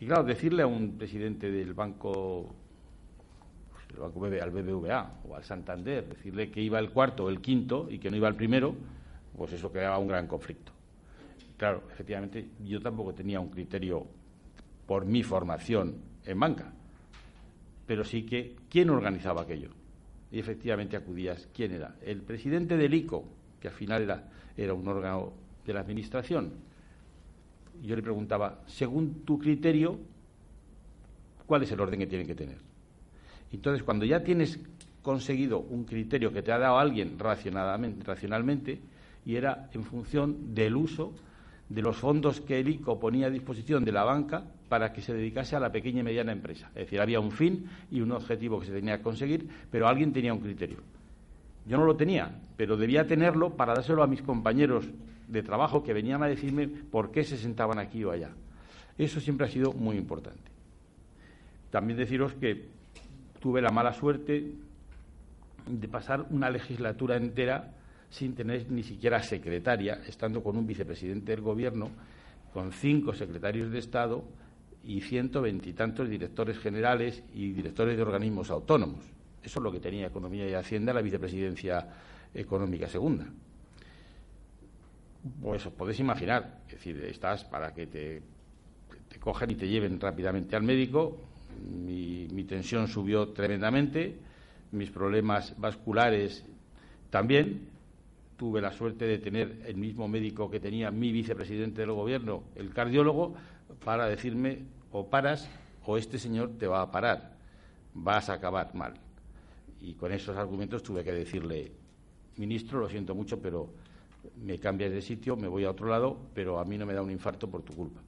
[0.00, 2.54] Y claro, decirle a un presidente del banco,
[3.88, 7.88] del banco al BBVA o al Santander, decirle que iba el cuarto o el quinto
[7.90, 8.74] y que no iba el primero,
[9.36, 10.72] pues eso creaba un gran conflicto.
[11.56, 14.06] Claro, efectivamente, yo tampoco tenía un criterio
[14.86, 16.72] por mi formación en banca,
[17.84, 19.70] pero sí que quién organizaba aquello.
[20.30, 21.96] Y efectivamente acudías, ¿quién era?
[22.02, 23.24] El presidente del ICO,
[23.60, 25.32] que al final era, era un órgano
[25.66, 26.67] de la Administración,
[27.82, 29.98] yo le preguntaba, según tu criterio,
[31.46, 32.58] ¿cuál es el orden que tiene que tener?
[33.52, 34.58] Entonces, cuando ya tienes
[35.02, 38.80] conseguido un criterio que te ha dado alguien racionalmente,
[39.24, 41.12] y era en función del uso
[41.68, 45.12] de los fondos que el ICO ponía a disposición de la banca para que se
[45.12, 46.68] dedicase a la pequeña y mediana empresa.
[46.68, 50.12] Es decir, había un fin y un objetivo que se tenía que conseguir, pero alguien
[50.12, 50.78] tenía un criterio.
[51.66, 54.88] Yo no lo tenía, pero debía tenerlo para dárselo a mis compañeros
[55.28, 58.30] de trabajo que venían a decirme por qué se sentaban aquí o allá.
[58.96, 60.50] Eso siempre ha sido muy importante.
[61.70, 62.66] También deciros que
[63.40, 64.52] tuve la mala suerte
[65.66, 67.74] de pasar una legislatura entera
[68.10, 71.90] sin tener ni siquiera secretaria, estando con un vicepresidente del Gobierno,
[72.54, 74.24] con cinco secretarios de Estado
[74.82, 79.04] y ciento veintitantos directores generales y directores de organismos autónomos.
[79.42, 81.86] Eso es lo que tenía Economía y Hacienda, la vicepresidencia
[82.32, 83.26] económica segunda.
[85.42, 88.22] Pues os podéis imaginar, es decir, estás para que te,
[89.08, 91.18] te cojan y te lleven rápidamente al médico.
[91.70, 94.16] Mi, mi tensión subió tremendamente,
[94.72, 96.44] mis problemas vasculares
[97.10, 97.68] también.
[98.36, 102.72] Tuve la suerte de tener el mismo médico que tenía mi vicepresidente del gobierno, el
[102.72, 103.34] cardiólogo,
[103.84, 104.60] para decirme
[104.92, 105.48] o paras
[105.84, 107.32] o este señor te va a parar,
[107.94, 108.94] vas a acabar mal.
[109.80, 111.72] Y con esos argumentos tuve que decirle,
[112.36, 113.70] ministro, lo siento mucho, pero
[114.44, 117.02] me cambias de sitio, me voy a otro lado, pero a mí no me da
[117.02, 118.00] un infarto por tu culpa.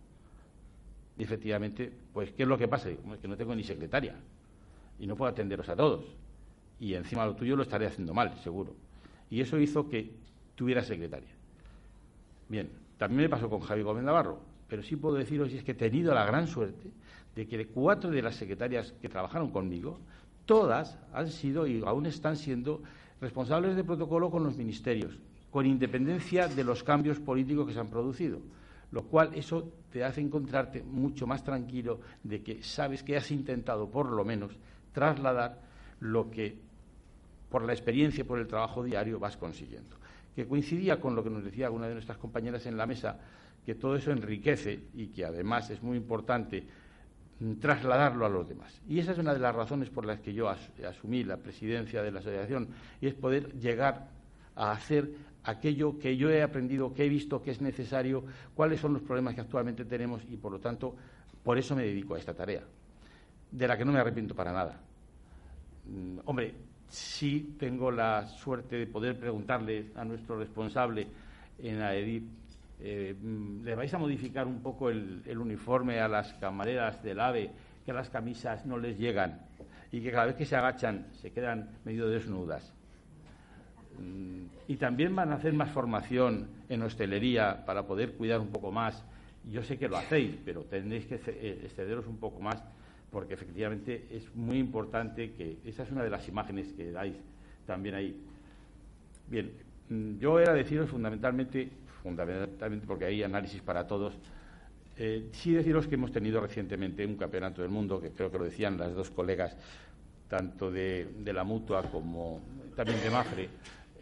[1.19, 2.89] Y efectivamente, pues, ¿qué es lo que pasa?
[2.91, 4.16] Es que no tengo ni secretaria
[4.99, 6.05] y no puedo atenderos a todos.
[6.78, 8.74] Y encima lo tuyo lo estaré haciendo mal, seguro.
[9.28, 10.11] Y eso hizo que
[10.55, 11.28] tuviera secretaria.
[12.49, 15.74] Bien, también me pasó con Javi Gómez Navarro, pero sí puedo deciros es que he
[15.74, 16.91] tenido la gran suerte
[17.37, 20.01] de que cuatro de las secretarias que trabajaron conmigo,
[20.47, 22.82] todas han sido y aún están siendo
[23.20, 25.19] responsables de protocolo con los ministerios
[25.51, 28.40] con independencia de los cambios políticos que se han producido.
[28.93, 33.89] Lo cual eso te hace encontrarte mucho más tranquilo de que sabes que has intentado,
[33.89, 34.52] por lo menos,
[34.93, 35.60] trasladar
[36.01, 36.59] lo que,
[37.48, 39.97] por la experiencia y por el trabajo diario, vas consiguiendo.
[40.35, 43.18] Que coincidía con lo que nos decía una de nuestras compañeras en la mesa,
[43.64, 46.66] que todo eso enriquece y que además es muy importante
[47.60, 48.81] trasladarlo a los demás.
[48.89, 52.10] Y esa es una de las razones por las que yo asumí la presidencia de
[52.10, 52.68] la asociación,
[53.01, 54.09] y es poder llegar
[54.56, 55.10] a hacer
[55.45, 59.35] aquello que yo he aprendido, que he visto que es necesario, cuáles son los problemas
[59.35, 60.95] que actualmente tenemos y, por lo tanto,
[61.43, 62.62] por eso me dedico a esta tarea,
[63.51, 64.81] de la que no me arrepiento para nada.
[65.87, 66.55] Mm, hombre,
[66.89, 71.07] sí tengo la suerte de poder preguntarle a nuestro responsable
[71.59, 72.25] en AEDIP,
[72.83, 77.21] eh, mm, ¿le vais a modificar un poco el, el uniforme a las camareras del
[77.21, 77.51] AVE,
[77.85, 79.41] que las camisas no les llegan
[79.93, 82.75] y que cada vez que se agachan se quedan medio desnudas?
[84.69, 89.05] Y también van a hacer más formación en hostelería para poder cuidar un poco más.
[89.51, 92.62] Yo sé que lo hacéis, pero tendréis que eh, excederos un poco más
[93.11, 97.17] porque efectivamente es muy importante que esa es una de las imágenes que dais
[97.67, 98.17] también ahí.
[99.29, 99.51] Bien,
[99.89, 101.69] mm, yo era deciros fundamentalmente,
[102.03, 104.15] fundamentalmente porque hay análisis para todos,
[104.97, 108.45] eh, sí deciros que hemos tenido recientemente un campeonato del mundo, que creo que lo
[108.45, 109.57] decían las dos colegas,
[110.29, 112.41] tanto de, de la mutua como
[112.77, 113.49] también de Mafre,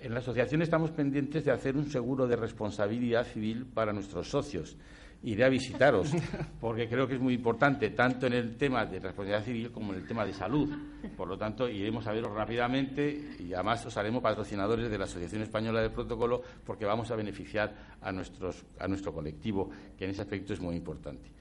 [0.01, 4.77] en la asociación estamos pendientes de hacer un seguro de responsabilidad civil para nuestros socios.
[5.25, 6.13] Iré a visitaros,
[6.61, 10.01] porque creo que es muy importante, tanto en el tema de responsabilidad civil como en
[10.01, 10.73] el tema de salud.
[11.17, 15.43] Por lo tanto, iremos a veros rápidamente y además os haremos patrocinadores de la Asociación
[15.43, 20.23] Española del Protocolo, porque vamos a beneficiar a, nuestros, a nuestro colectivo, que en ese
[20.23, 21.33] aspecto es muy importante.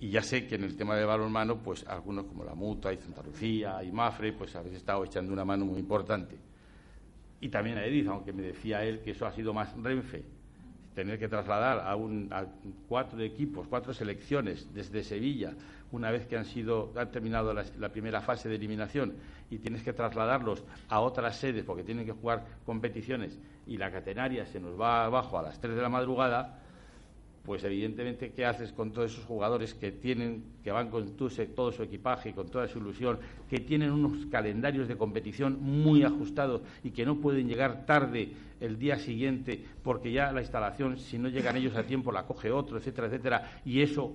[0.00, 2.96] Y ya sé que en el tema de balonmano, pues algunos como la Mutua y
[2.96, 6.51] Santa Lucía y Mafre, pues habéis estado echando una mano muy importante
[7.42, 10.22] y también a Edith, aunque me decía él que eso ha sido más Renfe,
[10.94, 12.30] tener que trasladar a, un,
[12.88, 15.52] cuatro equipos, cuatro selecciones desde Sevilla,
[15.90, 19.14] una vez que han sido han terminado la, primera fase de eliminación
[19.50, 23.36] y tienes que trasladarlos a otras sedes porque tienen que jugar competiciones
[23.66, 26.61] y la catenaria se nos va abajo a las tres de la madrugada,
[27.44, 31.82] pues evidentemente, ¿qué haces con todos esos jugadores que tienen, que van con todo su
[31.82, 33.18] equipaje, con toda su ilusión,
[33.50, 38.78] que tienen unos calendarios de competición muy ajustados y que no pueden llegar tarde el
[38.78, 42.78] día siguiente porque ya la instalación, si no llegan ellos a tiempo, la coge otro,
[42.78, 44.12] etcétera, etcétera, y eso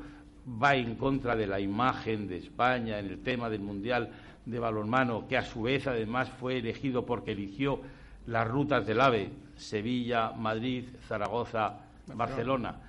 [0.62, 4.10] va en contra de la imagen de España en el tema del Mundial
[4.46, 7.82] de balonmano, que a su vez además fue elegido porque eligió
[8.26, 11.82] las rutas del AVE, Sevilla, Madrid, Zaragoza,
[12.16, 12.87] Barcelona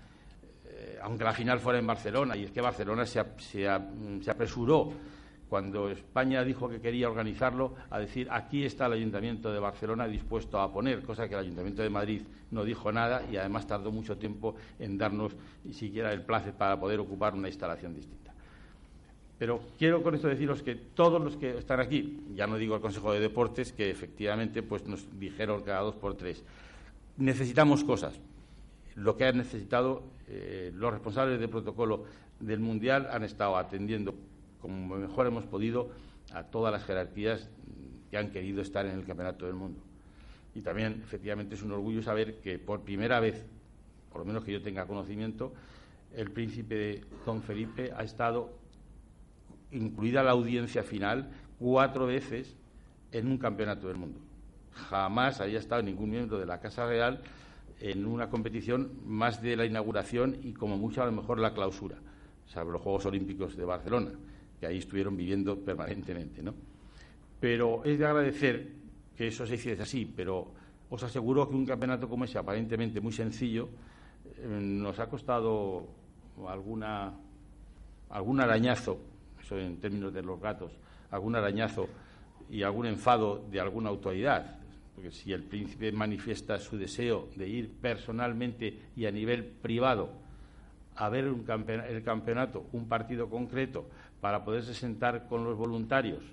[1.02, 3.68] aunque la final fuera en Barcelona, y es que Barcelona se,
[4.30, 4.92] apresuró
[5.48, 10.60] cuando España dijo que quería organizarlo a decir aquí está el Ayuntamiento de Barcelona dispuesto
[10.60, 14.18] a poner, cosa que el Ayuntamiento de Madrid no dijo nada y además tardó mucho
[14.18, 15.34] tiempo en darnos
[15.72, 18.34] siquiera el placer para poder ocupar una instalación distinta.
[19.38, 22.80] Pero quiero con esto deciros que todos los que están aquí, ya no digo el
[22.80, 26.44] Consejo de Deportes, que efectivamente pues nos dijeron cada dos por tres,
[27.16, 28.18] necesitamos cosas.
[28.98, 32.04] Lo que han necesitado eh, los responsables de protocolo
[32.40, 34.14] del Mundial han estado atendiendo
[34.60, 35.90] como mejor hemos podido
[36.32, 37.48] a todas las jerarquías
[38.10, 39.80] que han querido estar en el Campeonato del Mundo.
[40.54, 43.44] Y también, efectivamente, es un orgullo saber que por primera vez,
[44.10, 45.52] por lo menos que yo tenga conocimiento,
[46.16, 48.50] el príncipe Don Felipe ha estado
[49.70, 51.30] incluida la audiencia final
[51.60, 52.56] cuatro veces
[53.12, 54.18] en un campeonato del mundo.
[54.72, 57.20] Jamás había estado ningún miembro de la Casa Real
[57.80, 61.96] en una competición más de la inauguración y como mucho a lo mejor la clausura,
[62.46, 64.10] salvo los Juegos Olímpicos de Barcelona,
[64.58, 66.54] que ahí estuvieron viviendo permanentemente, ¿no?
[67.40, 68.68] Pero es de agradecer
[69.16, 70.48] que eso se hiciese así, pero
[70.90, 73.68] os aseguro que un campeonato como ese, aparentemente muy sencillo,
[74.38, 75.86] eh, nos ha costado
[76.48, 77.12] alguna,
[78.10, 78.98] algún arañazo,
[79.40, 80.72] eso en términos de los gatos,
[81.10, 81.88] algún arañazo
[82.50, 84.57] y algún enfado de alguna autoridad
[84.98, 90.10] porque si el príncipe manifiesta su deseo de ir personalmente y a nivel privado
[90.96, 93.88] a ver el campeonato, un partido concreto,
[94.20, 96.24] para poderse sentar con los voluntarios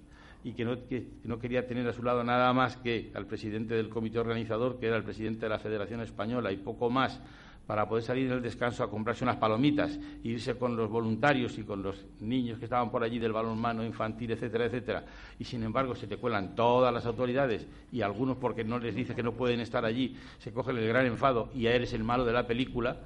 [0.43, 3.75] y que no, que no, quería tener a su lado nada más que al presidente
[3.75, 7.21] del comité organizador, que era el presidente de la Federación Española, y poco más,
[7.67, 11.63] para poder salir en el descanso a comprarse unas palomitas irse con los voluntarios y
[11.63, 15.05] con los niños que estaban por allí del balonmano infantil, etcétera, etcétera.
[15.39, 19.15] Y sin embargo se te cuelan todas las autoridades y algunos porque no les dice
[19.15, 22.25] que no pueden estar allí, se cogen el gran enfado y ya eres el malo
[22.25, 22.97] de la película.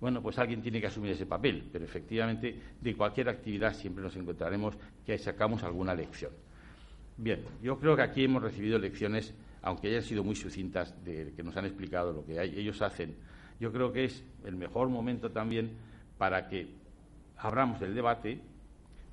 [0.00, 4.14] Bueno, pues alguien tiene que asumir ese papel, pero efectivamente de cualquier actividad siempre nos
[4.16, 4.74] encontraremos
[5.04, 6.32] que sacamos alguna lección.
[7.16, 11.42] Bien, yo creo que aquí hemos recibido lecciones, aunque hayan sido muy sucintas, de que
[11.42, 13.16] nos han explicado lo que ellos hacen
[13.64, 15.70] yo creo que es el mejor momento también
[16.18, 16.68] para que
[17.38, 18.38] abramos el debate,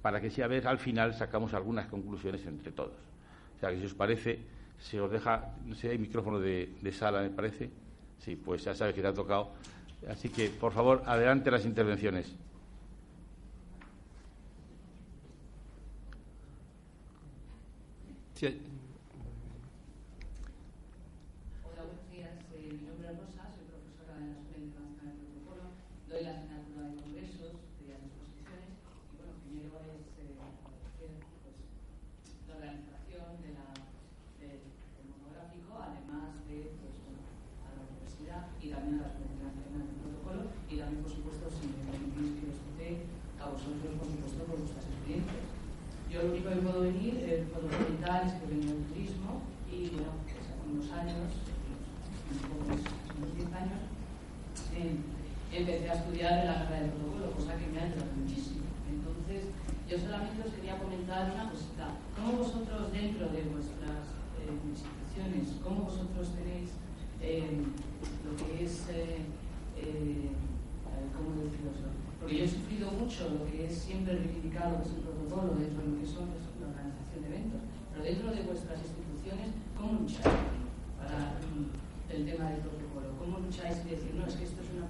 [0.02, 2.98] para que si a ver al final sacamos algunas conclusiones entre todos.
[3.56, 4.40] O sea, que si os parece,
[4.78, 7.70] se os deja, no sé, hay micrófono de, sala, me parece.
[8.20, 9.54] Sí, pues ya sabes que te ha tocado.
[10.10, 12.36] Así que, por favor, adelante las intervenciones.
[18.34, 18.60] Sí,
[55.52, 58.64] empecé a estudiar en la carrera de protocolo, cosa que me ha ayudado muchísimo.
[58.88, 59.52] Entonces,
[59.90, 61.86] yo solamente os quería comentar una cosita.
[62.16, 66.72] ¿Cómo vosotros dentro de vuestras eh, instituciones, cómo vosotros tenéis
[67.22, 67.62] eh,
[68.24, 69.28] lo que es, eh,
[69.78, 70.32] eh
[71.14, 71.72] ¿cómo decirlo?
[72.20, 75.84] Porque yo he sufrido mucho lo que es siempre reivindicado, que es el protocolo, dentro
[75.84, 76.32] de lo que son
[76.64, 77.62] la organización de eventos.
[77.92, 80.40] Pero dentro de vuestras instituciones, ¿cómo lucháis
[80.96, 81.36] para
[82.10, 83.08] el tema del protocolo?
[83.20, 84.88] ¿Cómo lucháis y decir, no, es que esto es una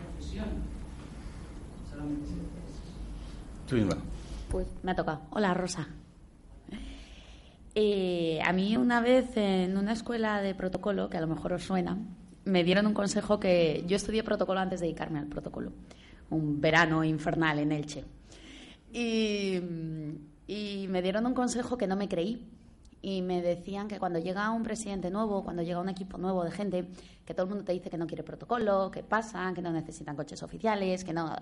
[4.49, 5.21] pues me ha tocado.
[5.29, 5.87] Hola, Rosa.
[7.73, 11.63] Eh, a mí una vez en una escuela de protocolo, que a lo mejor os
[11.63, 11.97] suena,
[12.43, 15.71] me dieron un consejo que yo estudié protocolo antes de dedicarme al protocolo.
[16.31, 18.03] Un verano infernal en Elche.
[18.91, 19.59] Y,
[20.47, 22.51] y me dieron un consejo que no me creí,
[23.01, 26.51] y me decían que cuando llega un presidente nuevo, cuando llega un equipo nuevo de
[26.51, 26.87] gente,
[27.25, 30.15] que todo el mundo te dice que no quiere protocolo, que pasan, que no necesitan
[30.15, 31.35] coches oficiales, que no.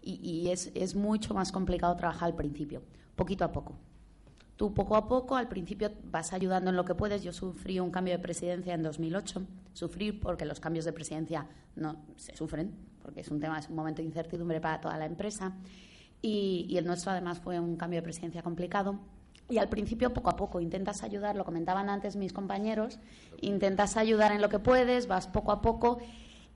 [0.00, 2.82] Y, es, es, mucho más complicado trabajar al principio,
[3.14, 3.76] poquito a poco.
[4.56, 7.22] Tú poco a poco, al principio vas ayudando en lo que puedes.
[7.22, 9.42] Yo sufrí un cambio de presidencia en 2008.
[9.74, 11.46] Sufrí porque los cambios de presidencia
[11.76, 12.74] no se sufren,
[13.08, 15.54] porque es un tema, es un momento de incertidumbre para toda la empresa.
[16.20, 19.00] Y, el nuestro además fue un cambio de presidencia complicado.
[19.48, 22.98] Y al principio, poco a poco, intentas ayudar, lo comentaban antes mis compañeros,
[23.40, 26.00] intentas ayudar en lo que puedes, vas poco a poco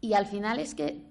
[0.03, 1.07] y al final es que,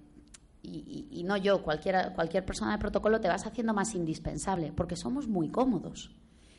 [0.62, 5.26] y, no yo, cualquier, cualquier persona de protocolo te vas haciendo más indispensable, porque somos
[5.26, 6.12] muy cómodos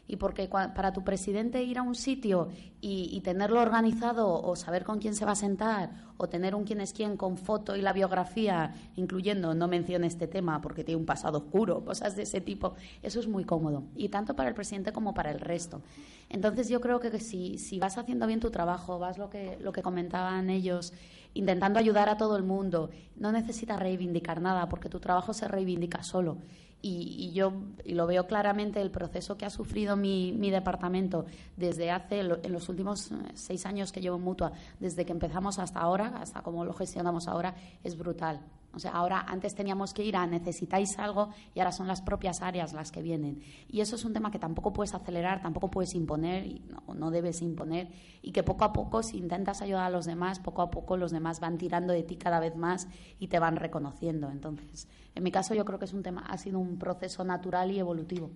[0.08, 2.50] y porque para tu presidente ir a un sitio
[2.82, 6.82] y, tenerlo organizado o saber con quién se va a sentar o tener un quién
[6.82, 11.06] es quién con foto y la biografía, incluyendo no mencione este tema porque tiene un
[11.06, 13.84] pasado oscuro, cosas de ese tipo, eso es muy cómodo.
[13.96, 15.82] Y tanto para el presidente como para el resto.
[16.30, 19.72] Entonces yo creo que si, si vas haciendo bien tu trabajo, vas lo que, lo
[19.72, 20.94] que comentaban ellos,
[21.34, 26.04] intentando ayudar a todo el mundo, no necesitas reivindicar nada porque tu trabajo se reivindica
[26.04, 26.38] solo
[26.86, 27.54] y, yo
[27.86, 32.52] y lo veo claramente el proceso que ha sufrido mi, mi departamento desde hace en
[32.52, 36.42] los últimos eh, seis años que llevo en mutua desde que empezamos hasta ahora hasta
[36.42, 38.42] cómo lo gestionamos ahora es brutal
[38.74, 42.42] o sea, ahora antes teníamos que ir a necesitáis algo y ahora son las propias
[42.42, 43.42] áreas las que vienen.
[43.68, 47.12] Y eso es un tema que tampoco puedes acelerar, tampoco puedes imponer, y no, no
[47.12, 47.90] debes imponer.
[48.22, 51.12] Y que poco a poco, si intentas ayudar a los demás, poco a poco los
[51.12, 52.88] demás van tirando de ti cada vez más
[53.20, 54.30] y te van reconociendo.
[54.30, 57.72] Entonces, en mi caso yo creo que es un tema, ha sido un proceso natural
[57.72, 58.32] y evolutivo.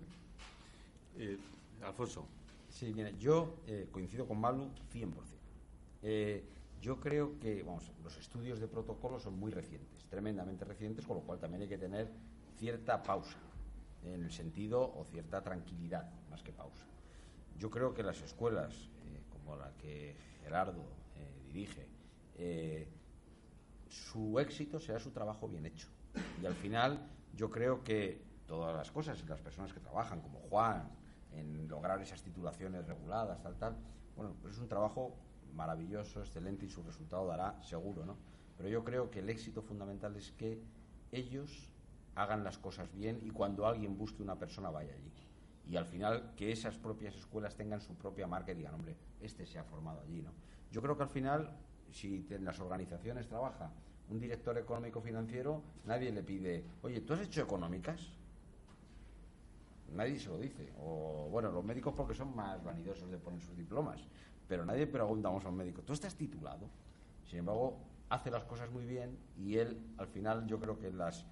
[1.18, 1.38] Eh,
[1.84, 2.26] Alfonso.
[2.70, 5.14] Sí, mira, yo eh, coincido con Malu 100%.
[6.04, 6.44] Eh,
[6.82, 11.24] yo creo que vamos, los estudios de protocolo son muy recientes, tremendamente recientes, con lo
[11.24, 12.12] cual también hay que tener
[12.58, 13.38] cierta pausa,
[14.04, 16.86] en el sentido, o cierta tranquilidad, más que pausa.
[17.58, 20.84] Yo creo que las escuelas, eh, como la que Gerardo
[21.16, 21.88] eh, dirige,
[22.36, 22.88] eh,
[23.90, 25.88] su éxito será su trabajo bien hecho.
[26.42, 30.90] Y al final, yo creo que todas las cosas, las personas que trabajan, como Juan,
[31.34, 33.76] en lograr esas titulaciones reguladas, tal, tal,
[34.16, 35.16] bueno, es un trabajo
[35.54, 38.18] maravilloso, excelente y su resultado dará seguro, ¿no?
[38.58, 40.62] Pero yo creo que el éxito fundamental es que
[41.12, 41.70] ellos
[42.16, 45.12] hagan las cosas bien y cuando alguien busque una persona vaya allí.
[45.70, 49.46] Y al final que esas propias escuelas tengan su propia marca y digan, hombre, este
[49.46, 50.32] se ha formado allí, ¿no?
[50.72, 51.52] Yo creo que al final,
[51.92, 53.72] si en las organizaciones trabaja
[54.10, 58.02] un director económico financiero, nadie le pide, oye, ¿tú has hecho económicas?
[59.94, 60.72] Nadie se lo dice.
[60.80, 64.02] O, bueno, los médicos porque son más vanidosos de poner sus diplomas.
[64.48, 66.70] Pero nadie preguntamos a un médico, ¿tú estás titulado?
[67.26, 67.78] Sin embargo,
[68.10, 71.26] hace las cosas muy bien y él, al final, yo creo que las,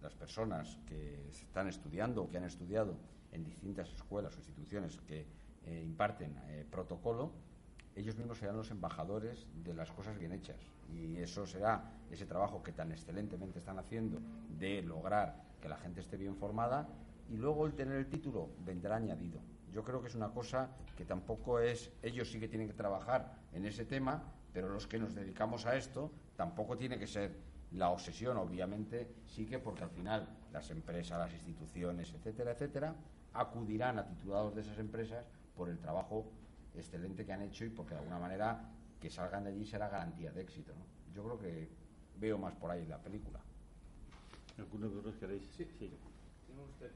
[0.00, 2.96] las personas que están estudiando o que han estudiado
[3.32, 5.26] en distintas escuelas o instituciones que
[5.66, 7.32] eh, imparten eh, protocolo,
[7.94, 10.60] ellos mismos serán los embajadores de las cosas bien hechas.
[10.92, 14.18] Y eso será ese trabajo que tan excelentemente están haciendo
[14.58, 16.88] de lograr que la gente esté bien formada
[17.30, 19.40] y luego el tener el título vendrá añadido.
[19.72, 23.38] Yo creo que es una cosa que tampoco es, ellos sí que tienen que trabajar
[23.52, 24.22] en ese tema,
[24.52, 27.36] pero los que nos dedicamos a esto tampoco tiene que ser
[27.72, 32.94] la obsesión, obviamente, sí que porque al final las empresas, las instituciones, etcétera, etcétera,
[33.32, 35.26] acudirán a titulados de esas empresas
[35.56, 36.30] por el trabajo
[36.74, 38.70] excelente que han hecho y porque de alguna manera
[39.00, 40.72] que salgan de allí será garantía de éxito.
[40.74, 41.14] ¿no?
[41.14, 41.68] Yo creo que
[42.18, 43.40] veo más por ahí la película.
[44.58, 45.42] ¿Alguno de vosotros queréis?
[45.56, 45.90] Sí, sí.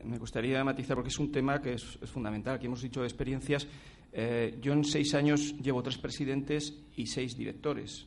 [0.05, 2.57] Me gustaría matizar porque es un tema que es, fundamental.
[2.57, 3.67] Aquí hemos dicho experiencias.
[4.13, 8.07] Eh, yo en seis años llevo tres presidentes y seis directores.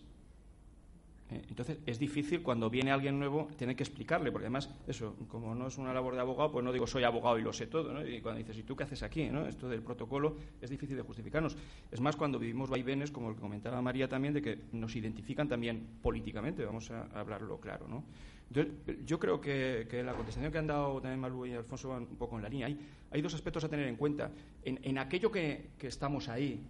[1.31, 5.53] Eh, entonces es difícil cuando viene alguien nuevo tener que explicarle, porque además, eso, como
[5.53, 7.93] no es una labor de abogado, pues no digo soy abogado y lo sé todo,
[7.93, 8.05] ¿no?
[8.05, 9.29] Y cuando dices, ¿y tú qué haces aquí?
[9.29, 9.45] ¿no?
[9.45, 11.55] Esto del protocolo es difícil de justificarnos.
[11.91, 15.47] Es más cuando vivimos vaivenes, como el que comentaba María también, de que nos identifican
[15.47, 18.03] también políticamente, vamos a hablarlo claro, ¿no?
[18.49, 22.35] Yo creo que, la contestación que han dado también Malú y Alfonso van un poco
[22.37, 22.67] en la línea.
[22.67, 22.79] Hay,
[23.11, 24.31] hay dos aspectos a tener en cuenta.
[24.63, 26.65] En, aquello que, estamos ahí,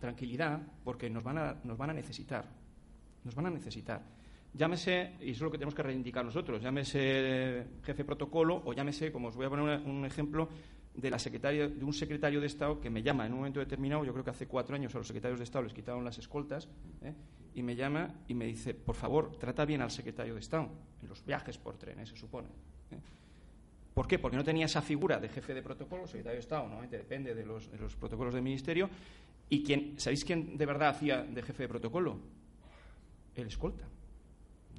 [0.00, 2.44] tranquilidad, porque nos van, a, nos van a necesitar.
[3.24, 4.02] Nos van a necesitar.
[4.52, 9.12] Llámese, y eso es lo que tenemos que reivindicar nosotros, llámese jefe protocolo o llámese,
[9.12, 10.48] como os voy a poner un ejemplo,
[10.96, 14.04] de, la secretaria, de un secretario de Estado que me llama en un momento determinado,
[14.04, 16.68] yo creo que hace cuatro años a los secretarios de Estado les quitaron las escoltas,
[17.02, 17.14] ¿eh?
[17.56, 20.68] Y me llama y me dice, por favor, trata bien al secretario de Estado,
[21.02, 22.06] en los viajes por tren, ¿eh?
[22.06, 22.48] se supone.
[22.90, 22.98] ¿eh?
[23.94, 24.18] ¿Por qué?
[24.18, 27.46] Porque no tenía esa figura de jefe de protocolo, secretario de Estado, normalmente depende de
[27.46, 28.90] los, de los protocolos del ministerio,
[29.48, 32.18] y quién, ¿sabéis quién de verdad hacía de jefe de protocolo?
[33.34, 33.86] El escolta.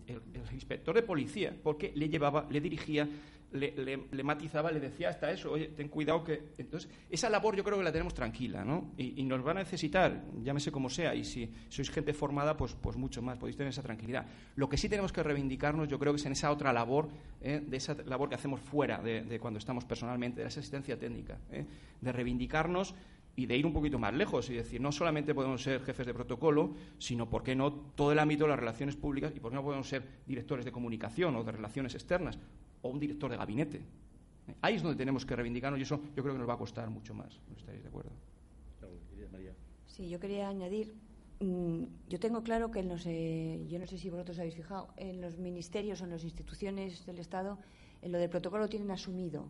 [0.08, 0.22] El,
[0.54, 3.08] inspector de policía, porque le llevaba, le dirigía,
[3.52, 6.50] le, matizaba, le decía hasta eso, oye, ten cuidado que...
[6.58, 8.92] Entonces, esa labor yo creo que la tenemos tranquila, ¿no?
[8.98, 12.98] Y, nos van a necesitar, llámese como sea, y si sois gente formada, pues, pues
[12.98, 14.26] mucho más, podéis tener esa tranquilidad.
[14.56, 17.10] Lo que sí tenemos que reivindicarnos, yo creo que es en esa otra labor,
[17.42, 17.62] ¿eh?
[17.66, 21.66] de esa labor que hacemos fuera de, cuando estamos personalmente, de esa asistencia técnica, ¿eh?
[22.02, 22.96] de reivindicarnos
[23.38, 26.14] y de ir un poquito más lejos y decir, no solamente podemos ser jefes de
[26.14, 29.56] protocolo, sino, ¿por qué no?, todo el ámbito de las relaciones públicas y por qué
[29.56, 32.40] no podemos ser directores de comunicación o de relaciones externas
[32.82, 33.82] o un director de gabinete.
[34.62, 36.90] Ahí es donde tenemos que reivindicarnos y eso yo creo que nos va a costar
[36.90, 37.40] mucho más.
[37.48, 38.12] ¿No estáis de acuerdo?
[39.86, 40.96] Sí, yo quería añadir,
[41.40, 45.22] mm, yo tengo claro que en los, yo no sé si vosotros habéis fijado, en
[45.22, 47.60] los ministerios o en las instituciones del Estado,
[48.02, 49.48] en lo del protocolo tienen asumido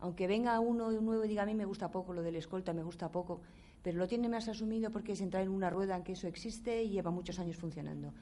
[0.00, 2.82] aunque venga uno nuevo y diga a mí me gusta poco lo del escolta, me
[2.82, 3.40] gusta poco,
[3.82, 6.82] pero lo tiene más asumido porque es entrar en una rueda en que eso existe
[6.82, 8.12] y lleva muchos años funcionando.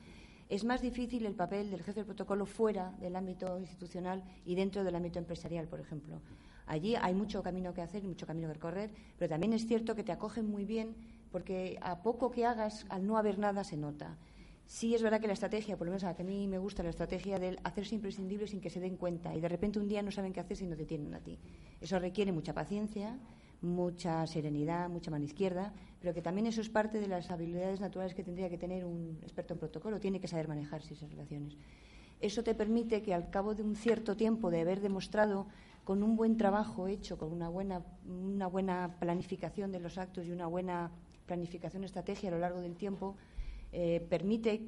[0.49, 4.85] Es más difícil el papel del jefe del protocolo fuera del ámbito institucional y dentro
[4.85, 6.21] del ámbito empresarial, por ejemplo.
[6.67, 9.95] Allí hay mucho camino que hacer y mucho camino que recorrer, pero también es cierto
[9.95, 10.95] que te acogen muy bien
[11.33, 14.17] porque a poco que hagas, al no haber nada, se nota.
[14.67, 16.91] Sí es verdad que la estrategia, por lo menos a, a mí me gusta la
[16.91, 20.11] estrategia del hacerse imprescindible sin que se den cuenta y de repente un día no
[20.11, 21.39] saben qué hacer si no te tienen a ti.
[21.81, 23.19] Eso requiere mucha paciencia,
[23.61, 28.15] mucha serenidad, mucha mano izquierda, pero que también eso es parte de las habilidades naturales
[28.15, 30.01] que tendría que tener un experto en protocolo.
[30.01, 31.57] Tiene que saber manejarse esas relaciones.
[32.21, 35.47] Eso te permite que al cabo de un cierto tiempo de haber demostrado
[35.85, 40.31] con un buen trabajo hecho, con una buena, una buena planificación de los actos y
[40.31, 40.91] una buena
[41.27, 43.17] planificación estrategia a lo largo del tiempo,
[43.77, 44.63] eh, permite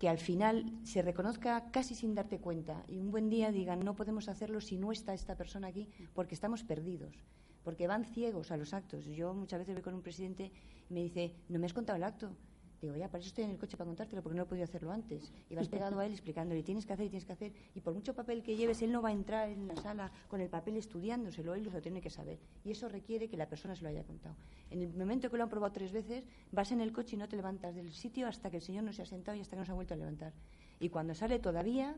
[0.00, 3.94] que al final se reconozca casi sin darte cuenta y un buen día digan no
[3.94, 7.22] podemos hacerlo si no está esta persona aquí porque estamos perdidos,
[7.62, 9.04] porque van ciegos a los actos.
[9.04, 10.50] Yo muchas veces voy con un presidente
[10.90, 12.36] y me dice, no me has contado el acto.
[12.82, 14.90] Digo, ya, para eso estoy en el coche para contártelo, porque no he podido hacerlo
[14.90, 15.32] antes.
[15.48, 17.52] Y vas pegado a él explicándole, tienes que hacer y tienes que hacer.
[17.76, 20.40] Y por mucho papel que lleves, él no va a entrar en la sala con
[20.40, 22.40] el papel estudiándoselo, él lo tiene que saber.
[22.64, 24.34] Y eso requiere que la persona se lo haya contado.
[24.70, 27.28] En el momento que lo han probado tres veces, vas en el coche y no
[27.28, 29.60] te levantas del sitio hasta que el señor no se ha sentado y hasta que
[29.60, 30.32] no se ha vuelto a levantar.
[30.80, 31.96] Y cuando sale todavía,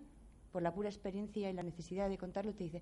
[0.54, 2.80] por la pura experiencia y la necesidad de contarlo, te dice,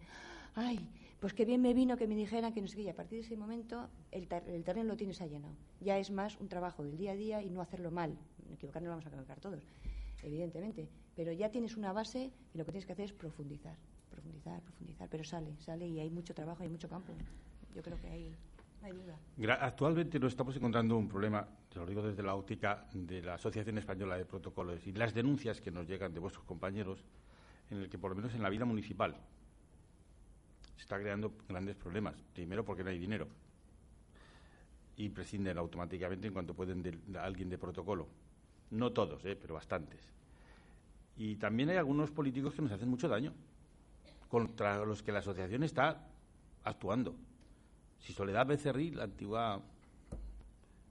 [0.54, 2.82] ay, pues qué bien me vino que me dijeran que no sé qué.
[2.82, 5.54] Y a partir de ese momento, el, el terreno lo tienes allanado.
[5.80, 8.18] Ya es más un trabajo del día a día y no hacerlo mal.
[8.52, 9.62] Equivocarnos vamos a equivocar todos,
[10.22, 10.86] evidentemente.
[11.16, 13.78] Pero ya tienes una base y lo que tienes que hacer es profundizar,
[14.10, 15.08] profundizar, profundizar.
[15.08, 17.14] Pero sale, sale y hay mucho trabajo, hay mucho campo.
[17.74, 18.36] Yo creo que hay.
[18.92, 19.56] duda.
[19.60, 23.78] Actualmente nos estamos encontrando un problema, te lo digo desde la óptica de la Asociación
[23.78, 27.02] Española de Protocolos y las denuncias que nos llegan de vuestros compañeros
[27.72, 29.16] en el que por lo menos en la vida municipal
[30.76, 32.14] se está creando grandes problemas.
[32.34, 33.26] Primero porque no hay dinero
[34.96, 38.08] y prescinden automáticamente en cuanto pueden de, alguien de protocolo.
[38.70, 40.00] No todos, eh, pero bastantes.
[41.16, 43.32] Y también hay algunos políticos que nos hacen mucho daño,
[44.28, 46.06] contra los que la asociación está
[46.64, 47.14] actuando.
[48.00, 49.62] Si Soledad Becerril, la antigua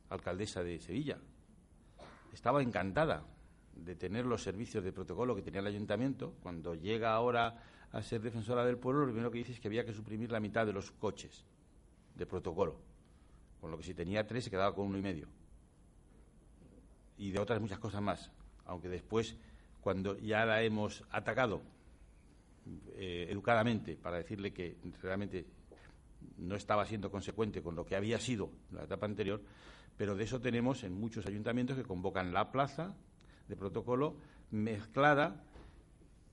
[0.09, 1.17] alcaldesa de Sevilla,
[2.33, 3.23] estaba encantada
[3.75, 8.21] de tener los servicios de protocolo que tenía el ayuntamiento, cuando llega ahora a ser
[8.21, 10.73] defensora del pueblo, lo primero que dice es que había que suprimir la mitad de
[10.73, 11.45] los coches
[12.15, 12.79] de protocolo.
[13.59, 15.27] Con lo que si tenía tres se quedaba con uno y medio.
[17.17, 18.31] Y de otras muchas cosas más.
[18.65, 19.35] Aunque después,
[19.81, 21.61] cuando ya la hemos atacado
[22.93, 25.45] eh, educadamente para decirle que realmente
[26.37, 29.41] no estaba siendo consecuente con lo que había sido en la etapa anterior,
[29.97, 32.95] pero de eso tenemos en muchos ayuntamientos que convocan la plaza
[33.47, 34.15] de protocolo
[34.51, 35.43] mezclada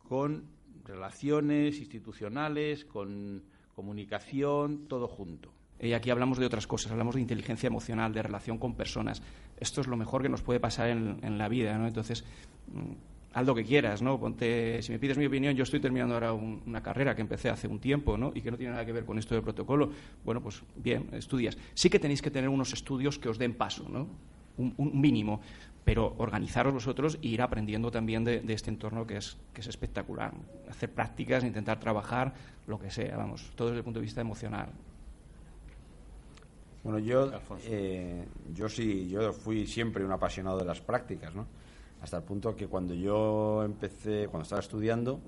[0.08, 0.44] con
[0.84, 3.44] relaciones institucionales, con
[3.74, 5.52] comunicación, todo junto.
[5.80, 9.22] Y aquí hablamos de otras cosas, hablamos de inteligencia emocional, de relación con personas.
[9.60, 11.86] Esto es lo mejor que nos puede pasar en, la vida, ¿no?
[11.86, 12.24] Entonces,
[12.72, 12.92] mm,
[13.34, 14.18] haz lo que quieras, ¿no?
[14.18, 17.68] Ponte, si me pides mi opinión, yo estoy terminando ahora una carrera que empecé hace
[17.68, 18.32] un tiempo, ¿no?
[18.34, 19.92] Y que no tiene nada que ver con esto del protocolo.
[20.24, 21.56] Bueno, pues bien, estudias.
[21.74, 24.08] Sí que tenéis que tener unos estudios que os den paso, ¿no?
[24.58, 25.40] un mínimo
[25.88, 30.34] pero organizaros vosotros e ir aprendiendo también de, este entorno que es, que es espectacular.
[30.68, 32.34] Hacer prácticas, intentar trabajar,
[32.66, 34.68] lo que sea, vamos, todo desde el punto de vista emocional.
[36.84, 37.32] Bueno, yo,
[37.64, 41.46] eh, yo sí, yo fui siempre un apasionado de las prácticas, ¿no?
[42.02, 45.20] Hasta el punto que cuando yo empecé, cuando estaba estudiando,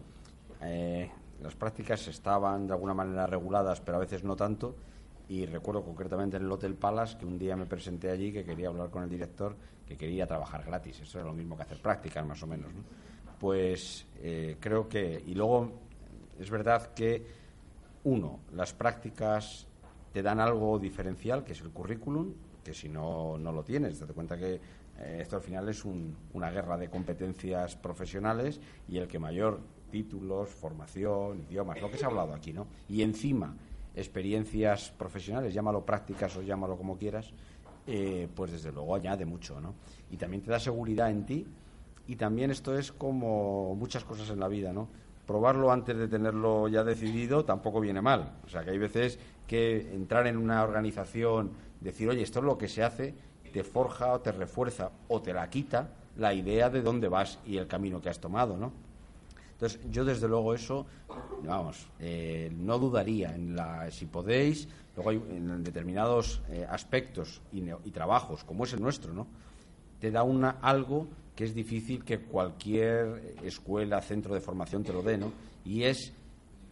[0.61, 1.11] eh,
[1.43, 4.75] las prácticas estaban de alguna manera reguladas, pero a veces no tanto.
[5.31, 8.67] Y recuerdo concretamente en el Hotel Palace que un día me presenté allí, que quería
[8.67, 9.55] hablar con el director
[9.87, 11.01] que quería trabajar gratis.
[11.01, 12.73] Eso era lo mismo que hacer prácticas, más o menos.
[13.39, 15.23] Pues eh, creo que.
[15.25, 15.71] Y luego,
[16.37, 17.25] es verdad que,
[18.03, 19.69] uno, las prácticas
[20.13, 22.35] te dan algo diferencial, que es el currículum,
[22.65, 24.01] que si no, no lo tienes.
[24.01, 24.61] Date cuenta que
[25.01, 30.51] Eh, esto al final es una guerra de competencias profesionales y el que mayor títulos,
[30.51, 32.67] formación, idiomas, lo que se ha hablado aquí, ¿no?
[32.89, 33.57] Y encima
[34.01, 37.33] experiencias profesionales, llámalo prácticas o llámalo como quieras,
[37.87, 39.75] eh, pues desde luego añade mucho, ¿no?
[40.11, 41.47] Y también te da seguridad en ti
[42.07, 44.89] y también esto es como muchas cosas en la vida, ¿no?
[45.27, 48.39] Probarlo antes de tenerlo ya decidido tampoco viene mal.
[48.45, 52.59] O sea, que hay veces que entrar en una organización, decir, oye, esto es lo
[52.59, 53.15] que se hace,
[53.53, 57.57] te forja o te refuerza o te la quita la idea de dónde vas y
[57.57, 58.73] el camino que has tomado, ¿no?
[59.61, 60.87] Entonces, yo desde luego eso,
[61.45, 64.67] vamos, eh, no dudaría en la, si podéis,
[64.97, 69.27] luego hay en determinados eh, aspectos y, trabajos, como es el nuestro, ¿no?
[70.01, 75.03] Te da una, algo que es difícil que cualquier escuela, centro de formación te lo
[75.03, 75.31] dé, ¿no?
[75.67, 76.11] Y es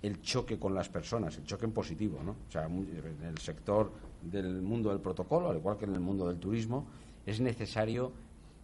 [0.00, 2.36] el choque con las personas, el choque en positivo, ¿no?
[2.48, 3.92] O sea, en el sector
[4.22, 6.86] del mundo del protocolo, al igual que en el mundo del turismo,
[7.26, 8.12] es necesario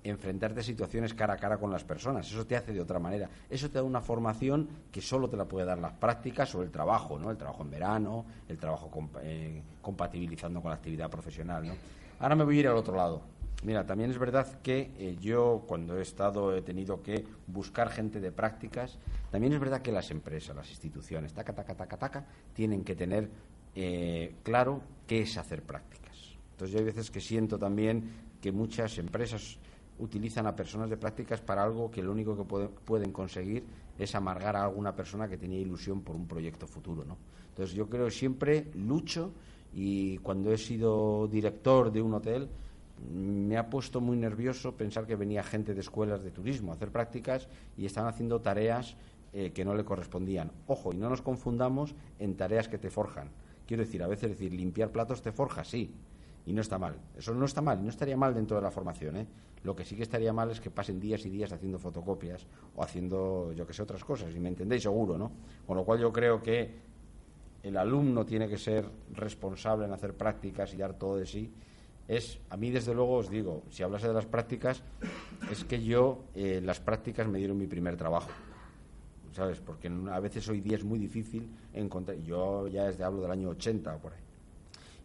[0.04, 2.30] enfrentarte a situaciones cara a cara con las personas.
[2.30, 3.28] Eso te hace de otra manera.
[3.48, 6.70] Eso te da una formación que solo te la puede dar las prácticas o el
[6.70, 7.30] trabajo, ¿no?
[7.30, 8.90] El trabajo en verano, el trabajo
[9.22, 11.74] eh, compatibilizando con la actividad profesional, ¿no?
[12.20, 13.22] Ahora me voy a ir al otro lado.
[13.64, 18.20] Mira, también es verdad que eh, yo cuando he estado he tenido que buscar gente
[18.20, 18.98] de prácticas.
[19.30, 23.30] También es verdad que las empresas, las instituciones, taca, taca, taca, taca, tienen que tener
[23.74, 26.36] eh, claro qué es hacer prácticas.
[26.52, 28.10] Entonces yo hay veces que siento también
[28.42, 29.58] que muchas empresas
[29.98, 33.64] utilizan a personas de prácticas para algo que lo único que pueden conseguir
[33.98, 37.04] es amargar a alguna persona que tenía ilusión por un proyecto futuro.
[37.04, 37.16] ¿no?
[37.50, 39.32] Entonces yo creo siempre lucho
[39.72, 42.48] y cuando he sido director de un hotel
[43.12, 46.90] me ha puesto muy nervioso pensar que venía gente de escuelas de turismo a hacer
[46.90, 48.96] prácticas y están haciendo tareas
[49.32, 50.50] eh, que no le correspondían.
[50.66, 53.30] Ojo, y no nos confundamos en tareas que te forjan.
[53.66, 55.90] Quiero decir, a veces decir limpiar platos te forja, sí,
[56.46, 56.96] y no está mal.
[57.16, 59.16] Eso no está mal, no estaría mal dentro de la formación.
[59.16, 59.26] ¿eh?
[59.62, 62.46] Lo que sí que estaría mal es que pasen días y días haciendo fotocopias
[62.76, 64.34] o haciendo, yo que sé, otras cosas.
[64.34, 65.32] Y me entendéis seguro, ¿no?
[65.66, 66.70] Con lo cual yo creo que
[67.62, 71.50] el alumno tiene que ser responsable en hacer prácticas y dar todo de sí.
[72.06, 74.82] Es, a mí desde luego os digo, si hablase de las prácticas,
[75.50, 78.28] es que yo eh, las prácticas me dieron mi primer trabajo.
[79.32, 79.60] ¿Sabes?
[79.60, 82.18] Porque a veces hoy día es muy difícil encontrar.
[82.18, 84.23] Yo ya desde hablo del año 80 o por ahí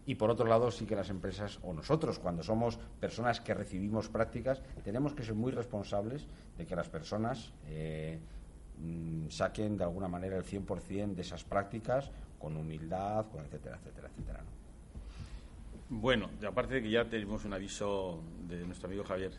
[0.09, 4.09] y por otro lado, sí que las empresas o nosotros, cuando somos personas que recibimos
[4.09, 6.25] prácticas, tenemos que ser muy responsables
[6.57, 8.17] de que las personas eh,
[8.79, 12.09] mm, saquen de alguna manera el 100% de esas prácticas
[12.39, 14.43] con humildad, con etcétera, etcétera, etcétera.
[15.89, 19.33] Bueno, aparte de que ya tenemos un aviso de nuestro amigo Javier,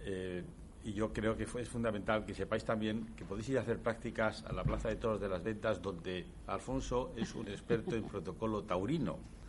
[0.00, 0.44] eh,
[0.84, 4.44] y yo creo que es fundamental que sepáis también que podéis ir a hacer prácticas
[4.44, 8.64] a la Plaza de Toros de las Ventas, donde Alfonso es un experto en protocolo
[8.64, 9.40] taurino.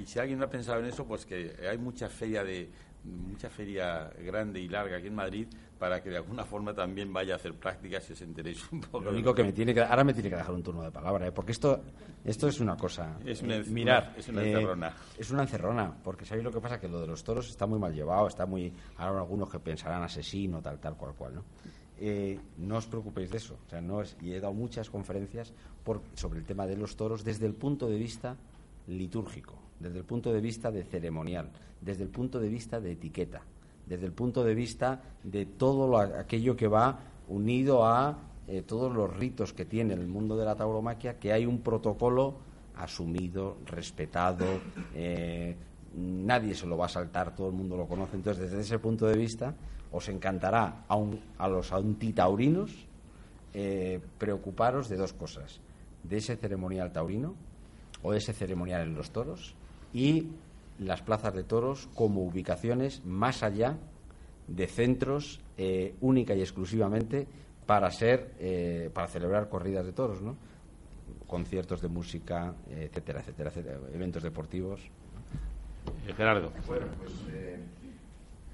[0.00, 2.70] Y si alguien no ha pensado en eso, pues que hay mucha feria de
[3.04, 5.46] mucha feria grande y larga aquí en Madrid
[5.78, 9.04] para que de alguna forma también vaya a hacer prácticas y os enteréis un poco.
[9.04, 11.26] Lo único que me tiene que ahora me tiene que dejar un turno de palabra,
[11.26, 11.32] ¿eh?
[11.32, 11.82] porque esto
[12.24, 13.18] esto es una cosa.
[13.24, 14.88] Es una, eh, mirar, es una encerrona.
[14.88, 17.66] Eh, es una encerrona, porque sabéis lo que pasa que lo de los toros está
[17.66, 21.44] muy mal llevado, está muy ahora algunos que pensarán asesino tal tal cual cual, ¿no?
[22.56, 25.52] no os preocupéis de eso, o sea, no es, y he dado muchas conferencias
[25.84, 28.38] por, sobre el tema de los toros desde el punto de vista
[28.86, 31.50] litúrgico desde el punto de vista de ceremonial,
[31.80, 33.42] desde el punto de vista de etiqueta,
[33.86, 39.16] desde el punto de vista de todo aquello que va unido a eh, todos los
[39.16, 42.36] ritos que tiene el mundo de la tauromaquia, que hay un protocolo
[42.76, 44.46] asumido, respetado,
[44.94, 45.56] eh,
[45.96, 48.16] nadie se lo va a saltar, todo el mundo lo conoce.
[48.16, 49.54] Entonces, desde ese punto de vista,
[49.92, 50.98] os encantará a,
[51.38, 52.86] a los antitaurinos
[53.54, 55.60] eh, preocuparos de dos cosas,
[56.02, 57.34] de ese ceremonial taurino
[58.02, 59.54] o de ese ceremonial en los toros
[59.92, 60.28] y
[60.78, 63.76] las plazas de toros como ubicaciones más allá
[64.46, 67.26] de centros eh, única y exclusivamente
[67.66, 70.36] para ser eh, para celebrar corridas de toros, ¿no?
[71.26, 74.80] conciertos de música, etcétera, etcétera, etcétera, eventos deportivos.
[76.08, 76.50] Eh, Gerardo.
[76.66, 77.12] Bueno, pues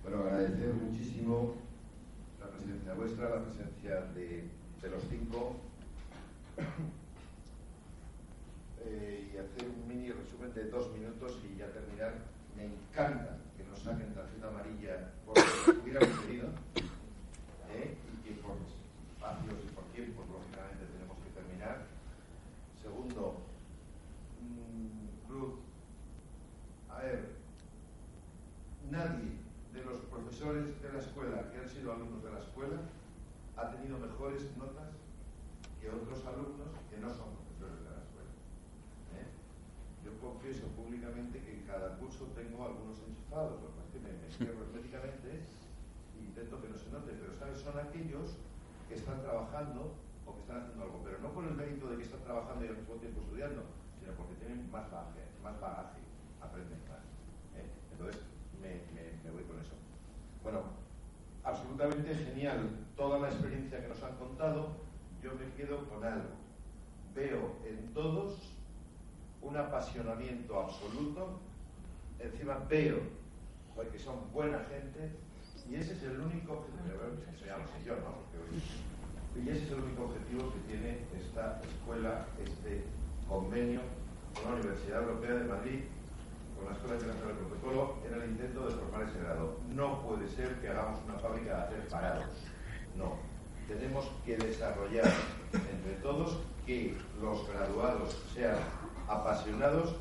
[0.03, 1.55] bueno, agradecer muchísimo
[2.39, 4.45] la presencia vuestra, la presencia de,
[4.83, 5.57] de los cinco
[8.89, 12.15] eh, y hacer un mini resumen de dos minutos y ya terminar.
[12.57, 15.43] Me encanta que nos saquen tarjeta amarilla porque
[15.83, 16.49] hubiéramos querido
[17.75, 17.97] ¿eh?
[17.97, 18.57] y que por
[19.11, 21.87] espacios y por tiempo, lógicamente, tenemos que terminar.
[22.81, 23.43] Segundo,
[25.27, 27.29] Cruz, mm, a ver,
[28.91, 29.35] nadie
[29.75, 32.79] de los profesores de la escuela que han sido alumnos de la escuela
[33.57, 34.95] ha tenido mejores notas
[35.81, 37.37] que otros alumnos que no son
[40.47, 45.43] confieso públicamente que en cada curso tengo algunos enchufados, lo que me, me cierro herméticamente
[46.19, 47.59] intento que no se note, pero ¿sabes?
[47.59, 48.37] Son aquellos
[48.89, 49.95] que están trabajando
[50.27, 52.69] o que están haciendo algo, pero no por el mérito de que están trabajando y
[52.69, 53.63] al mismo tiempo estudiando,
[53.99, 56.01] sino porque tienen más bagaje, más bagaje
[56.41, 57.03] aprenden más.
[57.59, 57.67] ¿eh?
[57.93, 58.23] Entonces,
[58.61, 58.87] me,
[59.25, 59.75] me voy con eso.
[60.43, 60.63] Bueno,
[61.45, 64.77] absolutamente genial toda la experiencia que nos han contado,
[65.23, 66.39] yo me quedo con algo.
[67.15, 68.57] Veo en todos
[69.47, 71.39] un apasionamiento absoluto,
[72.47, 73.01] encima veo
[73.93, 75.11] que son buena gente,
[75.69, 76.87] y ese es el único objetivo,
[79.37, 82.85] Y ese es el único objetivo que tiene esta escuela, este
[83.29, 83.81] convenio
[84.35, 85.81] con la Universidad Europea de Madrid,
[86.57, 89.59] con la Escuela Internacional del Protocolo, en el intento de formar ese grado.
[89.75, 92.27] No puede ser que hagamos una fábrica de hacer parados.
[92.97, 93.19] No.
[93.69, 95.13] Tenemos que desarrollar
[95.53, 98.57] entre todos que los graduados sean
[99.09, 99.97] apasionados,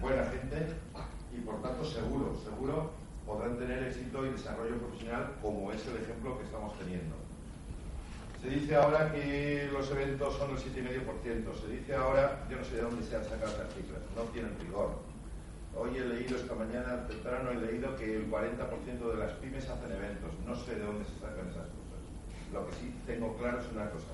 [0.00, 0.68] buena gente
[1.36, 2.90] y por tanto seguros, seguro
[3.26, 7.14] podrán tener éxito y desarrollo profesional como es el ejemplo que estamos teniendo.
[8.42, 11.54] Se dice ahora que los eventos son el 7,5%.
[11.54, 14.58] Se dice ahora, yo no sé de dónde se han sacado estas cifras, no tienen
[14.58, 14.98] rigor.
[15.76, 19.92] Hoy he leído esta mañana, temprano he leído que el 40% de las pymes hacen
[19.92, 20.34] eventos.
[20.44, 22.02] No sé de dónde se sacan esas cosas.
[22.52, 24.12] Lo que sí tengo claro es una cosa,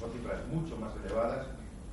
[0.00, 1.46] son cifras mucho más elevadas,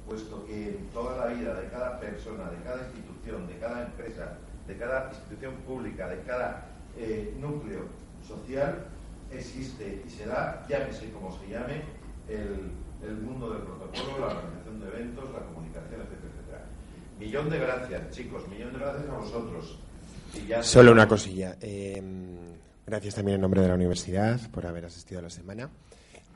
[0.07, 4.37] puesto que en toda la vida de cada persona, de cada institución, de cada empresa,
[4.67, 6.67] de cada institución pública, de cada
[6.97, 7.87] eh, núcleo
[8.25, 8.85] social,
[9.31, 11.81] existe y será, llámese como se llame,
[12.27, 12.71] el,
[13.05, 16.65] el, mundo del protocolo, la organización de eventos, la comunicación, etcétera, etcétera.
[17.19, 19.79] Millón de gracias, chicos, millón de gracias a vosotros.
[20.61, 21.57] Solo una cosilla.
[21.61, 25.69] Em, gracias también en nombre de la universidad por haber asistido a la semana.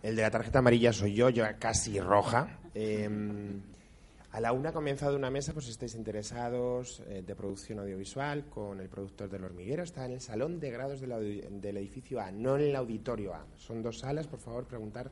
[0.04, 2.60] El de la tarjeta amarilla soy yo, yo casi roja.
[2.76, 3.62] Em,
[4.38, 8.46] a la una ha comenzado una mesa, pues si estáis interesados, eh, de producción audiovisual
[8.46, 9.82] con el productor del hormiguero.
[9.82, 13.48] Está en el salón de grados del, edificio A, no en el auditorio A.
[13.58, 15.10] Son dos salas, por favor, preguntar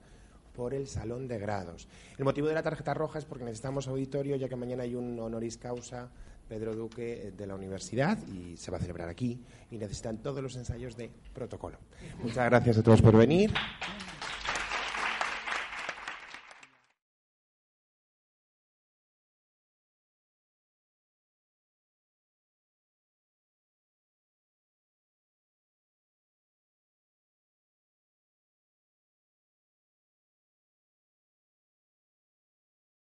[0.55, 1.87] por el salón de grados.
[2.19, 5.19] El motivo de la tarjeta roja es porque necesitamos auditorio, ya que mañana hay un
[5.19, 6.11] honoris causa
[6.47, 9.41] Pedro Duque eh, de la universidad y se va a celebrar aquí
[9.71, 11.79] y necesitan todos los ensayos de protocolo.
[12.21, 13.51] Muchas gracias a todos por venir.